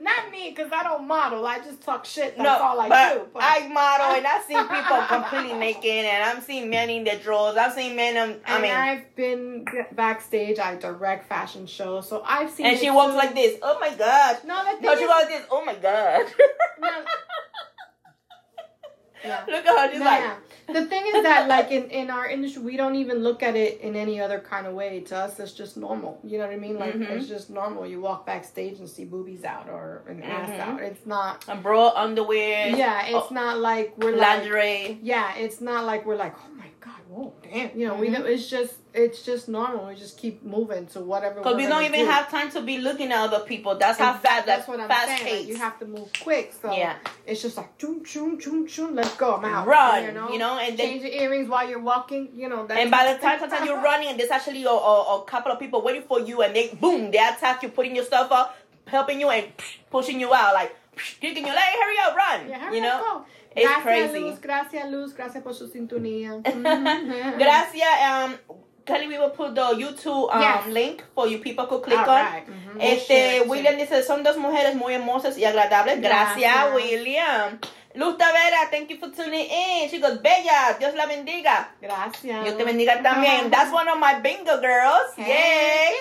Not 0.00 0.30
me, 0.30 0.50
because 0.50 0.70
I 0.70 0.82
don't 0.82 1.06
model. 1.06 1.46
I 1.46 1.60
just 1.60 1.80
talk 1.80 2.04
shit. 2.04 2.36
That's 2.36 2.44
no, 2.46 2.62
all 2.62 2.78
I 2.80 2.88
but 2.88 3.14
do. 3.14 3.28
But 3.32 3.42
I 3.42 3.68
model 3.68 4.06
and 4.16 4.26
I've 4.26 4.42
seen 4.44 4.58
people 4.68 5.02
completely 5.08 5.58
naked, 5.58 6.04
and 6.04 6.22
I've 6.22 6.42
seen 6.42 6.68
men 6.68 6.90
in 6.90 7.04
their 7.04 7.18
drawers. 7.18 7.56
I've 7.56 7.72
seen 7.72 7.96
men. 7.96 8.16
Um, 8.18 8.36
I 8.44 8.54
and 8.54 8.62
mean, 8.62 8.72
I've 8.72 9.16
been 9.16 9.64
backstage. 9.92 10.58
I 10.58 10.74
direct 10.76 11.28
fashion 11.28 11.66
shows, 11.66 12.08
so 12.08 12.22
I've 12.26 12.50
seen. 12.50 12.66
and 12.66 12.78
she 12.78 12.90
walks 12.90 13.12
too. 13.12 13.16
like 13.16 13.34
this. 13.34 13.58
Oh 13.62 13.78
my 13.80 13.94
god. 13.94 14.38
No, 14.44 14.62
thing 14.64 14.82
No, 14.82 14.94
she 14.94 15.04
is, 15.04 15.08
goes 15.08 15.16
like 15.22 15.28
this. 15.28 15.46
Oh 15.50 15.64
my 15.64 15.74
god. 15.74 16.26
no, 16.80 17.04
no. 19.24 19.38
Look 19.48 19.66
at 19.66 19.78
her. 19.78 19.90
She's 19.92 19.98
No, 20.00 20.04
like. 20.06 20.76
the 20.78 20.86
thing 20.86 21.04
is 21.06 21.22
that 21.22 21.48
like 21.48 21.70
in, 21.70 21.84
in 21.90 22.10
our 22.10 22.26
industry 22.26 22.62
we 22.62 22.76
don't 22.76 22.94
even 22.96 23.18
look 23.18 23.42
at 23.42 23.54
it 23.54 23.80
in 23.80 23.96
any 23.96 24.20
other 24.20 24.38
kind 24.40 24.66
of 24.66 24.72
way 24.74 25.00
to 25.00 25.14
us 25.16 25.38
it's 25.38 25.52
just 25.52 25.76
normal 25.76 26.18
you 26.24 26.38
know 26.38 26.46
what 26.46 26.54
i 26.54 26.58
mean 26.58 26.78
like 26.78 26.94
Mhm. 26.94 27.10
it's 27.10 27.28
just 27.28 27.50
normal 27.50 27.86
you 27.86 28.00
walk 28.00 28.24
backstage 28.24 28.78
and 28.78 28.88
see 28.88 29.04
boobies 29.04 29.44
out 29.44 29.68
or 29.68 30.02
an 30.08 30.22
ass 30.22 30.48
Mhm. 30.48 30.60
out 30.60 30.80
it's 30.80 31.04
not 31.04 31.44
A 31.48 31.56
bra, 31.56 31.92
underwear. 31.94 32.68
yeah 32.70 33.04
it's 33.06 33.30
oh, 33.30 33.34
not 33.34 33.58
like 33.58 33.92
we're 33.98 34.16
like 34.16 34.38
lingerie. 34.40 34.98
yeah 35.02 35.34
it's 35.36 35.60
not 35.60 35.84
like 35.84 36.06
we're 36.06 36.16
like 36.16 36.34
oh 36.44 36.50
my 36.56 36.70
god 36.80 37.00
whoa 37.14 37.32
damn 37.44 37.78
you 37.78 37.86
know 37.86 37.94
we 37.94 38.08
Mhm. 38.08 38.14
don't 38.14 38.26
it's 38.26 38.48
just 38.50 38.74
it's 38.92 39.22
just 39.22 39.48
normal 39.48 39.86
we 39.88 39.94
just 39.94 40.16
keep 40.18 40.42
moving 40.42 40.86
to 40.94 41.00
whatever 41.00 41.36
Because 41.36 41.56
we're 41.56 41.68
don't 41.68 41.84
even 41.84 42.00
do. 42.00 42.06
have 42.06 42.28
time 42.30 42.50
to 42.56 42.60
be 42.70 42.78
looking 42.78 43.10
at 43.12 43.18
other 43.28 43.40
people. 43.40 43.72
That's 43.76 43.98
how 43.98 44.14
fast. 44.14 44.46
that's 44.46 44.66
what 44.68 44.80
i'm 44.80 44.88
fast 44.88 45.08
saying 45.22 45.38
like, 45.40 45.48
you 45.48 45.56
have 45.56 45.78
to 45.80 45.86
move 45.86 46.08
quick 46.22 46.52
so 46.60 46.72
Yeah. 46.72 46.96
it's 47.26 47.40
just 47.42 47.56
like 47.56 47.70
choom 47.78 47.96
choom 48.10 48.30
choom 48.42 48.64
choom 48.72 48.94
let's 48.94 49.14
go 49.16 49.36
i'm 49.36 49.44
out 49.44 49.66
Run, 49.66 50.04
you 50.04 50.12
know, 50.12 50.28
you 50.32 50.38
know, 50.38 50.58
and 50.58 50.76
then 50.78 50.86
change 50.88 51.02
your 51.02 51.12
earrings 51.22 51.48
while 51.48 51.68
you're 51.68 51.86
walking 51.94 52.28
you 52.34 52.48
know 52.48 52.66
that's 52.66 52.80
And 52.80 52.90
by 52.90 53.12
the 53.12 53.18
time 53.20 53.38
sometimes 53.40 53.64
you're 53.68 53.82
running 53.90 54.08
and 54.08 54.18
there's 54.18 54.30
actually 54.38 54.64
a, 54.64 54.68
a, 54.70 55.22
a 55.22 55.24
couple 55.24 55.50
of 55.52 55.58
people 55.60 55.82
waiting 55.82 56.02
for 56.10 56.18
you 56.20 56.42
and 56.42 56.54
they 56.56 56.68
boom, 56.82 57.10
they 57.12 57.18
attack 57.18 57.62
you, 57.62 57.68
putting 57.68 57.94
your 57.96 58.04
stuff 58.12 58.30
up, 58.32 58.56
helping 58.86 59.20
you 59.20 59.28
and 59.30 59.44
pushing 59.90 60.18
you 60.20 60.32
out, 60.34 60.52
like 60.54 60.74
kicking 61.20 61.44
you, 61.46 61.52
like, 61.52 61.58
hey, 61.58 61.78
hurry 61.82 61.96
up, 62.06 62.14
run. 62.16 62.48
Yeah, 62.48 62.72
you 62.72 62.80
know? 62.80 62.98
go. 63.00 63.24
It's 63.56 63.66
gracias, 63.68 63.82
crazy. 64.10 64.20
Luz, 64.20 64.40
gracias, 64.40 64.90
Luz. 64.90 65.14
Gracias 65.14 65.42
por 65.42 65.54
su 65.54 65.68
sintonía. 65.68 66.30
Mhm. 66.44 67.34
Gracias. 67.38 67.88
Um, 68.10 68.34
Kelly, 68.84 69.08
we 69.08 69.18
will 69.18 69.30
put 69.30 69.54
the 69.54 69.62
YouTube 69.78 70.28
um, 70.30 70.40
Yes. 70.42 70.66
link 70.66 71.02
for 71.14 71.26
you 71.26 71.38
people 71.38 71.66
could 71.66 71.82
click 71.82 71.98
All 71.98 72.10
on. 72.10 72.24
right. 72.26 72.44
We'll 72.46 72.98
share 72.98 72.98
Este, 72.98 73.36
it, 73.38 73.48
William 73.48 73.74
too. 73.76 73.80
dice, 73.86 74.02
son 74.02 74.22
dos 74.22 74.36
mujeres 74.36 74.74
muy 74.74 74.92
hermosas 74.94 75.38
y 75.38 75.44
agradables. 75.46 76.00
Gracias, 76.02 76.36
Gracias. 76.38 76.74
William. 76.74 77.58
Luz 77.94 78.18
Tavera, 78.18 78.68
thank 78.72 78.90
you 78.90 78.98
for 78.98 79.08
tuning 79.12 79.46
in. 79.48 79.88
She 79.88 80.00
goes, 80.00 80.20
Bella, 80.20 80.76
Dios 80.80 80.94
la 80.96 81.06
bendiga. 81.06 81.68
Gracias. 81.80 82.42
Dios 82.44 82.56
te 82.58 82.64
bendiga 82.64 83.00
también. 83.02 83.50
That's 83.50 83.72
one 83.72 83.88
of 83.88 83.98
my 84.00 84.20
bingo 84.20 84.60
girls. 84.60 85.16
Yay. 85.16 85.24
Hey, 85.24 85.92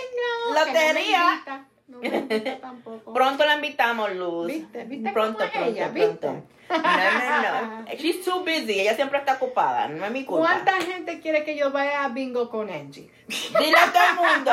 bingo, 0.50 0.60
Lotería. 0.60 1.66
No 1.88 2.00
me 2.00 2.08
invita. 2.08 2.60
Tampoco. 2.62 3.14
Pronto 3.14 3.46
la 3.46 3.56
invitamos, 3.56 4.14
Luz. 4.16 4.48
¿Viste? 4.48 4.84
¿Viste 4.86 5.12
Pronto, 5.12 5.40
cómo 5.40 5.46
es 5.46 5.52
pronto, 5.52 5.70
ella? 5.72 5.92
pronto. 5.92 6.32
¿Viste? 6.34 6.54
No, 6.70 6.78
no, 6.80 7.82
no. 7.82 7.86
She's 8.00 8.24
too 8.26 8.40
busy. 8.46 8.80
Ella 8.80 8.96
siempre 8.96 9.20
está 9.20 9.34
ocupada. 9.34 9.88
No 9.90 10.06
es 10.06 10.12
mi 10.12 10.24
culpa. 10.26 10.46
¿Cuánta 10.48 10.72
gente 10.82 11.20
quiere 11.20 11.44
que 11.44 11.56
yo 11.56 11.72
vaya 11.72 12.06
a 12.06 12.10
bingo 12.10 12.50
con 12.50 12.70
Angie? 12.70 13.12
Dile 13.28 13.78
a 13.78 13.92
todo 13.92 14.04
el 14.04 14.16
mundo. 14.16 14.52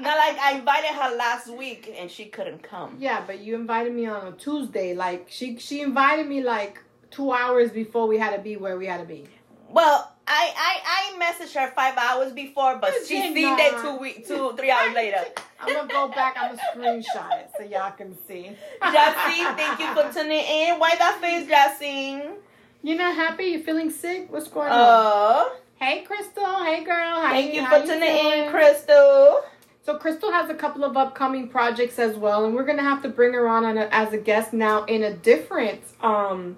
Not 0.00 0.16
like 0.16 0.38
I 0.40 0.58
invited 0.58 0.90
her 1.00 1.16
last 1.16 1.48
week 1.48 1.94
and 1.98 2.10
she 2.10 2.26
couldn't 2.26 2.62
come. 2.62 2.96
Yeah, 2.98 3.22
but 3.26 3.40
you 3.40 3.54
invited 3.54 3.94
me 3.94 4.06
on 4.06 4.26
a 4.26 4.32
Tuesday. 4.32 4.94
Like 4.94 5.26
she 5.28 5.56
she 5.58 5.80
invited 5.82 6.26
me 6.26 6.42
like 6.42 6.80
two 7.10 7.32
hours 7.32 7.70
before 7.70 8.06
we 8.06 8.18
had 8.18 8.34
to 8.36 8.42
be 8.42 8.56
where 8.56 8.76
we 8.76 8.86
had 8.86 8.98
to 9.00 9.06
be. 9.06 9.26
Well, 9.68 10.12
I 10.32 10.54
I, 10.56 11.12
I 11.18 11.32
messaged 11.32 11.54
her 11.54 11.72
five 11.72 11.96
hours 11.98 12.32
before, 12.32 12.76
but 12.76 12.92
she 13.06 13.20
did 13.20 13.34
seen 13.34 13.56
that 13.56 13.80
two 13.82 13.96
week 13.96 14.26
two 14.26 14.54
three 14.56 14.70
hours 14.70 14.94
later. 14.94 15.24
I'm 15.60 15.74
gonna 15.74 15.92
go 15.92 16.08
back. 16.08 16.36
I'm 16.38 16.56
gonna 16.56 16.62
screenshot 16.74 17.40
it 17.40 17.50
so 17.56 17.64
y'all 17.64 17.90
can 17.92 18.16
see. 18.26 18.56
Jacine, 18.80 19.56
thank 19.56 19.80
you 19.80 19.92
for 19.94 20.12
tuning 20.12 20.38
in. 20.38 20.78
Why 20.78 20.94
that 20.96 21.20
face, 21.20 21.48
Jacine? 21.48 22.36
You're 22.82 22.96
not 22.96 23.14
happy? 23.14 23.44
You 23.44 23.62
feeling 23.62 23.90
sick? 23.90 24.32
What's 24.32 24.48
going 24.48 24.70
on? 24.70 24.78
Oh, 24.80 25.56
Hey, 25.80 26.02
Crystal. 26.02 26.62
Hey, 26.64 26.84
girl. 26.84 27.20
How 27.20 27.30
thank 27.30 27.54
you 27.54 27.62
how 27.62 27.80
for 27.80 27.86
tuning 27.86 28.02
in, 28.02 28.50
Crystal. 28.50 29.42
So 29.82 29.96
Crystal 29.98 30.30
has 30.30 30.48
a 30.50 30.54
couple 30.54 30.84
of 30.84 30.96
upcoming 30.96 31.48
projects 31.48 31.98
as 31.98 32.16
well, 32.16 32.44
and 32.44 32.54
we're 32.54 32.64
gonna 32.66 32.82
have 32.82 33.02
to 33.02 33.08
bring 33.08 33.32
her 33.32 33.48
on, 33.48 33.64
on 33.64 33.76
a, 33.78 33.88
as 33.90 34.12
a 34.12 34.18
guest 34.18 34.52
now 34.52 34.84
in 34.84 35.02
a 35.02 35.12
different 35.12 35.80
um 36.02 36.56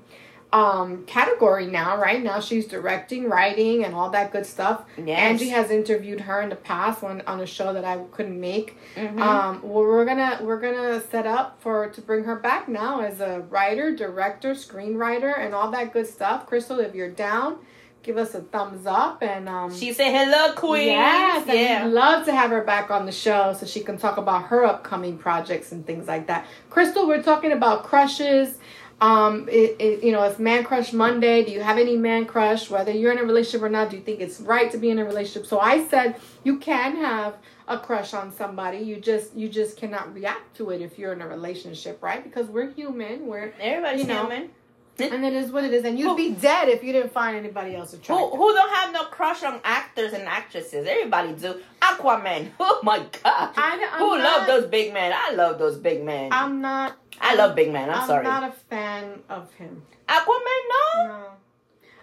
um 0.52 1.04
category 1.06 1.66
now. 1.66 1.96
Right 1.96 2.22
now, 2.22 2.40
she's 2.40 2.66
directing, 2.66 3.28
writing, 3.28 3.84
and 3.84 3.94
all 3.94 4.10
that 4.10 4.32
good 4.32 4.44
stuff. 4.44 4.84
Yes. 4.98 5.18
Angie 5.18 5.48
has 5.48 5.70
interviewed 5.70 6.20
her 6.22 6.40
in 6.42 6.50
the 6.50 6.56
past 6.56 7.02
on 7.02 7.22
on 7.26 7.40
a 7.40 7.46
show 7.46 7.72
that 7.72 7.84
I 7.84 7.98
couldn't 8.12 8.38
make. 8.38 8.76
Mhm. 8.96 9.18
Um, 9.20 9.60
well, 9.62 9.82
we're 9.84 10.04
gonna 10.04 10.40
we're 10.42 10.60
gonna 10.60 11.00
set 11.10 11.26
up 11.26 11.56
for 11.60 11.88
to 11.88 12.00
bring 12.00 12.24
her 12.24 12.36
back 12.36 12.68
now 12.68 13.00
as 13.00 13.20
a 13.20 13.40
writer, 13.48 13.94
director, 13.96 14.50
screenwriter, 14.52 15.38
and 15.38 15.54
all 15.54 15.70
that 15.70 15.92
good 15.92 16.06
stuff. 16.06 16.46
Crystal, 16.46 16.80
if 16.80 16.94
you're 16.94 17.08
down, 17.10 17.56
give 18.02 18.18
us 18.18 18.34
a 18.34 18.40
thumbs 18.40 18.86
up 18.86 19.22
and 19.22 19.48
um. 19.48 19.74
She 19.74 19.92
said 19.94 20.10
hello, 20.12 20.52
Queen. 20.54 20.88
Yes, 20.88 21.46
yeah. 21.46 21.86
we'd 21.86 21.92
love 21.92 22.26
to 22.26 22.32
have 22.32 22.50
her 22.50 22.62
back 22.62 22.90
on 22.90 23.06
the 23.06 23.12
show 23.12 23.54
so 23.58 23.64
she 23.64 23.80
can 23.80 23.96
talk 23.96 24.18
about 24.18 24.44
her 24.44 24.64
upcoming 24.64 25.16
projects 25.16 25.72
and 25.72 25.86
things 25.86 26.08
like 26.08 26.26
that. 26.26 26.46
Crystal, 26.68 27.06
we're 27.06 27.22
talking 27.22 27.52
about 27.52 27.84
crushes. 27.84 28.58
Um, 29.00 29.48
it, 29.48 29.76
it, 29.80 30.04
you 30.04 30.12
know, 30.12 30.22
it's 30.24 30.38
Man 30.38 30.64
Crush 30.64 30.92
Monday. 30.92 31.44
Do 31.44 31.50
you 31.50 31.60
have 31.60 31.78
any 31.78 31.96
man 31.96 32.24
crush? 32.24 32.70
Whether 32.70 32.92
you're 32.92 33.12
in 33.12 33.18
a 33.18 33.24
relationship 33.24 33.62
or 33.62 33.68
not, 33.68 33.90
do 33.90 33.96
you 33.96 34.02
think 34.02 34.20
it's 34.20 34.40
right 34.40 34.70
to 34.70 34.78
be 34.78 34.90
in 34.90 34.98
a 34.98 35.04
relationship? 35.04 35.46
So 35.46 35.58
I 35.58 35.86
said 35.88 36.20
you 36.44 36.58
can 36.58 36.96
have 36.96 37.36
a 37.68 37.78
crush 37.78 38.14
on 38.14 38.32
somebody. 38.32 38.78
You 38.78 38.96
just 38.96 39.34
you 39.34 39.48
just 39.48 39.76
cannot 39.76 40.14
react 40.14 40.56
to 40.56 40.70
it 40.70 40.80
if 40.80 40.98
you're 40.98 41.12
in 41.12 41.22
a 41.22 41.28
relationship, 41.28 42.02
right? 42.02 42.22
Because 42.22 42.46
we're 42.46 42.70
human. 42.70 43.26
We're 43.26 43.52
Everybody's 43.58 44.02
you 44.02 44.06
know, 44.08 44.28
human. 44.28 44.50
And 44.98 45.24
it 45.24 45.32
is 45.32 45.50
what 45.50 45.64
it 45.64 45.72
is. 45.72 45.84
And 45.84 45.98
you'd 45.98 46.16
be 46.16 46.32
dead 46.32 46.68
if 46.68 46.82
you 46.84 46.92
didn't 46.92 47.12
find 47.12 47.36
anybody 47.36 47.74
else 47.74 47.92
Who, 47.92 47.98
attractive. 47.98 48.38
who 48.38 48.52
don't 48.54 48.72
have 48.74 48.92
no 48.92 49.04
crush 49.04 49.42
on 49.42 49.60
actors 49.64 50.12
and 50.12 50.24
actresses? 50.24 50.86
Everybody 50.86 51.32
do. 51.32 51.60
Aquaman. 51.80 52.50
Oh 52.60 52.80
my 52.82 52.98
god. 52.98 53.52
I- 53.56 53.96
who 53.98 54.18
not- 54.18 54.20
love 54.24 54.46
those 54.46 54.66
big 54.70 54.92
men? 54.92 55.12
I 55.14 55.32
love 55.32 55.58
those 55.58 55.76
big 55.78 56.04
men. 56.04 56.30
I'm 56.32 56.60
not. 56.60 56.96
I 57.20 57.34
love 57.34 57.54
big 57.56 57.72
men. 57.72 57.88
I'm, 57.90 58.06
sorry. 58.06 58.26
I'm 58.26 58.42
not 58.42 58.50
a 58.50 58.52
fan 58.52 59.20
of 59.28 59.52
him. 59.54 59.82
Aquaman, 60.08 60.62
no. 60.68 61.08
No. 61.08 61.26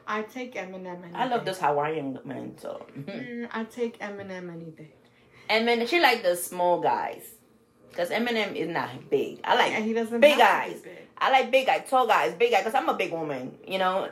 I 0.07 0.23
take 0.23 0.55
Eminem 0.55 1.03
any 1.05 1.13
I 1.13 1.25
love 1.27 1.45
those 1.45 1.59
Hawaiian 1.59 2.17
men. 2.25 2.53
So. 2.57 2.85
Mm, 2.97 3.47
I 3.51 3.63
take 3.65 3.99
Eminem 3.99 4.51
any 4.51 4.71
day. 4.71 4.93
and 5.49 5.67
then 5.67 5.85
she 5.85 5.99
like 5.99 6.23
the 6.23 6.35
small 6.35 6.79
guys, 6.81 7.23
cause 7.93 8.09
Eminem 8.09 8.55
is 8.55 8.69
not 8.69 8.89
big. 9.09 9.39
I 9.43 9.55
like 9.55 9.73
And 9.73 9.85
he 9.85 9.93
doesn't 9.93 10.19
big 10.19 10.39
have 10.39 10.63
to 10.63 10.69
be 10.69 10.73
guys. 10.73 10.81
big. 10.81 10.98
I 11.21 11.31
like 11.31 11.51
big 11.51 11.65
guys, 11.65 11.89
tall 11.89 12.07
guys, 12.07 12.33
big 12.33 12.51
guys, 12.51 12.63
cause 12.63 12.75
I'm 12.75 12.89
a 12.89 12.93
big 12.93 13.11
woman. 13.11 13.57
You 13.67 13.79
know. 13.79 14.09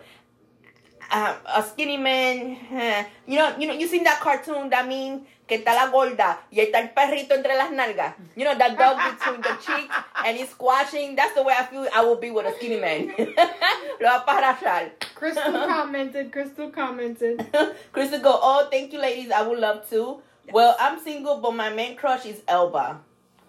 Um, 1.10 1.36
a 1.46 1.64
skinny 1.64 1.96
man, 1.96 2.58
eh, 2.70 3.06
you 3.26 3.38
know, 3.38 3.56
you 3.58 3.66
know, 3.66 3.74
you 3.74 3.88
seen 3.88 4.04
that 4.04 4.20
cartoon 4.20 4.70
that 4.72 4.86
mean 4.86 5.26
que 5.48 5.58
está 5.58 5.74
la 5.74 5.88
gorda 5.88 6.42
y 6.52 6.60
está 6.60 6.80
el 6.80 6.90
perrito 6.90 7.34
entre 7.34 7.56
las 7.56 7.72
nalgas. 7.72 8.16
You 8.36 8.44
know 8.44 8.56
that 8.58 8.78
dog 8.78 8.98
between 8.98 9.42
the 9.42 9.56
cheeks 9.66 9.96
and 10.26 10.38
he's 10.38 10.50
squashing. 10.50 11.16
That's 11.16 11.34
the 11.34 11.44
way 11.44 11.54
I 11.58 11.66
feel. 11.66 11.88
I 11.94 12.04
will 12.04 12.18
be 12.18 12.30
with 12.30 12.46
a 12.46 12.54
skinny 12.56 12.80
man. 12.80 13.14
Lo 13.18 14.24
va 14.26 14.58
a. 14.62 14.92
Crystal 15.16 15.52
commented. 15.68 16.32
Crystal 16.32 16.70
commented. 16.70 17.48
Crystal 17.94 18.20
go, 18.20 18.38
oh, 18.42 18.68
thank 18.70 18.94
you, 18.94 19.00
ladies. 19.00 19.32
I 19.32 19.42
would 19.48 19.60
love 19.60 19.90
to. 19.90 20.22
Well, 20.52 20.76
I'm 20.80 21.00
single, 21.00 21.40
but 21.40 21.56
my 21.56 21.70
main 21.70 21.96
crush 21.96 22.26
is 22.26 22.42
Elba. 22.48 23.00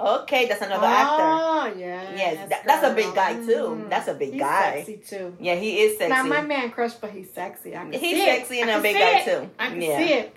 Okay, 0.01 0.47
that's 0.47 0.63
another 0.63 0.87
actor. 0.87 1.23
Oh 1.23 1.73
yeah. 1.77 2.15
Yes, 2.15 2.49
that- 2.49 2.65
that's 2.65 2.87
a 2.87 2.95
big 2.95 3.13
guy, 3.15 3.35
too. 3.35 3.85
That's 3.89 4.07
a 4.09 4.15
big 4.15 4.33
He's 4.33 4.41
guy. 4.41 4.85
Sexy 4.85 4.97
too. 4.99 5.37
Yeah, 5.41 5.57
he 5.57 5.81
is 5.81 5.99
sexy. 5.99 6.11
Not 6.15 6.27
my 6.29 6.43
man 6.43 6.71
crush, 6.71 6.95
but 6.95 7.11
he's 7.11 7.31
sexy. 7.33 7.75
I 7.77 7.81
can 7.83 7.93
He's 7.93 8.01
see 8.17 8.25
sexy 8.25 8.59
it. 8.59 8.63
and 8.63 8.71
I 8.71 8.79
a 8.79 8.83
big 8.83 8.97
guy, 8.97 9.19
it. 9.19 9.25
too. 9.25 9.51
I 9.59 9.69
can 9.71 9.83
Yeah. 9.83 9.99
see 9.99 10.13
it. 10.15 10.35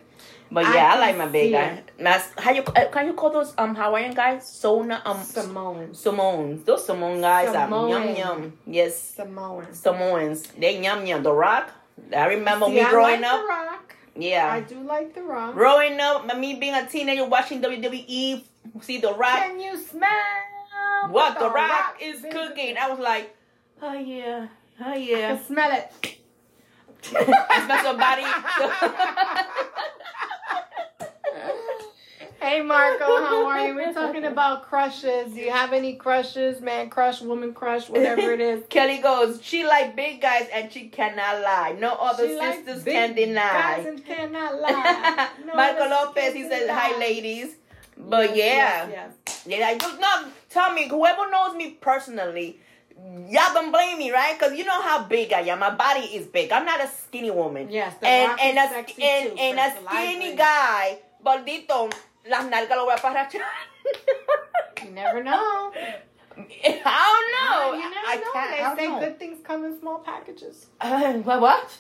But 0.53 0.65
yeah, 0.65 0.87
I, 0.87 0.91
can 0.91 0.99
like 0.99 1.17
my 1.17 1.27
big 1.27 1.51
guy. 1.53 1.81
Mas, 1.99 2.27
how 2.37 2.51
you 2.51 2.63
uh, 2.63 2.85
can 2.91 3.05
you 3.07 3.13
call 3.13 3.29
those 3.29 3.53
um 3.57 3.73
Hawaiian 3.75 4.13
guys? 4.13 4.45
Sona 4.47 5.01
um 5.05 5.21
Samoans. 5.23 5.97
Samoans. 5.99 6.63
Those 6.65 6.85
Samoan 6.85 7.21
guys 7.21 7.49
are 7.49 7.53
Samoan. 7.69 7.89
yum 7.89 8.15
yum. 8.15 8.53
Yes, 8.67 8.95
Samoans. 9.15 9.77
Samoans. 9.79 10.43
They 10.57 10.81
yum 10.83 11.05
yum. 11.05 11.23
The 11.23 11.31
Rock. 11.31 11.69
I 12.15 12.25
remember 12.25 12.65
See, 12.65 12.73
me 12.73 12.81
I 12.81 12.89
growing 12.89 13.21
like 13.21 13.31
up. 13.31 13.41
The 13.41 13.47
Rock. 13.47 13.95
Yeah. 14.15 14.51
I 14.51 14.59
do 14.59 14.81
like 14.81 15.13
The 15.15 15.21
Rock. 15.23 15.53
Growing 15.53 15.97
up, 16.01 16.25
me 16.37 16.55
being 16.55 16.73
a 16.73 16.85
teenager 16.85 17.23
watching 17.25 17.61
WWE, 17.61 18.43
see 18.81 18.97
The 18.99 19.13
Rock. 19.13 19.37
Can 19.39 19.59
you 19.59 19.77
smell 19.77 20.09
What 21.09 21.39
The 21.39 21.49
Rock 21.49 21.97
is 22.01 22.21
been 22.21 22.31
cooking? 22.31 22.77
I 22.77 22.89
was 22.89 22.99
like, 22.99 23.35
oh 23.81 23.93
yeah, 23.93 24.47
oh 24.83 24.93
yeah. 24.93 25.15
I 25.33 25.35
can 25.35 25.45
smell 25.45 25.71
it. 25.71 26.17
I 27.15 27.63
smell 27.65 27.83
somebody. 27.83 28.23
Hey, 32.43 32.59
Marco, 32.63 33.05
how 33.05 33.45
are 33.45 33.67
you? 33.67 33.75
We're 33.75 33.93
talking 33.93 34.23
about 34.25 34.63
crushes. 34.63 35.31
Do 35.31 35.39
you 35.39 35.51
have 35.51 35.73
any 35.73 35.93
crushes? 35.93 36.59
Man 36.59 36.89
crush, 36.89 37.21
woman 37.21 37.53
crush, 37.53 37.87
whatever 37.87 38.31
it 38.31 38.41
is. 38.41 38.63
Kelly 38.69 38.97
goes, 38.97 39.39
she 39.43 39.63
like 39.63 39.95
big 39.95 40.21
guys 40.21 40.47
and 40.51 40.71
she 40.71 40.87
cannot 40.87 41.41
lie. 41.43 41.75
No 41.77 41.91
other 41.93 42.27
She 42.27 42.39
sisters 42.39 42.83
can 42.83 43.09
Guys 43.13 43.15
deny. 43.15 43.83
and 43.87 44.03
cannot 44.03 44.59
lie. 44.59 45.29
No 45.45 45.53
Michael 45.53 45.89
Lopez, 45.89 46.33
he 46.33 46.41
said, 46.49 46.65
can 46.67 46.75
hi 46.75 46.97
ladies. 46.99 47.55
But 47.97 48.35
yeah. 48.35 48.87
yes, 48.87 49.13
yes. 49.27 49.45
Yeah, 49.45 49.67
I 49.67 49.77
just 49.77 49.99
no. 49.99 50.27
Tell 50.49 50.73
me, 50.73 50.87
whoever 50.87 51.29
knows 51.29 51.55
me 51.55 51.71
personally, 51.71 52.59
y'all 53.29 53.53
don't 53.53 53.71
blame 53.71 53.97
me, 53.97 54.11
right? 54.11 54.37
Because 54.37 54.57
you 54.57 54.65
know 54.65 54.81
how 54.81 55.03
big 55.03 55.33
I 55.33 55.41
am. 55.41 55.59
My 55.59 55.73
body 55.73 56.01
is 56.01 56.27
big. 56.27 56.51
I'm 56.51 56.65
not 56.65 56.81
a 56.83 56.87
skinny 56.87 57.31
woman. 57.31 57.69
Yes, 57.69 57.95
and 58.01 58.39
and 58.39 58.57
a 58.57 58.77
and, 58.77 58.87
too, 58.87 59.35
and 59.37 59.59
a 59.59 59.73
skinny 59.85 60.35
guy, 60.35 60.99
gordito, 61.25 61.91
las 62.29 62.45
nalgas 62.45 62.69
lo 62.75 62.85
voy 62.85 62.93
a 62.93 62.97
parrachar. 62.97 63.41
You 64.83 64.91
never 64.91 65.23
know. 65.23 65.71
I 66.37 66.43
don't 66.43 67.31
know. 67.37 67.73
You 67.73 67.89
never 67.89 68.07
I 68.07 68.15
know. 68.15 68.31
can't. 68.33 68.51
They 68.51 68.63
I 68.63 68.75
say 68.75 68.87
know. 68.87 68.99
good 68.99 69.19
things 69.19 69.39
come 69.43 69.65
in 69.65 69.79
small 69.79 69.99
packages. 69.99 70.67
Uh, 70.79 71.13
what? 71.13 71.41
What? 71.41 71.77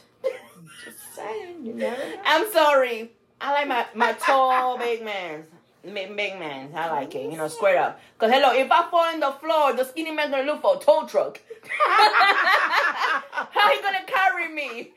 Just 0.85 1.15
saying, 1.15 1.65
you 1.65 1.73
never 1.73 1.97
know. 1.97 2.21
I'm 2.25 2.51
sorry. 2.51 3.11
I 3.39 3.53
like 3.53 3.67
my 3.67 3.85
my 3.95 4.13
tall 4.13 4.77
big 4.77 5.03
man. 5.03 5.45
Big, 5.83 6.15
big 6.15 6.37
man. 6.37 6.69
I 6.75 6.91
like 6.91 7.15
it. 7.15 7.31
You 7.31 7.37
know, 7.37 7.47
square 7.47 7.81
up. 7.81 7.99
Cause 8.19 8.29
hello, 8.31 8.53
if 8.53 8.71
I 8.71 8.87
fall 8.91 8.99
on 8.99 9.19
the 9.19 9.31
floor, 9.31 9.73
the 9.73 9.83
skinny 9.83 10.11
man's 10.11 10.29
gonna 10.29 10.43
look 10.43 10.61
for 10.61 10.77
a 10.77 10.79
tow 10.79 11.07
truck. 11.07 11.41
How 11.69 13.69
he 13.71 13.81
gonna 13.81 14.05
carry 14.05 14.53
me? 14.53 14.91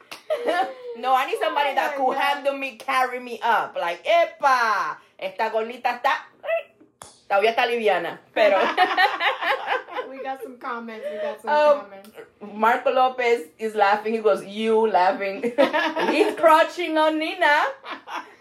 no, 0.99 1.15
I 1.15 1.27
need 1.27 1.39
somebody 1.41 1.75
that 1.75 1.97
could 1.97 2.17
handle 2.17 2.59
me, 2.59 2.77
carry 2.77 3.19
me 3.19 3.41
up. 3.43 3.75
Like, 3.81 4.05
epa, 4.05 4.99
esta 5.19 5.51
gordita 5.51 6.01
está, 6.01 6.17
todavía 7.41 7.51
está 7.55 7.67
liviana. 7.67 8.19
Pero 8.35 8.59
we 10.11 10.23
got 10.23 10.43
some 10.43 10.57
comments. 10.59 11.05
We 11.11 11.19
got 11.21 11.41
some 11.43 11.51
Um, 11.51 11.81
comments. 11.83 12.11
Marco 12.55 12.91
Lopez 12.93 13.49
is 13.59 13.75
laughing. 13.75 14.15
He 14.15 14.21
goes, 14.21 14.45
you 14.45 14.89
laughing. 14.89 15.43
He's 16.11 16.35
crouching 16.37 16.97
on 16.99 17.19
Nina. 17.19 17.63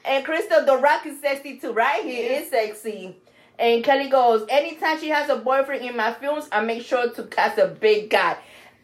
And 0.05 0.25
Crystal, 0.25 0.65
the 0.65 0.77
rock 0.77 1.05
is 1.05 1.19
sexy 1.21 1.57
too, 1.59 1.71
right? 1.71 2.03
He 2.03 2.23
Yes. 2.23 2.43
is 2.45 2.49
sexy. 2.49 3.17
And 3.57 3.83
Kelly 3.83 4.09
goes, 4.09 4.45
anytime 4.49 4.99
she 4.99 5.09
has 5.09 5.29
a 5.29 5.37
boyfriend 5.37 5.85
in 5.85 5.95
my 5.95 6.11
films, 6.13 6.47
I 6.51 6.61
make 6.61 6.83
sure 6.83 7.11
to 7.11 7.23
cast 7.23 7.57
a 7.59 7.67
big 7.67 8.09
guy. 8.09 8.35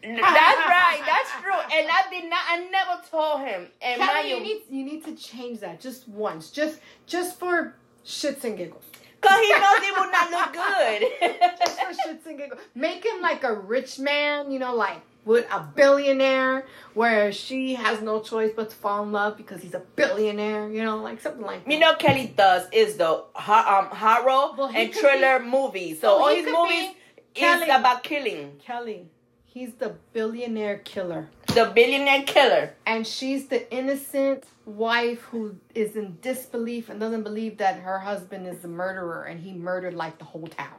That's 0.02 0.20
right. 0.22 1.02
That's 1.04 1.30
true. 1.42 1.52
And 1.78 1.88
I 1.90 2.02
did 2.10 2.30
not. 2.30 2.40
I 2.48 2.68
never 2.70 3.02
told 3.10 3.40
him. 3.40 3.66
And 3.82 4.00
Kelly, 4.00 4.30
you, 4.30 4.36
you 4.36 4.42
need 4.42 4.62
you 4.70 4.84
need 4.84 5.04
to 5.04 5.14
change 5.14 5.60
that 5.60 5.78
just 5.80 6.08
once, 6.08 6.50
just 6.50 6.80
just 7.06 7.38
for 7.38 7.74
shits 8.06 8.44
and 8.44 8.56
giggles. 8.56 8.84
Cause 9.20 9.40
he 9.40 9.52
knows 9.52 9.80
it 9.82 9.94
will 9.98 10.10
not 10.10 10.30
look 10.30 10.54
Just 10.54 11.78
for 11.80 11.86
good. 11.86 11.96
shits 12.06 12.26
and 12.26 12.38
giggles. 12.38 12.60
Make 12.74 13.04
him 13.04 13.20
like 13.20 13.44
a 13.44 13.52
rich 13.54 13.98
man, 13.98 14.50
you 14.50 14.58
know, 14.58 14.74
like 14.74 15.00
with 15.24 15.46
a 15.52 15.60
billionaire, 15.60 16.64
where 16.94 17.30
she 17.30 17.74
has 17.74 18.00
no 18.00 18.20
choice 18.20 18.52
but 18.56 18.70
to 18.70 18.76
fall 18.76 19.02
in 19.02 19.12
love 19.12 19.36
because 19.36 19.60
he's 19.62 19.74
a 19.74 19.80
billionaire, 19.96 20.68
you 20.70 20.82
know, 20.82 20.96
like 20.96 21.20
something 21.20 21.42
like 21.44 21.64
that. 21.64 21.70
you 21.72 21.78
know, 21.78 21.94
Kelly 21.96 22.32
does 22.34 22.66
is 22.72 22.96
the 22.96 23.08
um 23.10 23.24
horror 23.34 24.24
Well, 24.56 24.70
and 24.74 24.94
thriller 24.94 25.40
movies. 25.40 26.00
So 26.00 26.16
Well, 26.16 26.28
all 26.28 26.34
his 26.34 26.46
movies 26.46 26.94
is 27.36 27.62
about 27.68 28.02
killing. 28.02 28.56
Kelly, 28.64 29.08
he's 29.44 29.74
the 29.74 29.94
billionaire 30.14 30.78
killer. 30.78 31.28
The 31.54 31.72
billionaire 31.74 32.22
killer. 32.22 32.74
And 32.86 33.04
she's 33.04 33.48
the 33.48 33.72
innocent 33.74 34.44
wife 34.64 35.20
who 35.22 35.56
is 35.74 35.96
in 35.96 36.16
disbelief 36.22 36.88
and 36.88 37.00
doesn't 37.00 37.24
believe 37.24 37.58
that 37.58 37.80
her 37.80 37.98
husband 37.98 38.46
is 38.46 38.60
the 38.60 38.68
murderer 38.68 39.24
and 39.24 39.40
he 39.40 39.52
murdered 39.52 39.94
like 39.94 40.18
the 40.18 40.24
whole 40.24 40.46
town. 40.46 40.78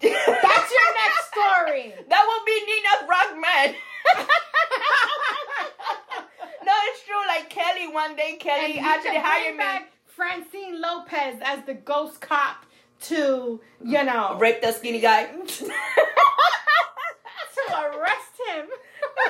That's 0.00 0.12
your 0.26 0.94
next 0.94 1.30
story. 1.30 1.94
That 2.08 2.26
will 2.26 2.44
be 2.44 2.60
Nina's 2.66 3.06
Rockman. 3.08 3.74
no, 6.66 6.72
it's 6.88 7.04
true. 7.04 7.26
Like 7.28 7.48
Kelly, 7.48 7.86
one 7.92 8.16
day 8.16 8.36
Kelly 8.40 8.80
actually 8.80 9.18
hired 9.18 9.56
me. 9.56 9.86
Francine 10.06 10.80
Lopez 10.80 11.36
as 11.42 11.64
the 11.64 11.74
ghost 11.74 12.20
cop 12.20 12.66
to, 13.02 13.60
you 13.84 14.04
know, 14.04 14.36
Rape 14.40 14.60
the 14.60 14.72
skinny 14.72 15.00
guy. 15.00 15.30
to 17.54 17.74
arrest 17.98 18.34
him. 18.48 18.66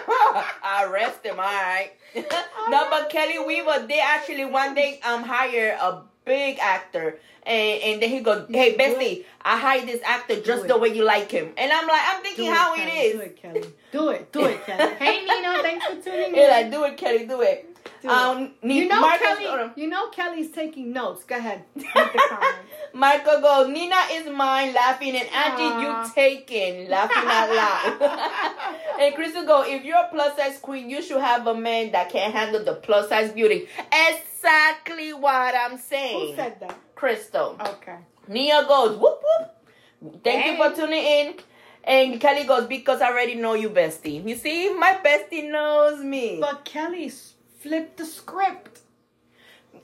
I 0.06 0.86
arrest 0.88 1.24
him, 1.24 1.36
alright. 1.38 1.92
no, 2.14 2.86
but 2.90 3.10
Kelly 3.10 3.38
Weaver, 3.38 3.86
they 3.88 4.00
actually 4.00 4.44
one 4.44 4.74
day 4.74 5.00
um 5.04 5.22
hire 5.22 5.76
a 5.80 6.02
big 6.24 6.58
actor 6.60 7.18
and, 7.44 7.82
and 7.82 8.02
then 8.02 8.10
he 8.10 8.20
goes, 8.20 8.46
Hey 8.48 8.76
Bessie, 8.76 9.26
I 9.42 9.58
hired 9.58 9.88
this 9.88 10.00
actor 10.04 10.40
just 10.40 10.68
the 10.68 10.78
way 10.78 10.88
you 10.94 11.04
like 11.04 11.30
him. 11.30 11.52
And 11.56 11.72
I'm 11.72 11.86
like, 11.88 12.02
I'm 12.04 12.22
Do 12.22 12.28
thinking 12.28 12.46
it, 12.46 12.52
how 12.54 12.76
Kelly. 12.76 12.90
it 12.90 12.94
is. 12.94 13.12
Do 13.12 13.20
it, 13.20 13.36
Kelly. 13.42 13.62
Do 13.90 14.08
it. 14.10 14.32
Do 14.32 14.44
it, 14.46 14.64
Kelly. 14.66 14.94
Hey, 14.98 15.24
Nino. 15.24 15.62
Thanks 15.62 15.86
for 15.86 15.96
tuning 15.96 16.36
in. 16.36 16.50
like, 16.50 16.70
do 16.70 16.84
it, 16.84 16.96
Kelly, 16.96 17.26
do 17.26 17.40
it. 17.40 17.71
Do 18.03 18.09
it. 18.09 18.12
um, 18.12 18.50
you 18.62 18.88
know 18.88 19.00
Kelly. 19.18 19.72
You 19.76 19.88
know 19.88 20.09
Kelly's 20.09 20.50
taking 20.50 20.92
notes. 20.92 21.24
Go 21.24 21.36
ahead. 21.36 21.62
Michael 22.94 23.40
goes, 23.40 23.68
Nina 23.68 23.96
is 24.11 24.28
mine, 24.28 24.74
laughing, 24.74 25.16
and 25.16 25.28
Angie, 25.28 25.62
Aw. 25.62 26.05
you 26.05 26.12
taking, 26.14 26.90
laughing 26.90 27.24
out 27.24 28.00
loud. 28.00 28.70
and 29.00 29.14
Crystal 29.14 29.46
go, 29.46 29.62
if 29.64 29.82
you're 29.84 29.96
a 29.96 30.09
plus 30.11 30.36
size 30.36 30.59
queen, 30.59 30.90
you 30.90 31.00
should 31.00 31.20
have 31.20 31.46
a 31.46 31.55
man 31.55 31.92
that 31.92 32.11
can 32.11 32.30
handle 32.32 32.62
the 32.62 32.74
plus 32.74 33.09
size 33.09 33.32
beauty. 33.32 33.66
Exactly 33.90 35.12
what 35.14 35.55
I'm 35.55 35.78
saying. 35.78 36.30
Who 36.30 36.36
said 36.36 36.61
that? 36.61 36.78
Crystal. 36.94 37.57
Okay. 37.61 37.96
Nia 38.28 38.64
goes, 38.68 38.98
whoop 38.98 39.20
whoop. 39.22 40.22
Thank 40.22 40.46
you 40.46 40.57
for 40.57 40.74
tuning 40.74 41.03
in. 41.05 41.34
And 41.84 42.20
Kelly 42.20 42.44
goes, 42.44 42.66
because 42.66 43.00
I 43.00 43.09
already 43.11 43.34
know 43.34 43.55
you, 43.55 43.70
bestie. 43.70 44.26
You 44.28 44.36
see, 44.36 44.72
my 44.74 44.98
bestie 45.05 45.50
knows 45.50 46.03
me. 46.05 46.38
But 46.40 46.64
Kelly 46.64 47.09
flipped 47.62 47.96
the 47.98 48.04
script. 48.04 48.80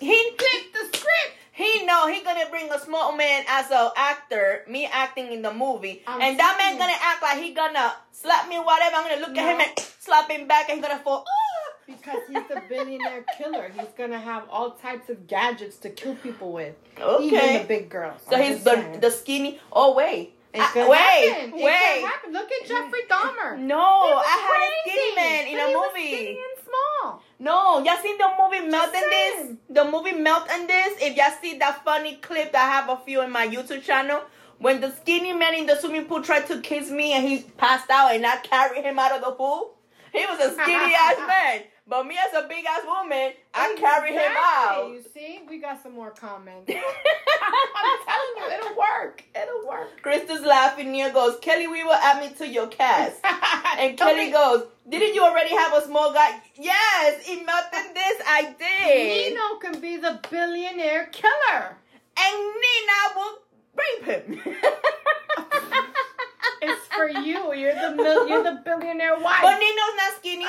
he 0.01 0.23
Flipped 0.39 0.73
the 0.73 0.85
script. 0.99 1.33
He 1.53 1.85
know 1.87 2.07
he 2.07 2.23
gonna 2.23 2.49
bring 2.51 2.71
a 2.71 2.79
small 2.79 3.17
man 3.17 3.45
as 3.49 3.71
a 3.73 3.91
actor, 3.97 4.63
me 4.69 4.87
acting 4.87 5.33
in 5.33 5.43
the 5.43 5.53
movie, 5.53 6.03
I'm 6.07 6.21
and 6.23 6.39
that 6.39 6.55
man 6.57 6.79
gonna 6.79 6.93
act 7.11 7.21
like 7.21 7.39
he 7.43 7.53
gonna 7.53 7.97
slap 8.13 8.49
me, 8.49 8.57
whatever. 8.59 8.95
I'm 8.97 9.09
gonna 9.09 9.21
look 9.27 9.37
at 9.37 9.55
him 9.55 9.61
and 9.61 9.79
slap 9.99 10.31
him 10.31 10.47
back, 10.47 10.69
and 10.71 10.77
he 10.79 10.83
gonna 10.87 11.01
fall. 11.03 11.25
"Ah." 11.27 11.75
Because 11.87 12.21
he's 12.29 12.47
the 12.49 12.63
billionaire 12.69 13.25
killer. 13.37 13.73
He's 13.75 13.89
gonna 13.97 14.21
have 14.21 14.45
all 14.51 14.73
types 14.73 15.09
of 15.09 15.27
gadgets 15.27 15.79
to 15.79 15.89
kill 15.91 16.15
people 16.17 16.53
with. 16.53 16.75
Okay. 17.01 17.25
Even 17.25 17.63
the 17.63 17.65
big 17.67 17.89
girls. 17.91 18.21
So 18.31 18.37
he's 18.41 18.63
the 18.63 18.99
the 19.01 19.11
skinny. 19.11 19.59
Oh 19.73 19.95
wait, 19.95 20.35
It 20.55 20.61
could 20.75 20.87
wait, 20.89 20.99
happen. 21.01 21.49
It 21.49 21.51
could 21.53 21.61
wait. 21.65 22.05
happen. 22.07 22.33
Look 22.35 22.53
at 22.53 22.69
Jeffrey 22.69 23.01
Dahmer. 23.11 23.59
No, 23.59 23.81
I 23.81 24.37
had 24.47 24.61
a 24.63 24.69
crazy, 24.69 24.97
skinny 24.97 25.15
man 25.17 25.47
in 25.49 25.55
but 25.57 25.65
a 25.65 25.69
he 25.71 25.75
was 25.75 25.91
movie. 25.93 26.07
skinny 26.15 26.39
and 26.39 26.65
small. 26.69 27.23
No, 27.41 27.79
y'all 27.85 27.97
seen 28.03 28.19
the 28.19 28.29
movie 28.39 28.69
Melt 28.69 28.93
and 28.95 29.05
This? 29.13 29.57
The 29.71 29.85
movie 29.85 30.13
Melt 30.13 30.49
and 30.51 30.69
This? 30.69 30.99
If 31.01 31.17
y'all 31.17 31.33
see 31.41 31.57
that 31.59 31.85
funny 31.85 32.17
clip 32.17 32.53
that 32.53 32.69
I 32.69 32.71
have 32.71 32.89
a 32.89 33.03
few 33.05 33.23
in 33.23 33.31
my 33.31 33.47
YouTube 33.47 33.83
channel, 33.83 34.23
when 34.59 34.81
the 34.81 34.91
skinny 34.91 35.33
man 35.33 35.55
in 35.55 35.67
the 35.67 35.77
swimming 35.77 36.07
pool 36.07 36.23
tried 36.23 36.47
to 36.49 36.61
kiss 36.61 36.91
me 36.91 37.13
and 37.13 37.27
he 37.27 37.43
passed 37.57 37.91
out 37.91 38.13
and 38.13 38.27
I 38.27 38.39
carried 38.39 38.83
him 38.85 38.99
out 38.99 39.13
of 39.13 39.21
the 39.25 39.31
pool, 39.31 39.75
he 40.13 40.25
was 40.27 40.41
a 40.41 40.53
skinny 40.53 40.95
ass 40.99 41.19
man. 41.29 41.63
But 41.89 42.07
me 42.07 42.17
as 42.19 42.45
a 42.45 42.47
big 42.47 42.67
ass 42.67 42.83
woman, 42.87 43.33
I 43.55 43.75
carry 43.79 44.13
him 44.13 44.33
out. 44.37 44.91
You 44.93 45.03
see, 45.15 45.41
we 45.49 45.59
got 45.59 45.83
some 45.83 45.95
more 45.95 46.11
comments. 46.11 46.71
I'm 46.71 47.99
telling 48.07 48.35
you, 48.37 48.57
it'll 48.59 48.77
work. 48.77 49.25
It'll 49.35 49.67
work. 49.67 50.03
Krista's 50.03 50.45
laughing. 50.45 50.93
Nia 50.93 51.11
goes, 51.13 51.39
Kelly 51.41 51.67
we 51.67 51.85
will 51.85 51.95
add 51.95 52.21
me 52.21 52.35
to 52.37 52.47
your 52.47 52.67
cast. 52.67 53.17
And 53.79 53.97
Kelly 53.97 54.27
be- 54.27 54.33
goes, 54.33 54.65
didn't 54.89 55.15
you 55.15 55.23
already 55.23 55.55
have 55.55 55.73
a 55.73 55.87
small 55.87 56.13
guy? 56.13 56.41
Yes, 56.57 57.29
in 57.29 57.47
Melt 57.47 57.65
This, 57.73 58.21
I 58.27 58.55
did. 58.59 59.33
Nino 59.33 59.57
can 59.61 59.81
be 59.81 59.97
the 59.99 60.19
billionaire 60.31 61.07
killer. 61.13 61.77
and 62.19 62.55
Nina 62.63 62.99
will 63.17 63.39
rape 63.77 64.05
him. 64.27 64.55
It's 66.61 66.87
for 66.89 67.09
you. 67.09 67.55
You're 67.55 67.75
the 67.75 67.95
mil- 67.95 68.27
you're 68.29 68.43
the 68.43 68.61
billionaire 68.65 69.17
wife. 69.19 69.43
But 69.43 69.59
Nino's 69.59 69.97
not 69.97 70.13
skinny. 70.19 70.47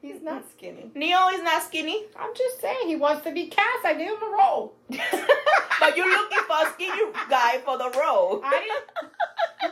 He's 0.00 0.22
not 0.22 0.44
skinny. 0.50 0.90
Neo 0.94 1.28
is 1.28 1.42
not 1.42 1.62
skinny. 1.62 2.06
I'm 2.18 2.34
just 2.34 2.60
saying 2.60 2.88
he 2.88 2.96
wants 2.96 3.22
to 3.24 3.32
be 3.32 3.48
cast. 3.48 3.84
I 3.84 3.92
gave 3.94 4.08
him 4.08 4.22
a 4.22 4.30
role. 4.36 4.74
but 4.88 5.96
you're 5.96 6.08
looking 6.08 6.38
for 6.46 6.66
a 6.66 6.72
skinny 6.72 7.12
guy 7.28 7.58
for 7.58 7.76
the 7.76 7.90
role. 7.98 8.40
I 8.42 8.80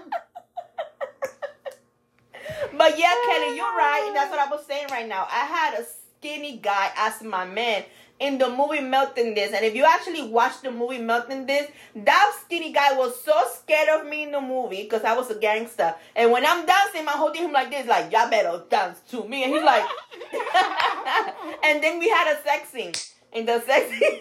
but 2.76 2.98
yeah, 2.98 3.14
Kelly, 3.26 3.56
you're 3.56 3.64
right. 3.64 4.10
That's 4.14 4.30
what 4.30 4.38
I 4.38 4.50
was 4.50 4.66
saying 4.66 4.88
right 4.90 5.08
now. 5.08 5.26
I 5.30 5.46
had 5.46 5.80
a 5.80 5.86
skinny 6.18 6.58
guy 6.58 6.90
as 6.96 7.22
my 7.22 7.46
man 7.46 7.84
in 8.20 8.38
the 8.38 8.48
movie 8.48 8.80
Melting 8.80 9.34
This. 9.34 9.52
And 9.52 9.64
if 9.64 9.74
you 9.74 9.84
actually 9.84 10.28
watch 10.28 10.60
the 10.62 10.70
movie 10.70 10.98
Melting 10.98 11.46
This, 11.46 11.70
that 11.94 12.36
skinny 12.44 12.72
guy 12.72 12.96
was 12.96 13.20
so 13.22 13.34
scared 13.54 13.88
of 13.88 14.06
me 14.08 14.24
in 14.24 14.32
the 14.32 14.40
movie 14.40 14.82
because 14.82 15.04
I 15.04 15.16
was 15.16 15.30
a 15.30 15.36
gangster. 15.36 15.94
And 16.16 16.32
when 16.32 16.44
I'm 16.44 16.66
dancing, 16.66 17.02
I'm 17.02 17.18
holding 17.18 17.44
him 17.44 17.52
like 17.52 17.70
this, 17.70 17.86
like, 17.86 18.12
y'all 18.12 18.30
better 18.30 18.62
dance 18.68 19.00
to 19.10 19.26
me. 19.28 19.44
And 19.44 19.52
he's 19.52 19.62
like, 19.62 19.84
and 21.64 21.82
then 21.82 21.98
we 21.98 22.08
had 22.08 22.36
a 22.36 22.42
sex 22.42 22.70
scene. 22.70 22.92
In 23.32 23.46
the 23.46 23.60
sex 23.60 23.88
scene, 23.90 24.20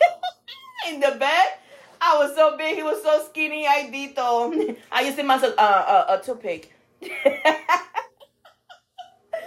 in 0.90 1.00
the 1.00 1.16
bed, 1.18 1.46
I 2.00 2.18
was 2.20 2.36
so 2.36 2.58
big, 2.58 2.76
he 2.76 2.84
was 2.84 3.02
so 3.02 3.26
skinny, 3.30 3.66
I 3.66 3.90
did 3.90 4.16
dito. 4.16 4.78
I 4.92 5.02
used 5.02 5.18
him 5.18 5.32
as 5.32 5.44
a, 5.44 5.60
uh, 5.60 6.06
a, 6.10 6.14
a 6.16 6.22
toothpick. 6.24 6.74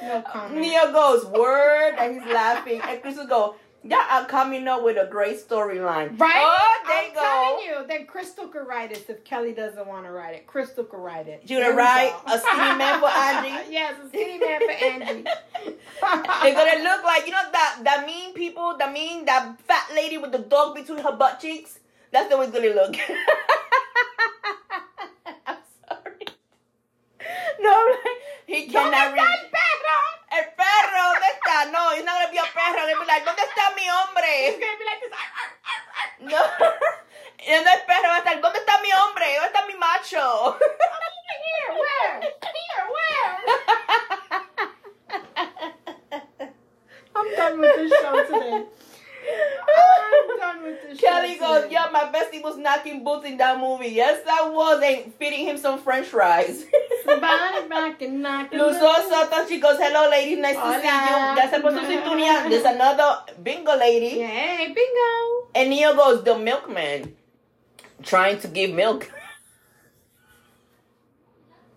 No 0.02 0.22
comment. 0.22 0.60
Neo 0.60 0.92
goes, 0.92 1.26
word, 1.26 1.94
and 1.98 2.14
he's 2.14 2.32
laughing. 2.32 2.80
And 2.82 3.02
Crystal 3.02 3.26
go, 3.26 3.56
yeah, 3.82 4.06
I'm 4.10 4.26
coming 4.26 4.68
up 4.68 4.82
with 4.84 4.96
a 4.98 5.06
great 5.10 5.38
storyline. 5.46 6.18
Right? 6.20 6.42
Oh, 6.44 6.76
there 6.86 7.02
I'm 7.08 7.14
go. 7.14 7.20
telling 7.20 7.64
you, 7.64 7.86
then 7.88 8.06
Crystal 8.06 8.46
could 8.48 8.66
write 8.66 8.92
it 8.92 9.04
if 9.08 9.24
Kelly 9.24 9.52
doesn't 9.52 9.86
want 9.86 10.04
to 10.04 10.10
write 10.12 10.34
it. 10.34 10.46
Crystal 10.46 10.84
could 10.84 11.00
write 11.00 11.28
it. 11.28 11.42
You 11.46 11.60
gonna 11.60 11.74
write 11.74 12.12
go. 12.26 12.34
a 12.34 12.38
skinny 12.38 12.76
man 12.78 13.00
for 13.00 13.08
Angie? 13.08 13.72
yes, 13.72 13.94
a 14.04 14.08
skinny 14.08 14.38
man 14.38 14.60
for 14.60 14.70
Angie. 14.84 15.24
They're 15.64 16.54
gonna 16.54 16.82
look 16.84 17.04
like 17.04 17.24
you 17.26 17.32
know 17.32 17.42
that 17.52 17.80
that 17.84 18.04
mean 18.06 18.34
people, 18.34 18.76
that 18.78 18.92
mean 18.92 19.24
that 19.26 19.58
fat 19.62 19.86
lady 19.94 20.18
with 20.18 20.32
the 20.32 20.38
dog 20.38 20.74
between 20.74 20.98
her 20.98 21.12
butt 21.12 21.40
cheeks. 21.40 21.78
That's 22.12 22.28
the 22.28 22.36
way 22.36 22.46
it's 22.46 22.52
gonna 22.54 22.68
look. 22.68 22.94
I'm 25.46 25.56
sorry. 25.88 26.26
No, 27.62 27.70
like, 27.90 28.16
he 28.46 28.66
cannot 28.66 29.12
read. 29.14 29.18
el 29.18 29.50
perro? 29.52 29.98
El 30.32 30.44
perro, 30.56 31.06
No, 31.68 31.92
he's 31.94 32.04
not 32.04 32.16
gonna 32.20 32.32
be 32.32 32.38
a 32.38 32.48
perro. 32.48 32.86
He'll 32.88 33.00
be 33.00 33.06
like, 33.06 33.24
¿dónde 33.24 33.44
está 33.44 33.74
mi 33.76 33.82
He's 33.82 33.92
hombre? 33.92 34.56
gonna 34.56 34.78
be 34.80 34.84
like 34.88 35.00
this. 35.04 35.12
"Arr, 35.12 35.30
arr, 35.36 35.52
arr, 35.68 35.84
arr." 36.00 36.10
No. 36.30 36.40
Es 37.40 37.80
perro, 37.86 38.08
va 38.08 38.16
a 38.16 38.18
estar, 38.20 38.36
¿dónde 38.40 38.58
está 38.60 38.80
mi 38.82 38.90
hombre? 38.92 39.24
¿Dónde 39.34 39.46
está 39.48 39.66
mi 39.66 39.74
macho? 39.74 40.58
Here, 40.60 41.72
where? 41.80 42.20
Here, 42.20 42.84
where? 42.94 43.32
I'm 47.16 47.34
done 47.36 47.60
with 47.60 47.76
this 47.76 47.92
show 48.00 48.24
today. 48.24 48.64
I'm 49.68 50.38
done 50.38 50.62
with 50.62 50.82
this 50.82 51.00
Kelly 51.00 51.34
show 51.34 51.40
goes, 51.40 51.62
today. 51.64 51.72
yeah, 51.74 51.88
my 51.92 52.04
bestie 52.12 52.42
was 52.42 52.56
knocking 52.58 53.04
boots 53.04 53.24
in 53.26 53.36
that 53.38 53.58
movie. 53.58 53.88
Yes, 53.88 54.20
I 54.30 54.48
was, 54.50 54.82
and 54.84 55.12
feeding 55.14 55.46
him 55.46 55.56
some 55.56 55.78
french 55.78 56.06
fries. 56.08 56.64
Back 57.70 58.02
and 58.02 58.20
knock 58.20 58.52
Luz 58.52 58.76
Soto, 58.80 59.46
she 59.46 59.60
goes, 59.60 59.78
hello, 59.78 60.10
ladies, 60.10 60.38
nice 60.38 60.56
to 60.56 60.80
see 60.80 60.88
you. 60.88 60.92
Hola. 60.92 61.34
Gracias 61.36 61.62
por 61.62 61.70
su 61.70 61.78
sintonía. 61.78 62.50
There's 62.50 62.64
another 62.64 63.18
bingo 63.40 63.76
lady. 63.76 64.18
Yay, 64.18 64.74
bingo. 64.74 65.48
And 65.54 65.70
Neo 65.70 65.94
goes, 65.94 66.24
the 66.24 66.36
milkman, 66.36 67.14
trying 68.02 68.40
to 68.40 68.48
give 68.48 68.72
milk. 68.72 69.08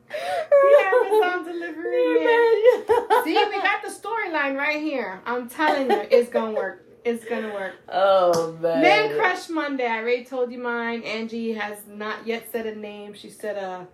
Amazon 0.10 1.44
delivery 1.54 2.24
man. 2.26 3.24
See, 3.24 3.38
we 3.38 3.62
got 3.62 3.84
the 3.84 3.89
storyline 3.89 4.58
right 4.58 4.82
here. 4.82 5.22
I'm 5.28 5.48
telling 5.48 5.91
you, 5.91 6.08
it's 6.10 6.30
gonna 6.30 6.54
work. 6.56 6.84
It's 7.06 7.24
gonna 7.24 7.54
work. 7.54 7.76
Oh, 7.88 8.54
man. 8.60 8.82
Man 8.82 9.16
Crush 9.16 9.48
Monday. 9.50 9.86
I 9.86 10.00
already 10.00 10.26
told 10.26 10.52
you 10.52 10.58
mine. 10.58 11.04
Angie 11.04 11.54
has 11.54 11.86
not 11.88 12.26
yet 12.26 12.52
said 12.52 12.66
a 12.66 12.76
name. 12.76 13.14
She 13.14 13.30
said 13.30 13.58
a, 13.58 13.88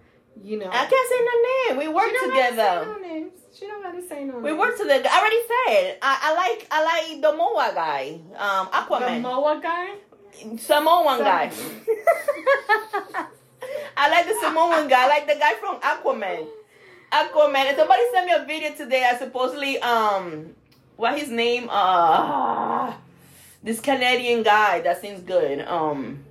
you 0.43 0.57
know. 0.59 0.69
I 0.71 0.85
can't 0.85 1.09
say 1.09 1.19
no 1.29 1.35
name. 1.49 1.87
We 1.87 1.93
work 1.93 2.11
together. 2.23 2.23
she 2.23 2.27
don't 2.27 2.33
gotta 2.33 2.51
together. 2.51 2.85
Say 2.85 2.85
no 2.85 2.97
names. 3.07 3.31
She 3.57 3.67
don't 3.67 3.83
gotta 3.83 4.01
say 4.07 4.23
no 4.25 4.37
We 4.39 4.49
names. 4.51 4.59
work 4.59 4.77
together. 4.77 5.09
I 5.11 5.19
already 5.19 5.41
said 5.47 5.97
I, 6.01 6.19
I 6.23 6.33
like 6.35 6.67
I 6.71 6.83
like 6.83 7.21
the 7.21 7.31
Moa 7.35 7.71
guy, 7.73 8.19
um, 8.37 8.67
Aquaman. 8.67 9.15
The 9.15 9.19
Moa 9.21 9.59
guy. 9.61 9.95
Samoan 10.57 11.17
Sam- 11.17 11.25
guy. 11.25 11.51
I 13.97 14.09
like 14.09 14.25
the 14.27 14.35
Samoan 14.41 14.87
guy. 14.87 15.03
I 15.03 15.07
like 15.07 15.27
the 15.27 15.35
guy 15.35 15.53
from 15.55 15.79
Aquaman. 15.81 16.47
Aquaman. 17.11 17.55
And 17.67 17.77
somebody 17.77 18.03
sent 18.13 18.25
me 18.27 18.31
a 18.33 18.45
video 18.45 18.73
today. 18.73 19.03
I 19.03 19.17
supposedly 19.17 19.77
um, 19.79 20.55
what 20.95 21.17
his 21.19 21.29
name? 21.29 21.67
Uh, 21.69 22.93
this 23.61 23.81
Canadian 23.81 24.43
guy 24.43 24.79
that 24.81 25.01
seems 25.01 25.21
good. 25.21 25.59
Um, 25.67 26.23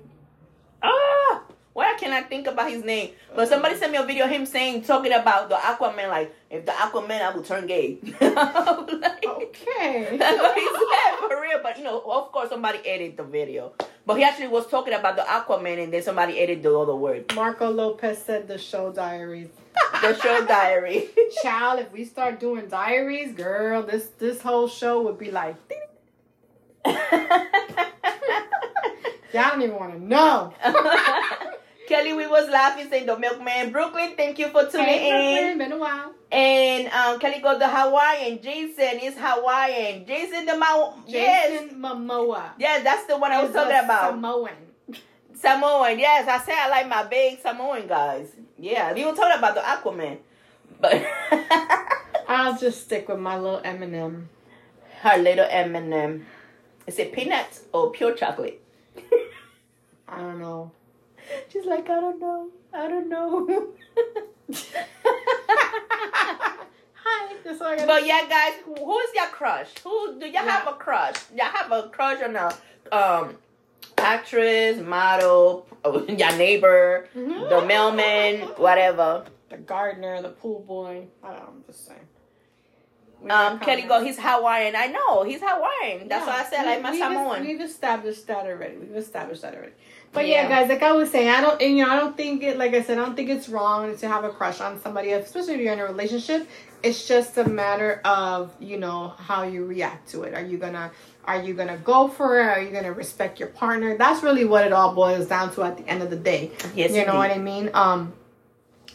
why 1.79 1.95
can 1.95 2.13
I 2.13 2.23
think 2.23 2.49
about 2.49 2.69
his 2.69 2.83
name? 2.83 3.13
But 3.37 3.49
somebody 3.49 3.77
sent 3.77 3.93
me 3.93 3.99
a 3.99 4.03
video 4.03 4.25
of 4.25 4.33
him 4.33 4.47
saying 4.47 4.83
talking 4.83 5.13
about 5.13 5.49
the 5.49 5.55
Aquaman. 5.55 6.09
Like 6.09 6.35
if 6.51 6.67
the 6.67 6.73
Aquaman, 6.73 7.23
I 7.23 7.31
will 7.31 7.45
turn 7.45 7.69
gay. 7.69 7.99
Like, 8.21 9.25
Okay. 9.25 10.17
that's 10.19 10.39
what 10.41 10.59
he 10.59 10.67
said 10.67 11.19
for 11.21 11.41
real. 11.41 11.61
But 11.63 11.79
you 11.79 11.85
know, 11.85 12.01
of 12.01 12.33
course, 12.33 12.49
somebody 12.49 12.81
edited 12.85 13.17
the 13.17 13.23
video. 13.23 13.75
But 14.05 14.17
he 14.17 14.25
actually 14.25 14.49
was 14.49 14.67
talking 14.67 14.93
about 14.93 15.15
the 15.15 15.23
Aquaman, 15.23 15.85
and 15.85 15.93
then 15.93 16.03
somebody 16.03 16.41
edited 16.41 16.65
the 16.65 16.77
other 16.77 16.97
word. 16.97 17.33
Marco 17.37 17.71
Lopez 17.71 18.19
said 18.19 18.49
the 18.49 18.59
show 18.59 18.93
diaries. 18.93 19.49
The 20.03 20.19
show 20.21 20.45
diary. 20.47 21.09
Child, 21.43 21.81
if 21.81 21.93
we 21.93 22.05
start 22.05 22.41
doing 22.41 22.67
diaries, 22.69 23.33
girl, 23.35 23.85
this 23.85 24.09
this 24.19 24.43
whole 24.43 24.67
show 24.67 25.03
would 25.03 25.19
be 25.19 25.31
like. 25.31 25.55
Y'all 29.33 29.51
don't 29.51 29.63
even 29.63 29.77
want 29.77 29.93
to 29.93 30.03
know. 30.03 30.53
Kelly, 31.89 32.13
we 32.13 32.27
was 32.27 32.49
laughing 32.51 32.89
saying 32.91 33.07
the 33.07 33.19
milkman. 33.19 33.73
Brooklyn, 33.73 34.13
thank 34.15 34.39
you 34.39 34.49
for 34.49 34.67
tuning 34.67 34.87
Hey, 34.87 35.09
in. 35.51 35.59
Brooklyn, 35.59 35.59
been 35.59 35.73
a 35.73 35.79
while. 35.81 36.13
And 36.31 36.89
um, 36.89 37.19
Kelly 37.19 37.41
goes 37.41 37.59
the 37.59 37.67
Hawaiian. 37.69 38.43
Jason 38.43 39.01
is 39.01 39.15
Hawaiian. 39.19 40.07
Jason 40.07 40.45
the. 40.45 40.93
Yes. 41.07 41.63
Jason 41.63 41.81
Momoa. 41.81 42.51
Yes, 42.59 42.85
that's 42.85 43.07
the 43.07 43.17
one 43.17 43.33
I 43.33 43.43
was 43.43 43.53
talking 43.53 43.73
about. 43.85 44.11
Samoan. 44.13 44.51
Samoan, 45.35 45.99
yes. 45.99 46.29
I 46.29 46.45
said 46.45 46.55
I 46.59 46.69
like 46.69 46.89
my 46.89 47.05
big 47.05 47.41
Samoan 47.41 47.87
guys. 47.87 48.33
Yeah, 48.59 48.93
we 48.93 49.05
were 49.07 49.15
talking 49.15 49.39
about 49.39 49.55
the 49.55 49.63
Aquaman. 49.63 50.19
But 50.81 51.03
I'll 52.29 52.59
just 52.59 52.83
stick 52.85 53.09
with 53.09 53.19
my 53.19 53.39
little 53.39 53.61
Eminem. 53.61 54.27
her 55.01 55.17
little 55.17 55.47
M&M. 55.49 56.27
Is 56.87 56.99
it 56.99 57.13
peanuts 57.13 57.63
or 57.73 57.91
pure 57.93 58.15
chocolate? 58.15 58.61
I 60.09 60.19
don't 60.21 60.39
know. 60.39 60.73
She's 61.53 61.65
like, 61.65 61.89
I 61.91 62.01
don't 62.01 62.21
know. 62.21 62.49
I 62.73 62.89
don't 62.89 63.09
know. 63.09 63.69
Hi. 66.95 67.35
That's 67.45 67.61
all 67.61 67.69
I 67.69 67.87
but 67.87 68.07
yeah, 68.07 68.27
guys, 68.29 68.55
who, 68.65 68.75
who 68.75 68.99
is 68.99 69.11
your 69.15 69.27
crush? 69.27 69.69
Who 69.83 70.19
do 70.21 70.27
y'all 70.27 70.43
have 70.43 70.67
a 70.69 70.73
crush? 70.73 71.15
Y'all 71.35 71.47
have 71.47 71.73
a 71.73 71.89
crush 71.89 72.23
on 72.23 72.37
a 72.37 72.55
um 72.95 73.37
actress, 73.97 74.79
model, 74.79 75.67
your 76.09 76.33
neighbor, 76.37 77.09
the 77.15 77.65
mailman, 77.67 78.41
whatever. 78.57 79.25
The 79.51 79.57
gardener, 79.59 80.21
the 80.23 80.29
pool 80.31 80.61
boy. 80.61 81.07
I 81.25 81.29
don't 81.29 81.39
know. 81.39 81.49
I'm 81.49 81.65
just 81.67 81.87
saying. 81.87 82.01
We 83.23 83.31
Um, 83.31 83.59
Kelly 83.59 83.83
go, 83.83 84.05
he's 84.05 84.19
Hawaiian. 84.19 84.77
I 84.77 84.87
know 84.89 85.23
he's 85.25 85.41
Hawaiian. 85.43 86.07
That's 86.07 86.25
Yeah. 86.27 86.33
why 86.35 86.41
I 86.41 86.45
said 86.45 86.65
like 86.67 86.83
my 86.83 86.91
We- 86.93 86.99
we've, 87.01 87.09
Samoan. 87.09 87.41
We've 87.47 87.61
established 87.63 88.27
that 88.29 88.47
already. 88.47 88.77
We've 88.77 88.95
established 88.97 89.43
that 89.43 89.55
already. 89.55 89.73
But 90.13 90.27
yeah. 90.27 90.43
Yeah. 90.43 90.49
guys, 90.49 90.69
like 90.69 90.83
I 90.83 90.93
was 90.93 91.11
saying, 91.11 91.29
I 91.29 91.41
don't, 91.41 91.61
and, 91.61 91.77
you 91.77 91.85
know, 91.85 91.91
I 91.91 91.97
don't 91.97 92.17
think 92.17 92.43
it. 92.43 92.57
Like 92.57 92.75
I 92.75 92.83
said, 92.83 92.99
I 92.99 93.05
don't 93.05 93.15
think 93.15 93.29
it's 93.29 93.49
wrong 93.49 93.97
to 93.97 94.09
have 94.09 94.25
a 94.25 94.31
crush 94.31 94.61
on 94.61 94.81
somebody, 94.81 95.13
especially 95.13 95.55
if 95.55 95.61
you're 95.61 95.73
in 95.73 95.81
a 95.81 95.87
relationship. 95.87 96.49
It's 96.83 97.07
just 97.09 97.37
a 97.37 97.49
matter 97.49 98.01
of 98.05 98.55
you 98.61 98.79
know 98.79 99.09
how 99.19 99.43
you 99.43 99.65
react 99.65 100.09
to 100.11 100.23
it. 100.23 100.35
Are 100.35 100.43
you 100.43 100.59
gonna, 100.59 100.93
are 101.25 101.43
you 101.43 101.55
gonna 101.55 101.77
go 101.79 102.09
for 102.09 102.41
it? 102.41 102.45
Are 102.45 102.61
you 102.61 102.71
gonna 102.71 102.93
respect 102.93 103.39
your 103.41 103.49
partner? 103.49 103.97
That's 103.99 104.23
really 104.23 104.45
what 104.45 104.65
it 104.65 104.73
all 104.73 104.95
boils 104.95 105.27
down 105.27 105.53
to 105.55 105.63
at 105.65 105.77
the 105.77 105.87
end 105.89 106.03
of 106.03 106.11
the 106.11 106.17
day. 106.17 106.53
Yes, 106.75 106.93
you 106.93 107.05
know 107.05 107.17
what. 107.17 107.31
I 107.31 107.39
mean? 107.39 107.71
Um, 107.75 108.13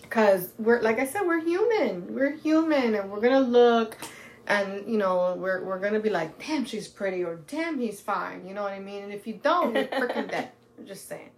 because 0.02 0.52
we're 0.60 0.82
like 0.82 1.00
I 1.00 1.06
said, 1.06 1.24
we're 1.26 1.42
human. 1.42 2.14
We're 2.14 2.36
human, 2.38 2.96
and 2.96 3.12
we're 3.12 3.20
gonna 3.20 3.40
look, 3.40 3.98
and 4.48 4.88
you 4.88 4.98
know, 4.98 5.36
we're 5.38 5.64
we're 5.64 5.80
gonna 5.80 6.00
be 6.00 6.10
like, 6.10 6.38
damn, 6.46 6.66
she's 6.66 6.88
pretty, 6.88 7.24
or 7.24 7.38
damn, 7.48 7.80
he's 7.80 8.00
fine. 8.00 8.48
You 8.48 8.54
know 8.54 8.64
what 8.64 8.74
I 8.74 8.80
mean? 8.80 9.04
And 9.04 9.12
if 9.14 9.26
you 9.28 9.34
don't, 9.42 9.76
you're 9.76 9.86
freaking 9.86 10.30
dead. 10.32 10.52
I'm 10.84 10.88
just 10.90 11.08
saying. 11.08 11.30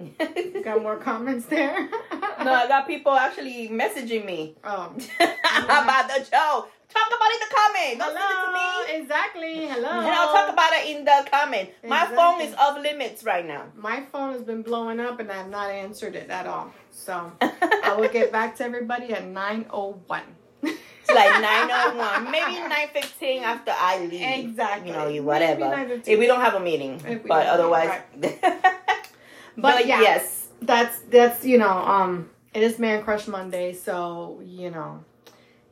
Got 0.64 0.82
more 0.82 0.96
comments 0.96 1.46
there? 1.46 1.78
no, 2.10 2.52
I 2.54 2.66
got 2.66 2.88
people 2.88 3.12
actually 3.12 3.68
messaging 3.68 4.24
me 4.26 4.56
Um, 4.64 4.96
about 5.20 6.08
the 6.08 6.24
show. 6.24 6.66
Talk 6.88 7.06
about 7.06 7.28
it 7.30 7.34
in 7.34 7.48
the 7.48 7.54
comment. 7.54 7.98
Don't 8.00 8.18
send 8.18 8.18
it 8.18 8.34
to 8.34 8.46
hello. 8.50 8.86
me. 8.86 9.00
Exactly. 9.00 9.66
Hello. 9.68 10.00
And 10.00 10.08
I'll 10.08 10.32
talk 10.32 10.52
about 10.52 10.72
it 10.72 10.96
in 10.96 11.04
the 11.04 11.28
comment. 11.30 11.70
My 11.86 12.04
phone 12.06 12.40
is 12.40 12.52
off 12.54 12.82
limits 12.82 13.22
right 13.22 13.46
now. 13.46 13.66
My 13.76 14.00
phone 14.10 14.32
has 14.32 14.42
been 14.42 14.62
blowing 14.62 14.98
up, 14.98 15.20
and 15.20 15.30
I 15.30 15.34
have 15.36 15.50
not 15.50 15.70
answered 15.70 16.16
it 16.16 16.28
at 16.30 16.48
all. 16.48 16.72
So 16.90 17.30
I 17.40 17.94
will 17.96 18.08
get 18.08 18.32
back 18.32 18.56
to 18.56 18.64
everybody 18.64 19.12
at 19.14 19.24
nine 19.24 19.66
oh 19.70 20.00
one. 20.08 20.24
It's 20.64 20.80
like 21.14 21.40
901, 21.40 22.30
maybe 22.30 22.52
915 22.60 23.42
after 23.42 23.72
I 23.76 23.98
leave. 24.06 24.48
Exactly. 24.48 24.88
You 24.90 24.96
know, 24.96 25.08
you 25.08 25.22
whatever. 25.22 25.62
9:15. 25.62 26.08
If 26.08 26.18
we 26.18 26.26
don't 26.26 26.40
have 26.40 26.54
a 26.54 26.60
meeting. 26.60 27.22
But 27.26 27.46
otherwise. 27.46 28.00
but 29.56 29.86
yeah. 29.86 30.00
yes. 30.00 30.48
that's 30.62 30.98
that's 31.10 31.44
you 31.44 31.58
know 31.58 31.70
um 31.70 32.28
it 32.54 32.62
is 32.62 32.78
man 32.78 33.02
crush 33.02 33.26
monday 33.26 33.72
so 33.72 34.40
you 34.44 34.70
know 34.70 35.02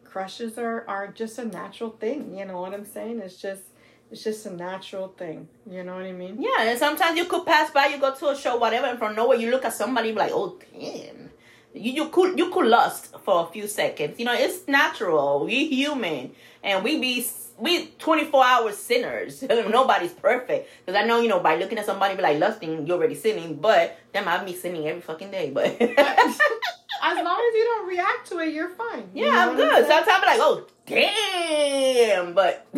crushes 0.05 0.59
are 0.59 0.85
are 0.89 1.09
just 1.09 1.39
a 1.39 1.45
natural 1.45 1.91
thing 1.91 2.37
you 2.37 2.45
know 2.45 2.61
what 2.61 2.73
i'm 2.73 2.85
saying 2.85 3.21
it's 3.21 3.37
just 3.37 3.63
it's 4.11 4.25
just 4.25 4.47
a 4.47 4.51
natural 4.51 5.09
thing 5.09 5.47
you 5.71 5.85
know 5.85 5.95
what 5.95 6.05
i 6.05 6.13
mean 6.13 6.41
Yeah, 6.41 6.63
and 6.63 6.79
sometimes 6.79 7.19
you 7.19 7.27
could 7.27 7.45
pass 7.45 7.71
by, 7.71 7.87
you 7.87 7.99
go 7.99 8.15
to 8.15 8.29
a 8.31 8.37
show, 8.37 8.57
whatever, 8.57 8.87
and 8.87 8.99
from 8.99 9.15
nowhere 9.15 9.37
you 9.39 9.51
look 9.51 9.65
at 9.65 9.75
somebody 9.75 10.13
like, 10.13 10.31
oh, 10.33 10.59
damn. 10.73 11.31
You 11.75 11.93
you 11.93 12.09
could 12.09 12.39
you 12.39 12.51
could 12.51 12.67
lust 12.67 13.15
for 13.25 13.47
a 13.49 13.53
few 13.53 13.67
seconds. 13.67 14.19
You 14.19 14.25
know, 14.25 14.35
it's 14.35 14.67
natural. 14.69 15.45
We 15.45 15.67
human, 15.69 16.33
and 16.63 16.83
we 16.83 16.99
be 16.99 17.25
we 17.59 17.87
24 17.99 18.45
hour 18.45 18.73
sinners. 18.73 19.43
Nobody's 19.49 20.13
perfect. 20.13 20.69
Because 20.85 21.01
I 21.01 21.05
know, 21.05 21.21
you 21.21 21.29
know, 21.29 21.41
by 21.41 21.57
looking 21.57 21.79
at 21.79 21.87
somebody 21.87 22.17
be 22.17 22.23
like 22.23 22.39
lusting, 22.39 22.87
you're 22.87 22.97
already 22.97 23.15
sinning. 23.15 23.57
But 23.57 23.99
them, 24.13 24.29
I 24.29 24.43
be 24.45 24.55
sinning 24.55 24.87
every 24.87 25.03
fucking 25.03 25.31
day. 25.31 25.51
But 25.51 25.67
as 25.81 25.81
long 25.81 27.41
as 27.41 27.55
you 27.55 27.65
don't 27.65 27.89
react 27.89 28.29
to 28.29 28.39
it, 28.39 28.55
you're 28.55 28.71
fine. 28.71 29.11
You 29.15 29.27
yeah, 29.27 29.49
I'm 29.49 29.57
good. 29.57 29.87
Sometimes 29.87 30.09
I'm 30.11 30.23
like, 30.23 30.41
oh 30.41 30.67
damn, 30.87 32.35
but. 32.35 32.67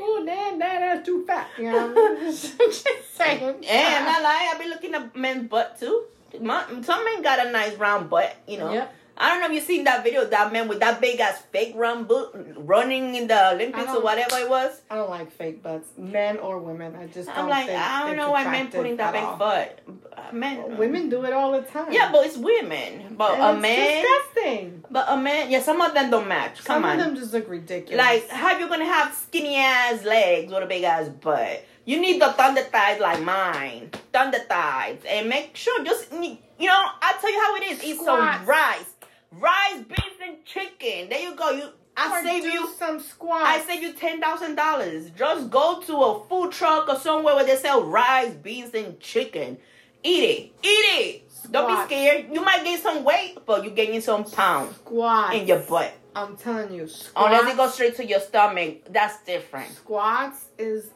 Oh 0.00 0.22
damn, 0.24 0.60
that 0.60 0.78
that's 0.78 1.04
too 1.04 1.24
fat. 1.26 1.48
You 1.58 1.72
know, 1.72 2.16
just, 2.20 2.56
just 2.56 2.86
saying. 3.16 3.42
And 3.42 4.08
I 4.08 4.22
lie, 4.22 4.52
I 4.54 4.62
be 4.62 4.68
looking 4.68 4.94
at 4.94 5.16
men's 5.16 5.48
butt 5.48 5.80
too. 5.80 6.04
Some 6.32 7.04
men 7.04 7.22
got 7.22 7.46
a 7.46 7.50
nice 7.50 7.74
round 7.76 8.10
butt, 8.10 8.36
you 8.46 8.58
know. 8.58 8.72
Yep. 8.72 8.94
I 9.20 9.30
don't 9.30 9.40
know 9.40 9.46
if 9.46 9.52
you 9.52 9.60
seen 9.60 9.84
that 9.84 10.04
video 10.04 10.24
that 10.24 10.52
man 10.52 10.68
with 10.68 10.78
that 10.78 11.00
big 11.00 11.18
ass 11.18 11.42
fake 11.50 11.72
run 11.74 12.04
boot 12.04 12.30
running 12.56 13.16
in 13.16 13.26
the 13.26 13.52
Olympics 13.52 13.88
or 13.88 14.00
whatever 14.00 14.36
it 14.38 14.48
was. 14.48 14.80
I 14.88 14.94
don't 14.94 15.10
like 15.10 15.32
fake 15.32 15.60
butts, 15.60 15.88
men 15.98 16.38
or 16.38 16.60
women. 16.60 16.94
I 16.94 17.08
just 17.08 17.28
I'm 17.28 17.48
like 17.48 17.68
I 17.68 18.06
don't 18.06 18.16
know 18.16 18.30
why 18.30 18.44
men 18.44 18.70
putting 18.70 18.96
that 18.98 19.12
big 19.12 19.38
butt. 19.38 19.80
Uh, 20.16 20.32
men, 20.32 20.58
well, 20.58 20.72
um, 20.72 20.78
women 20.78 21.08
do 21.08 21.24
it 21.24 21.32
all 21.32 21.52
the 21.52 21.62
time. 21.62 21.92
Yeah, 21.92 22.12
but 22.12 22.26
it's 22.26 22.36
women. 22.36 23.16
But 23.16 23.40
and 23.40 23.58
a 23.58 23.60
man, 23.60 24.04
disgusting. 24.04 24.84
But 24.88 25.06
a 25.08 25.16
man, 25.16 25.50
yeah, 25.50 25.62
some 25.62 25.80
of 25.80 25.94
them 25.94 26.10
don't 26.10 26.28
match. 26.28 26.64
Come 26.64 26.82
some 26.82 26.84
on, 26.84 27.00
of 27.00 27.04
them 27.04 27.16
just 27.16 27.32
look 27.32 27.48
ridiculous. 27.48 27.98
Like, 27.98 28.28
how 28.28 28.56
you 28.56 28.68
gonna 28.68 28.84
have 28.84 29.12
skinny 29.14 29.56
ass 29.56 30.04
legs 30.04 30.52
with 30.52 30.62
a 30.62 30.66
big 30.66 30.84
ass 30.84 31.08
butt? 31.08 31.64
You 31.88 31.98
need 31.98 32.20
the 32.20 32.30
thunder 32.34 32.60
thighs 32.60 33.00
like 33.00 33.22
mine, 33.22 33.90
thunder 34.12 34.40
thighs, 34.40 34.98
and 35.08 35.26
make 35.26 35.56
sure 35.56 35.82
just 35.84 36.12
you 36.12 36.36
know. 36.60 36.86
I'll 37.00 37.18
tell 37.18 37.32
you 37.32 37.40
how 37.40 37.56
it 37.56 37.62
is. 37.62 37.82
Eat 37.82 37.96
some 37.96 38.20
rice 38.46 38.84
rice, 39.32 39.84
beans, 39.88 40.18
and 40.22 40.44
chicken. 40.44 41.08
There 41.08 41.18
you 41.18 41.34
go. 41.34 41.50
You 41.50 41.68
I 41.96 42.20
or 42.20 42.22
save 42.22 42.44
you 42.44 42.68
some 42.78 43.00
squats. 43.00 43.46
I 43.46 43.60
save 43.66 43.82
you 43.82 43.94
ten 43.94 44.20
thousand 44.20 44.54
dollars. 44.54 45.08
Just 45.16 45.48
go 45.48 45.80
to 45.80 45.96
a 45.96 46.24
food 46.28 46.52
truck 46.52 46.90
or 46.90 46.96
somewhere 46.96 47.34
where 47.34 47.46
they 47.46 47.56
sell 47.56 47.82
rice, 47.82 48.34
beans, 48.34 48.74
and 48.74 49.00
chicken. 49.00 49.56
Eat 50.02 50.24
it. 50.24 50.52
Eat 50.62 50.68
it. 50.68 51.32
Squats. 51.32 51.48
Don't 51.50 51.68
be 51.68 51.94
scared. 51.94 52.26
You 52.30 52.44
might 52.44 52.64
gain 52.64 52.78
some 52.78 53.02
weight, 53.02 53.38
but 53.46 53.64
you're 53.64 53.74
gaining 53.74 54.02
some 54.02 54.24
pounds 54.24 54.76
squats. 54.76 55.34
in 55.34 55.46
your 55.46 55.60
butt. 55.60 55.94
I'm 56.18 56.36
telling 56.36 56.74
you, 56.74 56.88
squats, 56.88 57.12
unless 57.16 57.52
it 57.52 57.56
goes 57.56 57.74
straight 57.74 57.96
to 57.96 58.04
your 58.04 58.18
stomach, 58.20 58.78
that's 58.90 59.22
different. 59.22 59.70
Squats 59.70 60.46
is 60.58 60.90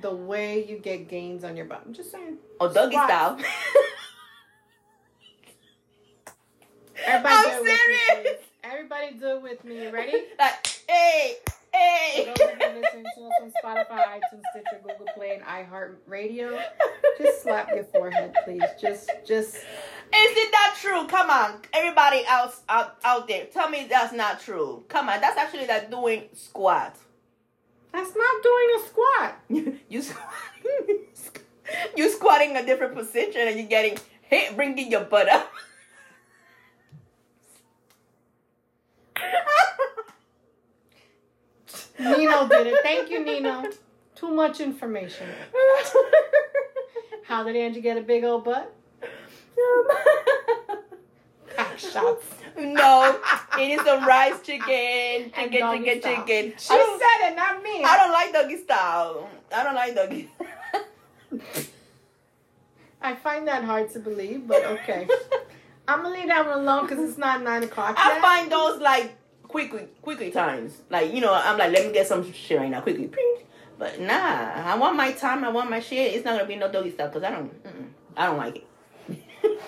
the 0.00 0.14
way 0.14 0.64
you 0.68 0.78
get 0.78 1.08
gains 1.08 1.42
on 1.42 1.56
your 1.56 1.66
butt. 1.66 1.82
I'm 1.84 1.92
just 1.92 2.12
saying. 2.12 2.38
Oh, 2.60 2.72
doggy 2.72 2.94
style. 2.94 3.38
Everybody 7.06 7.34
I'm 7.34 7.64
serious. 7.64 8.38
Everybody 8.62 9.14
do 9.14 9.26
it 9.36 9.42
with 9.42 9.64
me. 9.64 9.88
Ready? 9.88 10.12
Like, 10.38 10.66
hey, 10.88 11.38
hey. 11.72 12.32
For 12.34 12.46
those 12.46 12.82
listening 12.82 13.04
to 13.16 13.24
us 13.24 13.32
on 13.42 13.52
Spotify, 13.62 14.04
iTunes, 14.04 14.42
Stitcher, 14.52 14.80
Google 14.82 15.06
Play, 15.14 15.36
and 15.36 15.42
iHeartRadio, 15.44 16.62
just 17.18 17.42
slap 17.42 17.68
your 17.74 17.84
forehead, 17.84 18.34
please. 18.44 18.62
Just, 18.80 19.10
just. 19.26 19.56
Isn't 19.56 20.52
that 20.52 20.76
true? 20.80 21.06
Come 21.06 21.30
on, 21.30 21.60
everybody 21.72 22.24
else 22.26 22.62
out, 22.68 22.96
out 23.04 23.28
there, 23.28 23.46
tell 23.46 23.68
me 23.68 23.86
that's 23.88 24.12
not 24.12 24.40
true. 24.40 24.84
Come 24.88 25.08
on, 25.08 25.20
that's 25.20 25.36
actually 25.36 25.66
like 25.66 25.90
doing 25.90 26.24
squat. 26.32 26.96
That's 27.92 28.14
not 28.16 28.42
doing 28.42 28.68
a 28.76 28.86
squat. 28.86 29.40
you 29.48 29.78
you 31.96 32.10
squatting 32.10 32.56
a 32.56 32.64
different 32.64 32.94
position 32.94 33.42
and 33.42 33.58
you're 33.58 33.68
getting 33.68 33.98
hit, 34.22 34.56
bringing 34.56 34.90
your 34.90 35.04
butt 35.04 35.28
up. 35.28 35.50
Nino 41.98 42.48
did 42.48 42.66
it. 42.68 42.76
Thank 42.82 43.10
you, 43.10 43.24
Nino. 43.24 43.64
Too 44.14 44.30
much 44.34 44.60
information. 44.60 45.26
How 47.24 47.44
did 47.44 47.56
Angie 47.56 47.80
get 47.80 47.96
a 47.96 48.00
big 48.00 48.24
old 48.24 48.44
butt? 48.44 48.74
Back 51.56 51.78
shots. 51.78 52.24
No, 52.56 53.20
it 53.58 53.70
is 53.70 53.86
a 53.86 53.98
rice 54.06 54.40
chicken, 54.42 55.30
chicken, 55.32 55.50
chicken, 55.50 56.00
chicken. 56.00 56.52
She 56.56 56.68
said 56.68 57.30
it, 57.30 57.36
not 57.36 57.62
me. 57.62 57.84
I 57.84 57.96
don't 57.96 58.12
like 58.12 58.32
doggy 58.32 58.56
style. 58.56 59.28
I 59.54 59.62
don't 59.62 59.74
like 59.74 59.94
doggy. 59.94 60.30
I 63.00 63.14
find 63.14 63.46
that 63.46 63.62
hard 63.64 63.92
to 63.92 64.00
believe, 64.00 64.48
but 64.48 64.64
okay. 64.64 65.06
I'm 65.86 66.02
gonna 66.02 66.14
leave 66.14 66.28
that 66.28 66.46
one 66.46 66.58
alone 66.58 66.86
because 66.86 67.08
it's 67.08 67.18
not 67.18 67.42
nine 67.42 67.62
o'clock. 67.62 67.96
Yet. 67.96 68.06
I 68.06 68.20
find 68.20 68.50
those 68.50 68.80
like 68.80 69.16
quickly, 69.48 69.88
quickly 70.02 70.30
times. 70.30 70.78
Like 70.90 71.12
you 71.12 71.20
know, 71.20 71.34
I'm 71.34 71.58
like, 71.58 71.72
let 71.72 71.86
me 71.86 71.92
get 71.92 72.06
some 72.06 72.30
shit 72.32 72.58
right 72.58 72.70
now, 72.70 72.80
quickly. 72.80 73.10
But 73.78 74.00
nah, 74.00 74.12
I 74.12 74.76
want 74.76 74.96
my 74.96 75.12
time. 75.12 75.44
I 75.44 75.48
want 75.50 75.70
my 75.70 75.80
shit. 75.80 76.14
It's 76.14 76.24
not 76.24 76.36
gonna 76.36 76.46
be 76.46 76.56
no 76.56 76.70
doggy 76.70 76.90
stuff 76.90 77.12
because 77.12 77.26
I 77.26 77.30
don't, 77.30 77.52
I 78.16 78.26
don't 78.26 78.36
like 78.36 78.56
it. 78.56 78.66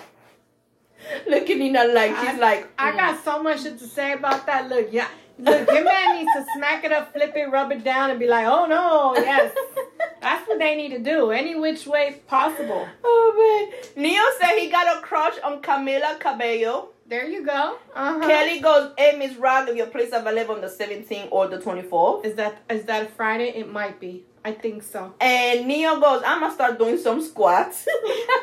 Look 1.27 1.49
at 1.49 1.57
Nina 1.57 1.85
like 1.85 2.15
she's 2.17 2.29
I, 2.29 2.37
like. 2.37 2.63
Mm. 2.63 2.69
I 2.77 2.95
got 2.95 3.23
so 3.23 3.41
much 3.41 3.63
shit 3.63 3.79
to 3.79 3.87
say 3.87 4.13
about 4.13 4.45
that. 4.45 4.69
Look, 4.69 4.89
yeah, 4.91 5.07
look, 5.39 5.69
your 5.71 5.83
man 5.83 6.17
needs 6.17 6.31
to 6.35 6.45
smack 6.55 6.83
it 6.83 6.91
up, 6.91 7.13
flip 7.13 7.35
it, 7.35 7.49
rub 7.49 7.71
it 7.71 7.83
down, 7.83 8.11
and 8.11 8.19
be 8.19 8.27
like, 8.27 8.45
oh 8.45 8.65
no, 8.65 9.13
yes. 9.15 9.53
That's 10.21 10.47
what 10.47 10.59
they 10.59 10.75
need 10.75 10.89
to 10.89 10.99
do, 10.99 11.31
any 11.31 11.55
which 11.55 11.87
way 11.87 12.21
possible. 12.27 12.87
Oh 13.03 13.71
man, 13.95 14.03
Neo 14.03 14.21
said 14.39 14.59
he 14.59 14.69
got 14.69 14.97
a 14.97 15.01
crush 15.01 15.39
on 15.43 15.61
Camila 15.61 16.19
Cabello. 16.19 16.89
There 17.11 17.27
you 17.27 17.45
go. 17.45 17.77
Uh-huh. 17.93 18.25
Kelly 18.25 18.61
goes, 18.61 18.93
hey 18.97 19.17
Miss 19.17 19.35
Rock, 19.35 19.67
if 19.67 19.75
your 19.75 19.87
place 19.87 20.07
is 20.07 20.13
available 20.13 20.55
on 20.55 20.61
the 20.61 20.67
17th 20.67 21.27
or 21.29 21.49
the 21.49 21.57
24th. 21.57 22.23
Is 22.23 22.35
that 22.35 22.63
is 22.69 22.85
that 22.85 23.11
Friday? 23.17 23.49
It 23.49 23.69
might 23.69 23.99
be. 23.99 24.23
I 24.45 24.53
think 24.53 24.81
so. 24.81 25.13
And 25.19 25.67
Neo 25.67 25.99
goes, 25.99 26.23
I'm 26.25 26.39
gonna 26.39 26.53
start 26.53 26.79
doing 26.79 26.97
some 26.97 27.21
squats. 27.21 27.85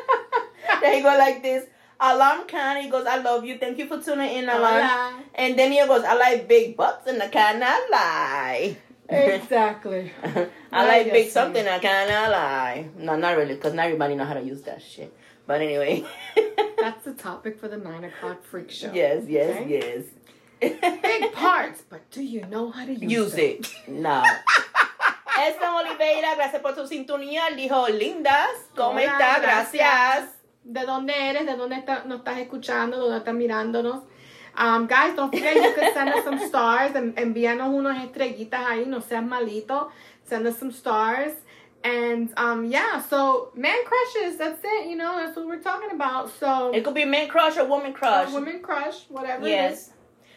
there 0.83 0.95
you 0.95 1.03
go 1.03 1.16
like 1.16 1.43
this. 1.43 1.64
Alarm 1.99 2.47
can 2.47 2.83
he 2.83 2.91
goes, 2.91 3.07
I 3.07 3.16
love 3.23 3.47
you. 3.47 3.57
Thank 3.57 3.79
you 3.79 3.87
for 3.87 4.03
tuning 4.03 4.37
in, 4.37 4.45
Alarm. 4.51 4.87
Hola. 4.87 5.25
And 5.35 5.59
then 5.59 5.73
he 5.73 5.79
goes, 5.87 6.05
I 6.05 6.12
like 6.12 6.47
big 6.47 6.77
butts 6.77 7.07
and 7.07 7.23
I 7.23 7.29
cannot 7.29 7.91
lie. 7.91 8.77
Exactly. 9.09 10.12
I 10.73 10.87
like 10.87 11.11
big 11.11 11.31
something 11.31 11.66
I 11.66 11.79
cannot 11.79 12.33
lie. 12.33 12.91
No, 12.99 13.16
not 13.16 13.35
really, 13.35 13.55
because 13.55 13.73
not 13.73 13.87
everybody 13.87 14.14
know 14.14 14.27
how 14.27 14.35
to 14.35 14.43
use 14.43 14.61
that 14.64 14.83
shit. 14.83 15.11
But 15.47 15.62
anyway. 15.62 16.05
That's 16.89 17.05
the 17.05 17.12
topic 17.12 17.61
for 17.61 17.68
the 17.68 17.76
nine 17.76 18.05
o'clock 18.05 18.43
freak 18.43 18.70
show. 18.70 18.91
Yes, 18.95 19.24
yes, 19.28 19.61
okay? 19.61 19.68
yes. 19.68 20.05
Big 21.03 21.32
parts, 21.34 21.82
but 21.82 22.01
do 22.11 22.22
you 22.22 22.47
know 22.47 22.70
how 22.70 22.86
to 22.86 22.95
use, 22.95 23.12
use 23.12 23.34
it? 23.34 23.74
No. 23.86 24.24
Esther 25.39 25.68
Oliveira, 25.68 26.34
gracias 26.34 26.62
por 26.62 26.72
tu 26.72 26.86
sintonía. 26.86 27.55
Dijo, 27.55 27.89
lindas, 27.91 28.49
¿cómo 28.74 28.99
estás? 28.99 29.43
Gracias. 29.43 30.30
¿De 30.64 30.86
dónde 30.86 31.12
eres? 31.12 31.45
¿De 31.45 31.57
dónde 31.57 31.76
está, 31.76 32.05
nos 32.07 32.20
estás 32.20 32.39
escuchando? 32.39 32.97
¿Dónde 32.97 33.18
estás 33.18 33.34
mirándonos? 33.34 34.05
Um, 34.59 34.86
guys, 34.86 35.14
don't 35.14 35.30
forget 35.30 35.57
you 35.57 35.74
can 35.74 35.93
send 35.93 36.14
us 36.14 36.24
some 36.24 36.39
stars. 36.39 36.95
Envíanos 37.16 37.68
unos 37.68 38.03
estrellitas 38.03 38.64
ahí, 38.66 38.86
no 38.86 39.03
seas 39.03 39.22
malito. 39.22 39.91
Send 40.24 40.47
us 40.47 40.57
some 40.57 40.72
stars. 40.72 41.34
And 41.85 42.33
um 42.37 42.64
yeah, 42.64 43.01
so 43.03 43.53
man 43.55 43.79
crushes, 43.85 44.37
that's 44.39 44.61
it, 44.64 44.89
you 44.89 44.97
know, 44.97 45.16
that's 45.16 45.37
what 45.37 45.47
we're 45.47 45.62
talking 45.62 45.91
about. 45.93 46.31
So 46.39 46.72
it 46.74 46.85
could 46.85 46.95
be 46.95 47.05
man 47.05 47.29
crush 47.29 47.57
or 47.57 47.64
woman 47.64 47.93
crush. 47.93 48.33
woman 48.33 48.61
crush, 48.62 49.05
whatever. 49.09 49.49
Yes. 49.49 49.93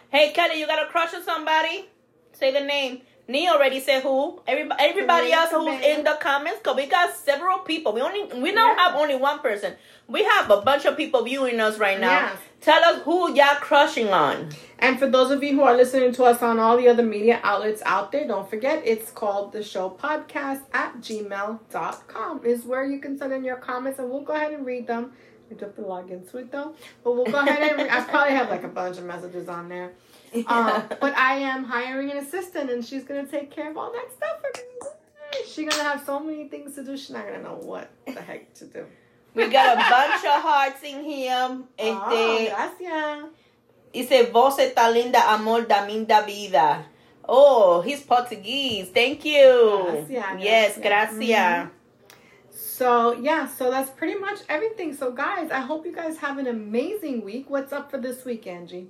Hey 0.10 0.32
Kelly, 0.34 0.60
you 0.60 0.68
got 0.68 0.86
a 0.86 0.90
crush 0.90 1.14
on 1.14 1.24
somebody? 1.24 1.90
Say 2.34 2.52
the 2.52 2.62
name. 2.62 3.02
Nee 3.32 3.48
already 3.48 3.80
said 3.80 4.04
who. 4.04 4.42
Everybody, 4.46 4.84
everybody 4.84 5.32
else 5.32 5.52
who's 5.52 5.82
in 5.82 6.04
the 6.04 6.18
comments, 6.22 6.60
cause 6.62 6.76
we 6.76 6.86
got 6.86 7.16
several 7.16 7.60
people. 7.60 7.94
We 7.94 8.02
only 8.02 8.24
we 8.42 8.52
don't 8.52 8.78
yeah. 8.78 8.84
have 8.84 8.96
only 8.96 9.16
one 9.16 9.40
person. 9.40 9.76
We 10.08 10.24
have 10.24 10.50
a 10.52 10.62
bunch 10.62 10.86
of 10.86 10.98
people 10.98 11.24
viewing 11.24 11.60
us 11.62 11.78
right 11.78 12.00
now. 12.00 12.12
Yeah. 12.12 12.36
Tell 12.60 12.84
us 12.84 13.02
who 13.04 13.34
y'all 13.34 13.56
crushing 13.56 14.10
on. 14.10 14.50
And 14.80 15.00
for 15.00 15.08
those 15.08 15.32
of 15.32 15.42
you 15.42 15.56
who 15.56 15.62
are 15.62 15.76
listening 15.76 16.12
to 16.14 16.26
us 16.26 16.42
on 16.44 16.60
all 16.60 16.78
the 16.78 16.90
other 16.90 17.04
media 17.04 17.40
outlets 17.44 17.82
out 17.86 18.12
there, 18.12 18.28
don't 18.28 18.50
forget 18.50 18.84
it's 18.86 19.10
called 19.12 19.54
the 19.54 19.64
show 19.64 19.90
podcast 19.90 20.62
at 20.74 20.98
gmail.com 20.98 22.46
is 22.46 22.66
where 22.66 22.86
you 22.86 23.00
can 23.00 23.18
send 23.18 23.32
in 23.34 23.44
your 23.44 23.58
comments 23.58 24.00
and 24.00 24.10
we'll 24.10 24.22
go 24.22 24.34
ahead 24.34 24.52
and 24.52 24.66
read 24.66 24.88
them. 24.88 25.14
You 25.50 25.58
have 25.60 25.76
to 25.76 25.82
log 25.82 26.12
into 26.12 26.38
it 26.38 26.52
though. 26.52 26.76
But 27.04 27.14
we'll 27.14 27.26
go 27.26 27.40
ahead 27.40 27.72
and 27.72 27.82
re- 27.82 27.90
I 27.90 28.02
probably 28.02 28.34
have 28.34 28.50
like 28.50 28.64
a 28.64 28.70
bunch 28.70 28.98
of 28.98 29.06
messages 29.06 29.50
on 29.50 29.70
there. 29.70 29.94
Yeah. 30.34 30.46
Um, 30.48 30.98
but 31.02 31.14
I 31.18 31.40
am 31.40 31.66
hiring 31.66 32.10
an 32.10 32.18
assistant 32.18 32.70
and 32.70 32.86
she's 32.86 33.04
gonna 33.04 33.26
take 33.26 33.52
care 33.52 33.70
of 33.70 33.78
all 33.78 33.92
that 33.92 34.10
stuff 34.16 34.40
for 34.40 34.62
me. 34.62 35.46
She's 35.46 35.70
gonna 35.70 35.84
have 35.84 36.06
so 36.06 36.22
many 36.22 36.48
things 36.48 36.76
to 36.76 36.86
do, 36.86 36.96
she's 36.96 37.10
not 37.10 37.26
gonna 37.26 37.44
know 37.44 37.60
what 37.62 37.90
the 38.06 38.22
heck 38.22 38.54
to 38.56 38.66
do. 38.66 38.86
We 39.34 39.48
got 39.50 39.78
a 39.78 39.90
bunch 39.90 40.24
of 40.24 40.42
hearts 40.42 40.84
in 40.84 41.04
here. 41.04 41.60
Este, 41.78 41.98
oh, 41.98 42.48
gracias. 42.48 43.30
Dice, 43.94 44.32
voz 44.32 44.58
está 44.60 44.90
linda, 44.92 45.20
amor 45.34 45.64
da 45.64 45.86
minda 45.86 46.24
vida. 46.26 46.86
Oh, 47.28 47.82
he's 47.82 48.02
Portuguese. 48.02 48.90
Thank 48.90 49.26
you. 49.26 50.06
Gracias, 50.08 50.42
yes, 50.42 50.78
gracias. 50.78 51.20
Mm-hmm. 51.20 51.70
So 52.52 53.14
yeah, 53.14 53.48
so 53.48 53.70
that's 53.70 53.90
pretty 53.90 54.20
much 54.20 54.40
everything. 54.50 54.94
So 54.94 55.12
guys, 55.12 55.52
I 55.52 55.60
hope 55.60 55.86
you 55.86 55.94
guys 55.94 56.18
have 56.18 56.38
an 56.38 56.48
amazing 56.48 57.24
week. 57.24 57.50
What's 57.50 57.72
up 57.74 57.92
for 57.92 57.98
this 57.98 58.26
week, 58.26 58.48
Angie? 58.48 58.90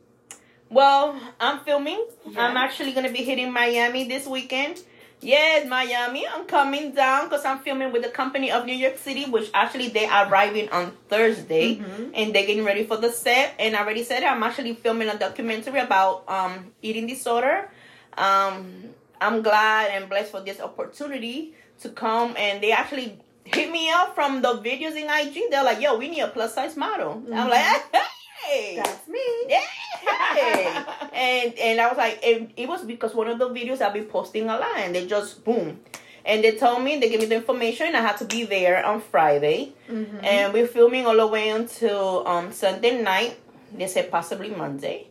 Well, 0.72 1.20
I'm 1.40 1.60
filming. 1.60 2.04
I'm 2.38 2.56
actually 2.58 2.94
gonna 2.94 3.12
be 3.12 3.24
hitting 3.24 3.52
Miami 3.52 4.08
this 4.08 4.26
weekend. 4.26 4.80
Yes, 5.20 5.68
Miami. 5.68 6.26
I'm 6.28 6.46
coming 6.46 6.94
down 6.96 7.26
because 7.30 7.46
I'm 7.46 7.60
filming 7.60 7.92
with 7.92 8.02
the 8.02 8.10
company 8.10 8.50
of 8.52 8.66
New 8.66 8.74
York 8.74 8.98
City, 8.98 9.26
which 9.26 9.52
actually 9.54 9.90
they 9.90 10.06
are 10.06 10.28
arriving 10.28 10.70
on 10.70 10.94
Thursday, 11.10 11.76
Mhm. 11.76 12.12
and 12.16 12.34
they're 12.34 12.48
getting 12.48 12.64
ready 12.64 12.86
for 12.86 12.98
the 12.98 13.12
set. 13.12 13.54
And 13.60 13.76
I 13.76 13.82
already 13.84 14.04
said 14.04 14.24
I'm 14.24 14.42
actually 14.42 14.74
filming 14.74 15.10
a 15.10 15.18
documentary 15.18 15.80
about 15.80 16.24
um 16.28 16.72
eating 16.82 17.06
disorder. 17.06 17.70
Um, 18.18 18.96
I'm 19.20 19.42
glad 19.44 19.92
and 19.92 20.10
blessed 20.10 20.32
for 20.32 20.42
this 20.42 20.60
opportunity 20.60 21.54
to 21.82 21.90
come, 21.90 22.34
and 22.38 22.62
they 22.64 22.72
actually 22.72 23.20
hit 23.46 23.70
me 23.72 23.92
up 23.92 24.16
from 24.16 24.42
the 24.42 24.54
videos 24.64 24.96
in 24.96 25.10
IG. 25.10 25.50
They're 25.52 25.64
like, 25.64 25.82
"Yo, 25.82 25.98
we 25.98 26.08
need 26.08 26.22
a 26.22 26.30
plus 26.30 26.56
size 26.56 26.76
model." 26.78 27.22
I'm 27.34 27.50
like, 27.50 27.84
"Hey." 28.44 28.76
That's 28.78 29.08
me. 29.08 29.20
Yay! 29.50 29.62
and 31.14 31.54
and 31.60 31.82
I 31.82 31.88
was 31.88 31.98
like, 31.98 32.20
and 32.26 32.52
it 32.58 32.68
was 32.68 32.84
because 32.84 33.14
one 33.14 33.28
of 33.28 33.40
the 33.40 33.50
videos 33.50 33.82
I've 33.82 33.94
been 33.94 34.06
posting 34.06 34.44
a 34.50 34.58
lot, 34.58 34.78
and 34.78 34.96
they 34.96 35.06
just 35.08 35.44
boom, 35.44 35.80
and 36.26 36.44
they 36.44 36.56
told 36.58 36.82
me 36.84 36.98
they 37.00 37.10
gave 37.10 37.20
me 37.20 37.26
the 37.28 37.36
information, 37.36 37.88
and 37.88 37.98
I 37.98 38.02
had 38.02 38.18
to 38.18 38.26
be 38.26 38.44
there 38.46 38.84
on 38.86 39.02
Friday, 39.02 39.74
Mhm. 39.90 40.24
and 40.24 40.54
we're 40.54 40.68
filming 40.68 41.06
all 41.06 41.16
the 41.18 41.28
way 41.28 41.50
until 41.50 42.28
um 42.28 42.52
Sunday 42.52 43.02
night. 43.02 43.38
They 43.74 43.88
said 43.88 44.12
possibly 44.12 44.50
Monday, 44.50 45.08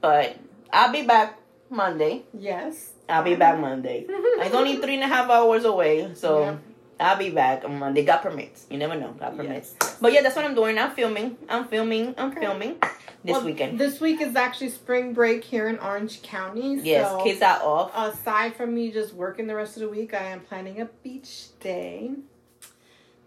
but 0.00 0.36
I'll 0.72 0.90
be 0.92 1.02
back 1.02 1.38
Monday. 1.70 2.22
Yes. 2.34 2.90
I'll 3.08 3.22
be 3.22 3.34
back 3.36 3.58
Monday. 3.58 4.06
It's 4.42 4.54
only 4.54 4.76
three 4.76 4.94
and 4.94 5.04
a 5.04 5.06
half 5.06 5.28
hours 5.30 5.64
away, 5.64 6.10
so. 6.14 6.40
Yeah. 6.40 6.56
I'll 7.02 7.18
be 7.18 7.30
back 7.30 7.64
on 7.64 7.78
Monday. 7.78 8.04
Got 8.04 8.22
permits. 8.22 8.66
You 8.70 8.78
never 8.78 8.94
know. 8.94 9.12
Got 9.12 9.36
permits. 9.36 9.74
Yes. 9.80 9.96
But 10.00 10.12
yeah, 10.12 10.22
that's 10.22 10.36
what 10.36 10.44
I'm 10.44 10.54
doing. 10.54 10.78
I'm 10.78 10.92
filming. 10.92 11.36
I'm 11.48 11.66
filming. 11.68 12.14
I'm 12.16 12.30
Okay. 12.30 12.40
filming 12.40 12.76
this 13.24 13.32
Well, 13.36 13.44
weekend. 13.44 13.78
This 13.78 14.00
week 14.00 14.20
is 14.20 14.34
actually 14.36 14.70
spring 14.70 15.12
break 15.12 15.44
here 15.44 15.68
in 15.68 15.78
Orange 15.78 16.22
County. 16.22 16.76
Yes, 16.82 17.10
so 17.10 17.22
kids 17.24 17.42
are 17.42 17.60
off. 17.62 17.92
aside 17.94 18.56
from 18.56 18.74
me 18.74 18.90
just 18.90 19.12
working 19.14 19.46
the 19.46 19.54
rest 19.54 19.76
of 19.76 19.82
the 19.82 19.88
week, 19.88 20.14
I 20.14 20.24
am 20.24 20.40
planning 20.40 20.80
a 20.80 20.86
beach 21.02 21.46
day. 21.60 22.10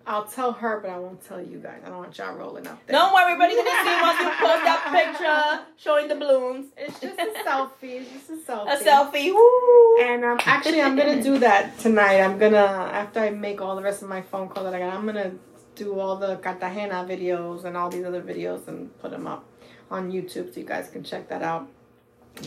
I'll 0.08 0.26
tell 0.26 0.52
her, 0.52 0.80
but 0.82 0.92
I 0.92 1.00
won't 1.00 1.20
tell 1.26 1.42
you 1.42 1.58
guys. 1.58 1.82
I 1.84 1.90
don't 1.90 1.98
want 1.98 2.16
y'all 2.18 2.36
rolling 2.36 2.68
up 2.68 2.80
there. 2.86 2.96
Don't 2.96 3.12
worry, 3.14 3.32
everybody's 3.32 3.58
gonna 3.58 3.70
see 3.70 4.02
once 4.02 4.20
you 4.20 4.30
post 4.30 4.64
that 4.64 4.90
picture 4.94 5.66
showing 5.78 6.08
the 6.08 6.16
balloons. 6.16 6.68
It's 6.78 7.00
just 7.00 7.18
a 7.20 7.34
selfie. 7.44 8.02
It's 8.02 8.12
just 8.12 8.30
a 8.30 8.52
selfie. 8.52 8.82
A 8.82 8.84
selfie. 8.84 9.34
Woo! 9.34 9.98
And 10.06 10.24
um, 10.24 10.38
actually, 10.46 10.82
I'm 10.82 10.96
gonna 10.96 11.24
do 11.24 11.40
that 11.40 11.80
tonight. 11.80 12.22
I'm 12.22 12.38
gonna 12.38 12.58
after 12.58 13.20
I 13.22 13.32
make 13.32 13.62
all 13.62 13.76
the 13.76 13.82
rest 13.82 14.04
of 14.04 14.10
my 14.10 14.22
phone 14.22 14.48
calls 14.48 14.66
that 14.66 14.76
I 14.76 14.80
got. 14.80 14.94
I'm 14.94 15.06
gonna 15.08 15.32
do 15.76 16.00
all 16.00 16.16
the 16.18 16.36
Cartagena 16.38 17.06
videos 17.10 17.66
and 17.66 17.76
all 17.76 17.90
these 17.90 18.06
other 18.06 18.22
videos 18.22 18.68
and 18.68 18.96
put 19.00 19.12
them 19.12 19.26
up 19.28 19.44
on 19.92 20.12
YouTube 20.12 20.54
so 20.54 20.60
you 20.60 20.66
guys 20.68 20.88
can 20.90 21.04
check 21.04 21.28
that 21.30 21.42
out. 21.42 21.68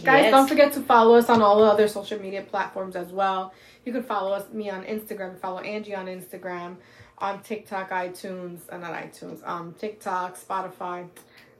Guys, 0.04 0.24
Yes. 0.24 0.30
don't 0.30 0.46
forget 0.46 0.72
to 0.74 0.80
follow 0.80 1.16
us 1.16 1.28
on 1.30 1.40
all 1.42 1.58
the 1.58 1.64
other 1.66 1.88
social 1.88 2.20
media 2.20 2.42
platforms 2.42 2.94
as 2.94 3.10
well. 3.10 3.52
You 3.84 3.92
can 3.92 4.02
follow 4.02 4.32
us 4.32 4.44
me 4.52 4.68
on 4.70 4.84
Instagram. 4.84 5.38
Follow 5.40 5.60
Angie 5.60 5.94
on 5.94 6.06
Instagram, 6.06 6.76
on 7.20 7.42
TikTok, 7.42 7.90
iTunes, 7.90 8.60
uh, 8.70 8.78
not 8.78 8.92
iTunes, 8.92 9.46
um, 9.46 9.74
TikTok, 9.78 10.36
Spotify. 10.38 11.08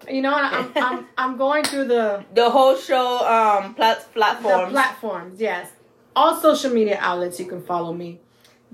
You 0.09 0.23
know, 0.23 0.33
I'm 0.35 0.73
I'm 0.77 1.07
I'm 1.17 1.37
going 1.37 1.65
through 1.65 1.87
the 1.89 2.25
The 2.35 2.49
whole 2.51 2.77
show 2.77 3.19
um 3.27 3.75
plat- 3.75 4.13
platforms. 4.15 4.73
platforms, 4.73 5.41
yes. 5.41 5.71
All 6.17 6.41
social 6.41 6.73
media 6.73 6.99
outlets 7.01 7.39
you 7.41 7.47
can 7.47 7.63
follow 7.63 7.93
me. 7.93 8.21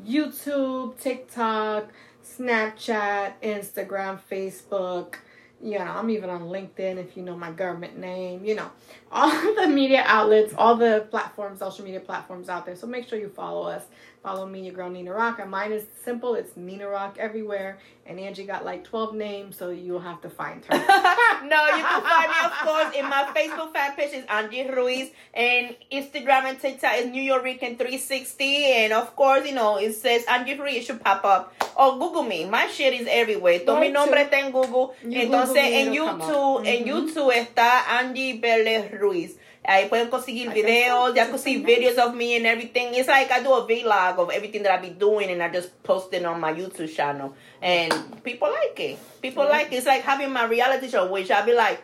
YouTube, 0.07 0.99
TikTok, 1.01 1.89
Snapchat, 2.25 3.35
Instagram, 3.43 4.19
Facebook. 4.31 5.15
You 5.63 5.79
know, 5.79 5.85
I'm 5.85 6.11
even 6.11 6.29
on 6.29 6.43
LinkedIn 6.43 6.99
if 6.99 7.17
you 7.17 7.23
know 7.23 7.37
my 7.37 7.51
government 7.51 7.99
name. 7.99 8.45
You 8.45 8.57
know, 8.57 8.71
all 9.11 9.31
the 9.55 9.67
media 9.69 10.03
outlets, 10.07 10.53
all 10.59 10.77
the 10.77 11.07
platforms, 11.11 11.61
social 11.61 11.85
media 11.85 12.01
platforms 12.01 12.49
out 12.49 12.67
there. 12.67 12.77
So 12.77 12.87
make 12.87 13.09
sure 13.09 13.19
you 13.19 13.29
follow 13.31 13.63
us. 13.69 13.83
Follow 14.25 14.47
me, 14.47 14.61
your 14.65 14.73
girl 14.73 14.89
Nina 14.89 15.13
Rock. 15.13 15.39
And 15.39 15.51
mine 15.51 15.71
is 15.71 15.85
simple. 16.03 16.35
It's 16.35 16.57
Nina 16.57 16.89
Rock 16.89 17.19
everywhere. 17.21 17.77
And 18.07 18.19
Angie 18.19 18.45
got 18.47 18.65
like 18.65 18.83
12 18.83 19.15
names, 19.15 19.55
so 19.59 19.69
you'll 19.69 20.01
have 20.01 20.23
to 20.23 20.31
find 20.31 20.65
her. 20.65 20.77
no, 21.45 21.67
you 21.77 21.85
can 21.85 22.03
find 22.03 22.31
me, 22.31 22.37
of 22.43 22.53
course, 22.65 22.95
in 22.97 23.05
my 23.05 23.25
Facebook 23.37 23.75
fan 23.75 23.95
page 23.97 24.15
is 24.15 24.25
Angie 24.27 24.67
Ruiz, 24.71 25.11
and 25.35 25.77
Instagram 25.93 26.45
and 26.45 26.59
TikTok 26.61 26.95
is 26.97 27.07
New 27.11 27.21
York 27.23 27.45
Rican 27.45 27.77
360, 27.77 28.65
and 28.65 28.93
of 28.95 29.15
course, 29.15 29.47
you 29.47 29.55
know, 29.55 29.77
it 29.77 29.93
says 29.95 30.25
Angie 30.27 30.59
Ruiz, 30.59 30.77
it 30.77 30.85
should 30.85 31.03
pop 31.05 31.23
up. 31.25 31.55
Or 31.77 31.99
Google 31.99 32.23
me, 32.23 32.47
my 32.47 32.67
shit 32.69 32.95
is 32.95 33.07
everywhere. 33.11 33.59
Todo 33.61 33.79
mi 33.81 33.91
nombre 33.91 34.23
está 34.25 34.35
en 34.35 34.53
Google. 34.53 34.95
You 35.03 35.21
Entonces, 35.21 35.55
Google 35.57 35.75
en 35.75 35.93
YouTube, 35.93 36.67
en 36.67 36.83
Mhm. 36.83 36.87
YouTube 36.89 37.33
está 37.33 37.99
Angie 37.99 38.39
Vélez 38.41 38.91
Ruiz. 38.99 39.37
Ahí 39.67 39.89
pueden 39.89 40.11
conseguir 40.11 40.51
I 40.51 40.53
can 40.53 40.63
videos, 40.63 41.15
ya 41.17 41.27
can 41.27 41.39
see 41.39 41.63
videos 41.65 41.97
of 41.97 42.15
me 42.15 42.37
and 42.37 42.45
everything. 42.47 42.95
It's 42.95 43.09
like 43.09 43.31
I 43.33 43.43
do 43.43 43.55
a 43.55 43.67
vlog 43.67 44.19
of 44.19 44.31
everything 44.31 44.63
that 44.63 44.73
I 44.73 44.83
be 44.83 44.91
doing 44.91 45.31
and 45.31 45.43
I 45.43 45.49
just 45.49 45.83
post 45.83 46.13
it 46.13 46.23
on 46.27 46.39
my 46.39 46.53
YouTube 46.53 46.95
channel. 46.95 47.33
And 47.63 47.91
people 48.23 48.49
like 48.51 48.79
it. 48.79 48.99
People 49.23 49.45
Yeah. 49.45 49.51
like 49.53 49.73
it. 49.73 49.77
It's 49.77 49.87
like 49.87 50.03
having 50.03 50.31
my 50.33 50.45
reality 50.45 50.89
show, 50.91 51.11
which 51.11 51.31
I'll 51.31 51.47
be 51.47 51.55
like, 51.55 51.81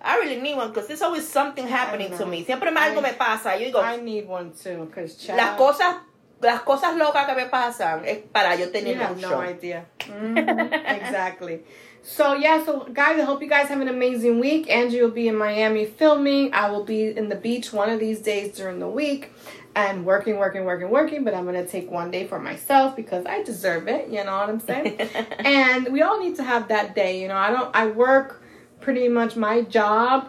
I 0.00 0.16
really 0.18 0.40
need 0.40 0.56
one 0.56 0.68
because 0.72 0.88
there's 0.88 1.02
always 1.02 1.28
something 1.28 1.64
happening 1.68 2.10
to 2.18 2.26
me. 2.26 2.44
Siempre 2.44 2.72
me 2.72 2.80
algo 2.80 2.98
I- 2.98 3.02
me 3.02 3.12
pasa. 3.16 3.54
Yo 3.56 3.70
digo, 3.70 3.80
I 3.80 3.98
need 4.02 4.26
one 4.26 4.50
too, 4.52 4.86
because 4.86 5.28
las 5.28 5.56
cosas, 5.56 5.94
las 6.40 6.62
cosas 6.62 6.96
locas 6.96 7.24
que 7.26 7.36
me 7.36 7.46
pasan 7.46 8.04
es 8.04 8.18
para 8.32 8.56
yo 8.56 8.66
tener 8.72 8.94
You 8.94 8.98
tener 8.98 9.06
have 9.06 9.14
un 9.14 9.20
no 9.20 9.28
show. 9.28 9.42
idea. 9.42 9.84
Mhm, 10.10 10.72
exactly. 10.98 11.60
So 12.04 12.34
yeah, 12.34 12.64
so 12.64 12.88
guys, 12.92 13.20
I 13.20 13.22
hope 13.24 13.42
you 13.42 13.48
guys 13.48 13.68
have 13.68 13.80
an 13.80 13.86
amazing 13.86 14.40
week. 14.40 14.68
Angie 14.68 15.00
will 15.00 15.10
be 15.10 15.28
in 15.28 15.36
Miami 15.36 15.84
filming. 15.84 16.52
I 16.52 16.68
will 16.68 16.84
be 16.84 17.16
in 17.16 17.28
the 17.28 17.36
beach 17.36 17.72
one 17.72 17.90
of 17.90 18.00
these 18.00 18.20
days 18.20 18.56
during 18.56 18.80
the 18.80 18.88
week 18.88 19.32
and 19.76 20.04
working, 20.04 20.36
working, 20.36 20.64
working, 20.64 20.90
working. 20.90 21.22
But 21.22 21.34
I'm 21.34 21.44
gonna 21.44 21.64
take 21.64 21.90
one 21.92 22.10
day 22.10 22.26
for 22.26 22.40
myself 22.40 22.96
because 22.96 23.24
I 23.24 23.44
deserve 23.44 23.86
it. 23.86 24.08
You 24.08 24.24
know 24.24 24.36
what 24.36 24.48
I'm 24.48 24.58
saying? 24.58 25.00
and 25.38 25.92
we 25.92 26.02
all 26.02 26.20
need 26.20 26.34
to 26.36 26.42
have 26.42 26.68
that 26.68 26.96
day. 26.96 27.22
You 27.22 27.28
know, 27.28 27.36
I 27.36 27.50
don't. 27.52 27.74
I 27.74 27.86
work 27.86 28.41
pretty 28.82 29.08
much 29.08 29.36
my 29.36 29.62
job, 29.62 30.28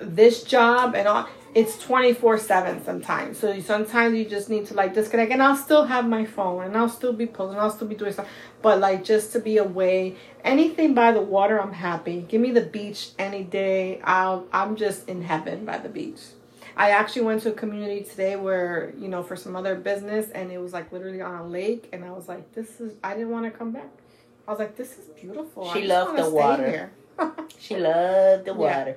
this 0.00 0.42
job, 0.42 0.94
and 0.94 1.08
all. 1.08 1.28
It's 1.54 1.78
24 1.78 2.38
7 2.38 2.82
sometimes. 2.82 3.38
So 3.38 3.60
sometimes 3.60 4.16
you 4.16 4.24
just 4.24 4.48
need 4.48 4.64
to 4.66 4.74
like 4.74 4.94
disconnect. 4.94 5.32
And 5.32 5.42
I'll 5.42 5.56
still 5.56 5.84
have 5.84 6.08
my 6.08 6.24
phone 6.24 6.64
and 6.64 6.74
I'll 6.74 6.88
still 6.88 7.12
be 7.12 7.26
posting, 7.26 7.60
I'll 7.60 7.70
still 7.70 7.88
be 7.88 7.94
doing 7.94 8.12
stuff. 8.12 8.26
But 8.62 8.80
like 8.80 9.04
just 9.04 9.32
to 9.32 9.38
be 9.38 9.58
away, 9.58 10.16
anything 10.44 10.94
by 10.94 11.12
the 11.12 11.20
water, 11.20 11.60
I'm 11.60 11.74
happy. 11.74 12.24
Give 12.26 12.40
me 12.40 12.52
the 12.52 12.62
beach 12.62 13.10
any 13.18 13.44
day. 13.44 14.00
I'll, 14.02 14.46
I'm 14.50 14.76
just 14.76 15.06
in 15.10 15.20
heaven 15.20 15.66
by 15.66 15.76
the 15.76 15.90
beach. 15.90 16.20
I 16.74 16.90
actually 16.92 17.22
went 17.22 17.42
to 17.42 17.50
a 17.50 17.52
community 17.52 18.02
today 18.02 18.36
where, 18.36 18.94
you 18.98 19.08
know, 19.08 19.22
for 19.22 19.36
some 19.36 19.54
other 19.54 19.74
business 19.74 20.30
and 20.30 20.50
it 20.50 20.56
was 20.58 20.72
like 20.72 20.90
literally 20.90 21.20
on 21.20 21.34
a 21.34 21.46
lake. 21.46 21.90
And 21.92 22.02
I 22.02 22.12
was 22.12 22.28
like, 22.28 22.54
this 22.54 22.80
is, 22.80 22.94
I 23.04 23.12
didn't 23.12 23.28
want 23.30 23.44
to 23.44 23.50
come 23.50 23.72
back. 23.72 23.90
I 24.48 24.50
was 24.50 24.58
like, 24.58 24.76
this 24.76 24.92
is 24.98 25.04
beautiful. 25.20 25.70
She 25.74 25.82
loved 25.86 26.18
the 26.18 26.30
water. 26.30 26.66
here. 26.66 26.92
She 27.58 27.76
loved 27.76 28.44
the 28.46 28.52
Yeah. 28.52 28.56
water. 28.56 28.96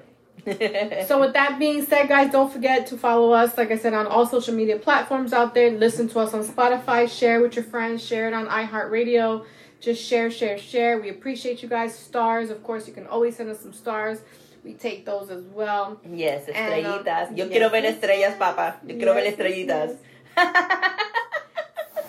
So 1.08 1.20
with 1.22 1.34
that 1.34 1.58
being 1.58 1.84
said, 1.86 2.08
guys, 2.08 2.32
don't 2.32 2.52
forget 2.52 2.86
to 2.88 2.98
follow 2.98 3.32
us, 3.32 3.58
like 3.58 3.72
I 3.72 3.78
said, 3.78 3.94
on 3.94 4.06
all 4.06 4.26
social 4.28 4.54
media 4.54 4.78
platforms 4.78 5.34
out 5.34 5.54
there. 5.56 5.72
Listen 5.72 6.08
to 6.10 6.20
us 6.20 6.34
on 6.34 6.44
Spotify, 6.44 7.10
share 7.10 7.42
with 7.42 7.56
your 7.56 7.66
friends, 7.66 8.04
share 8.06 8.28
it 8.28 8.34
on 8.34 8.46
iHeartRadio. 8.48 9.44
Just 9.80 10.04
share, 10.04 10.30
share, 10.30 10.58
share. 10.58 11.00
We 11.00 11.10
appreciate 11.10 11.64
you 11.64 11.70
guys. 11.70 11.98
Stars, 11.98 12.50
of 12.50 12.62
course, 12.64 12.88
you 12.88 12.94
can 12.94 13.08
always 13.08 13.36
send 13.38 13.50
us 13.50 13.60
some 13.60 13.74
stars. 13.74 14.20
We 14.64 14.74
take 14.74 15.06
those 15.06 15.30
as 15.30 15.44
well. 15.46 16.00
Yes, 16.12 16.48
And, 16.48 16.86
um, 16.86 17.04
estrellitas. 17.04 17.30
Yo 17.38 17.46
yes, 17.46 17.50
quiero 17.50 17.70
ver 17.70 17.86
estrellas, 17.86 18.36
papá. 18.38 18.76
Yo 18.88 18.96
quiero 18.98 19.14
ver 19.14 19.24
Yes, 19.24 19.34
estrellitas. 19.36 19.96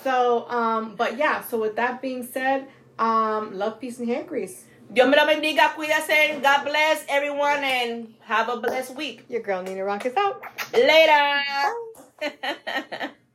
So, 0.02 0.48
um, 0.48 0.94
but 0.94 1.16
yeah, 1.18 1.42
so 1.42 1.58
with 1.60 1.74
that 1.76 2.00
being 2.00 2.22
said, 2.24 2.68
um, 2.98 3.58
love, 3.58 3.80
peace, 3.80 3.98
and 3.98 4.08
hand 4.08 4.28
grease. 4.28 4.64
Dios 4.96 5.08
me 5.10 5.16
lo 5.18 5.26
bendiga, 5.26 5.74
cuídase. 5.74 6.40
God 6.40 6.64
bless 6.64 7.04
everyone 7.10 7.62
and 7.62 8.14
have 8.24 8.48
a 8.48 8.56
blessed 8.56 8.96
week. 8.96 9.26
Your 9.28 9.42
girl 9.42 9.62
Nina 9.62 9.84
Rock 9.84 10.06
is 10.06 10.16
out. 10.16 10.40
Later. 10.72 11.42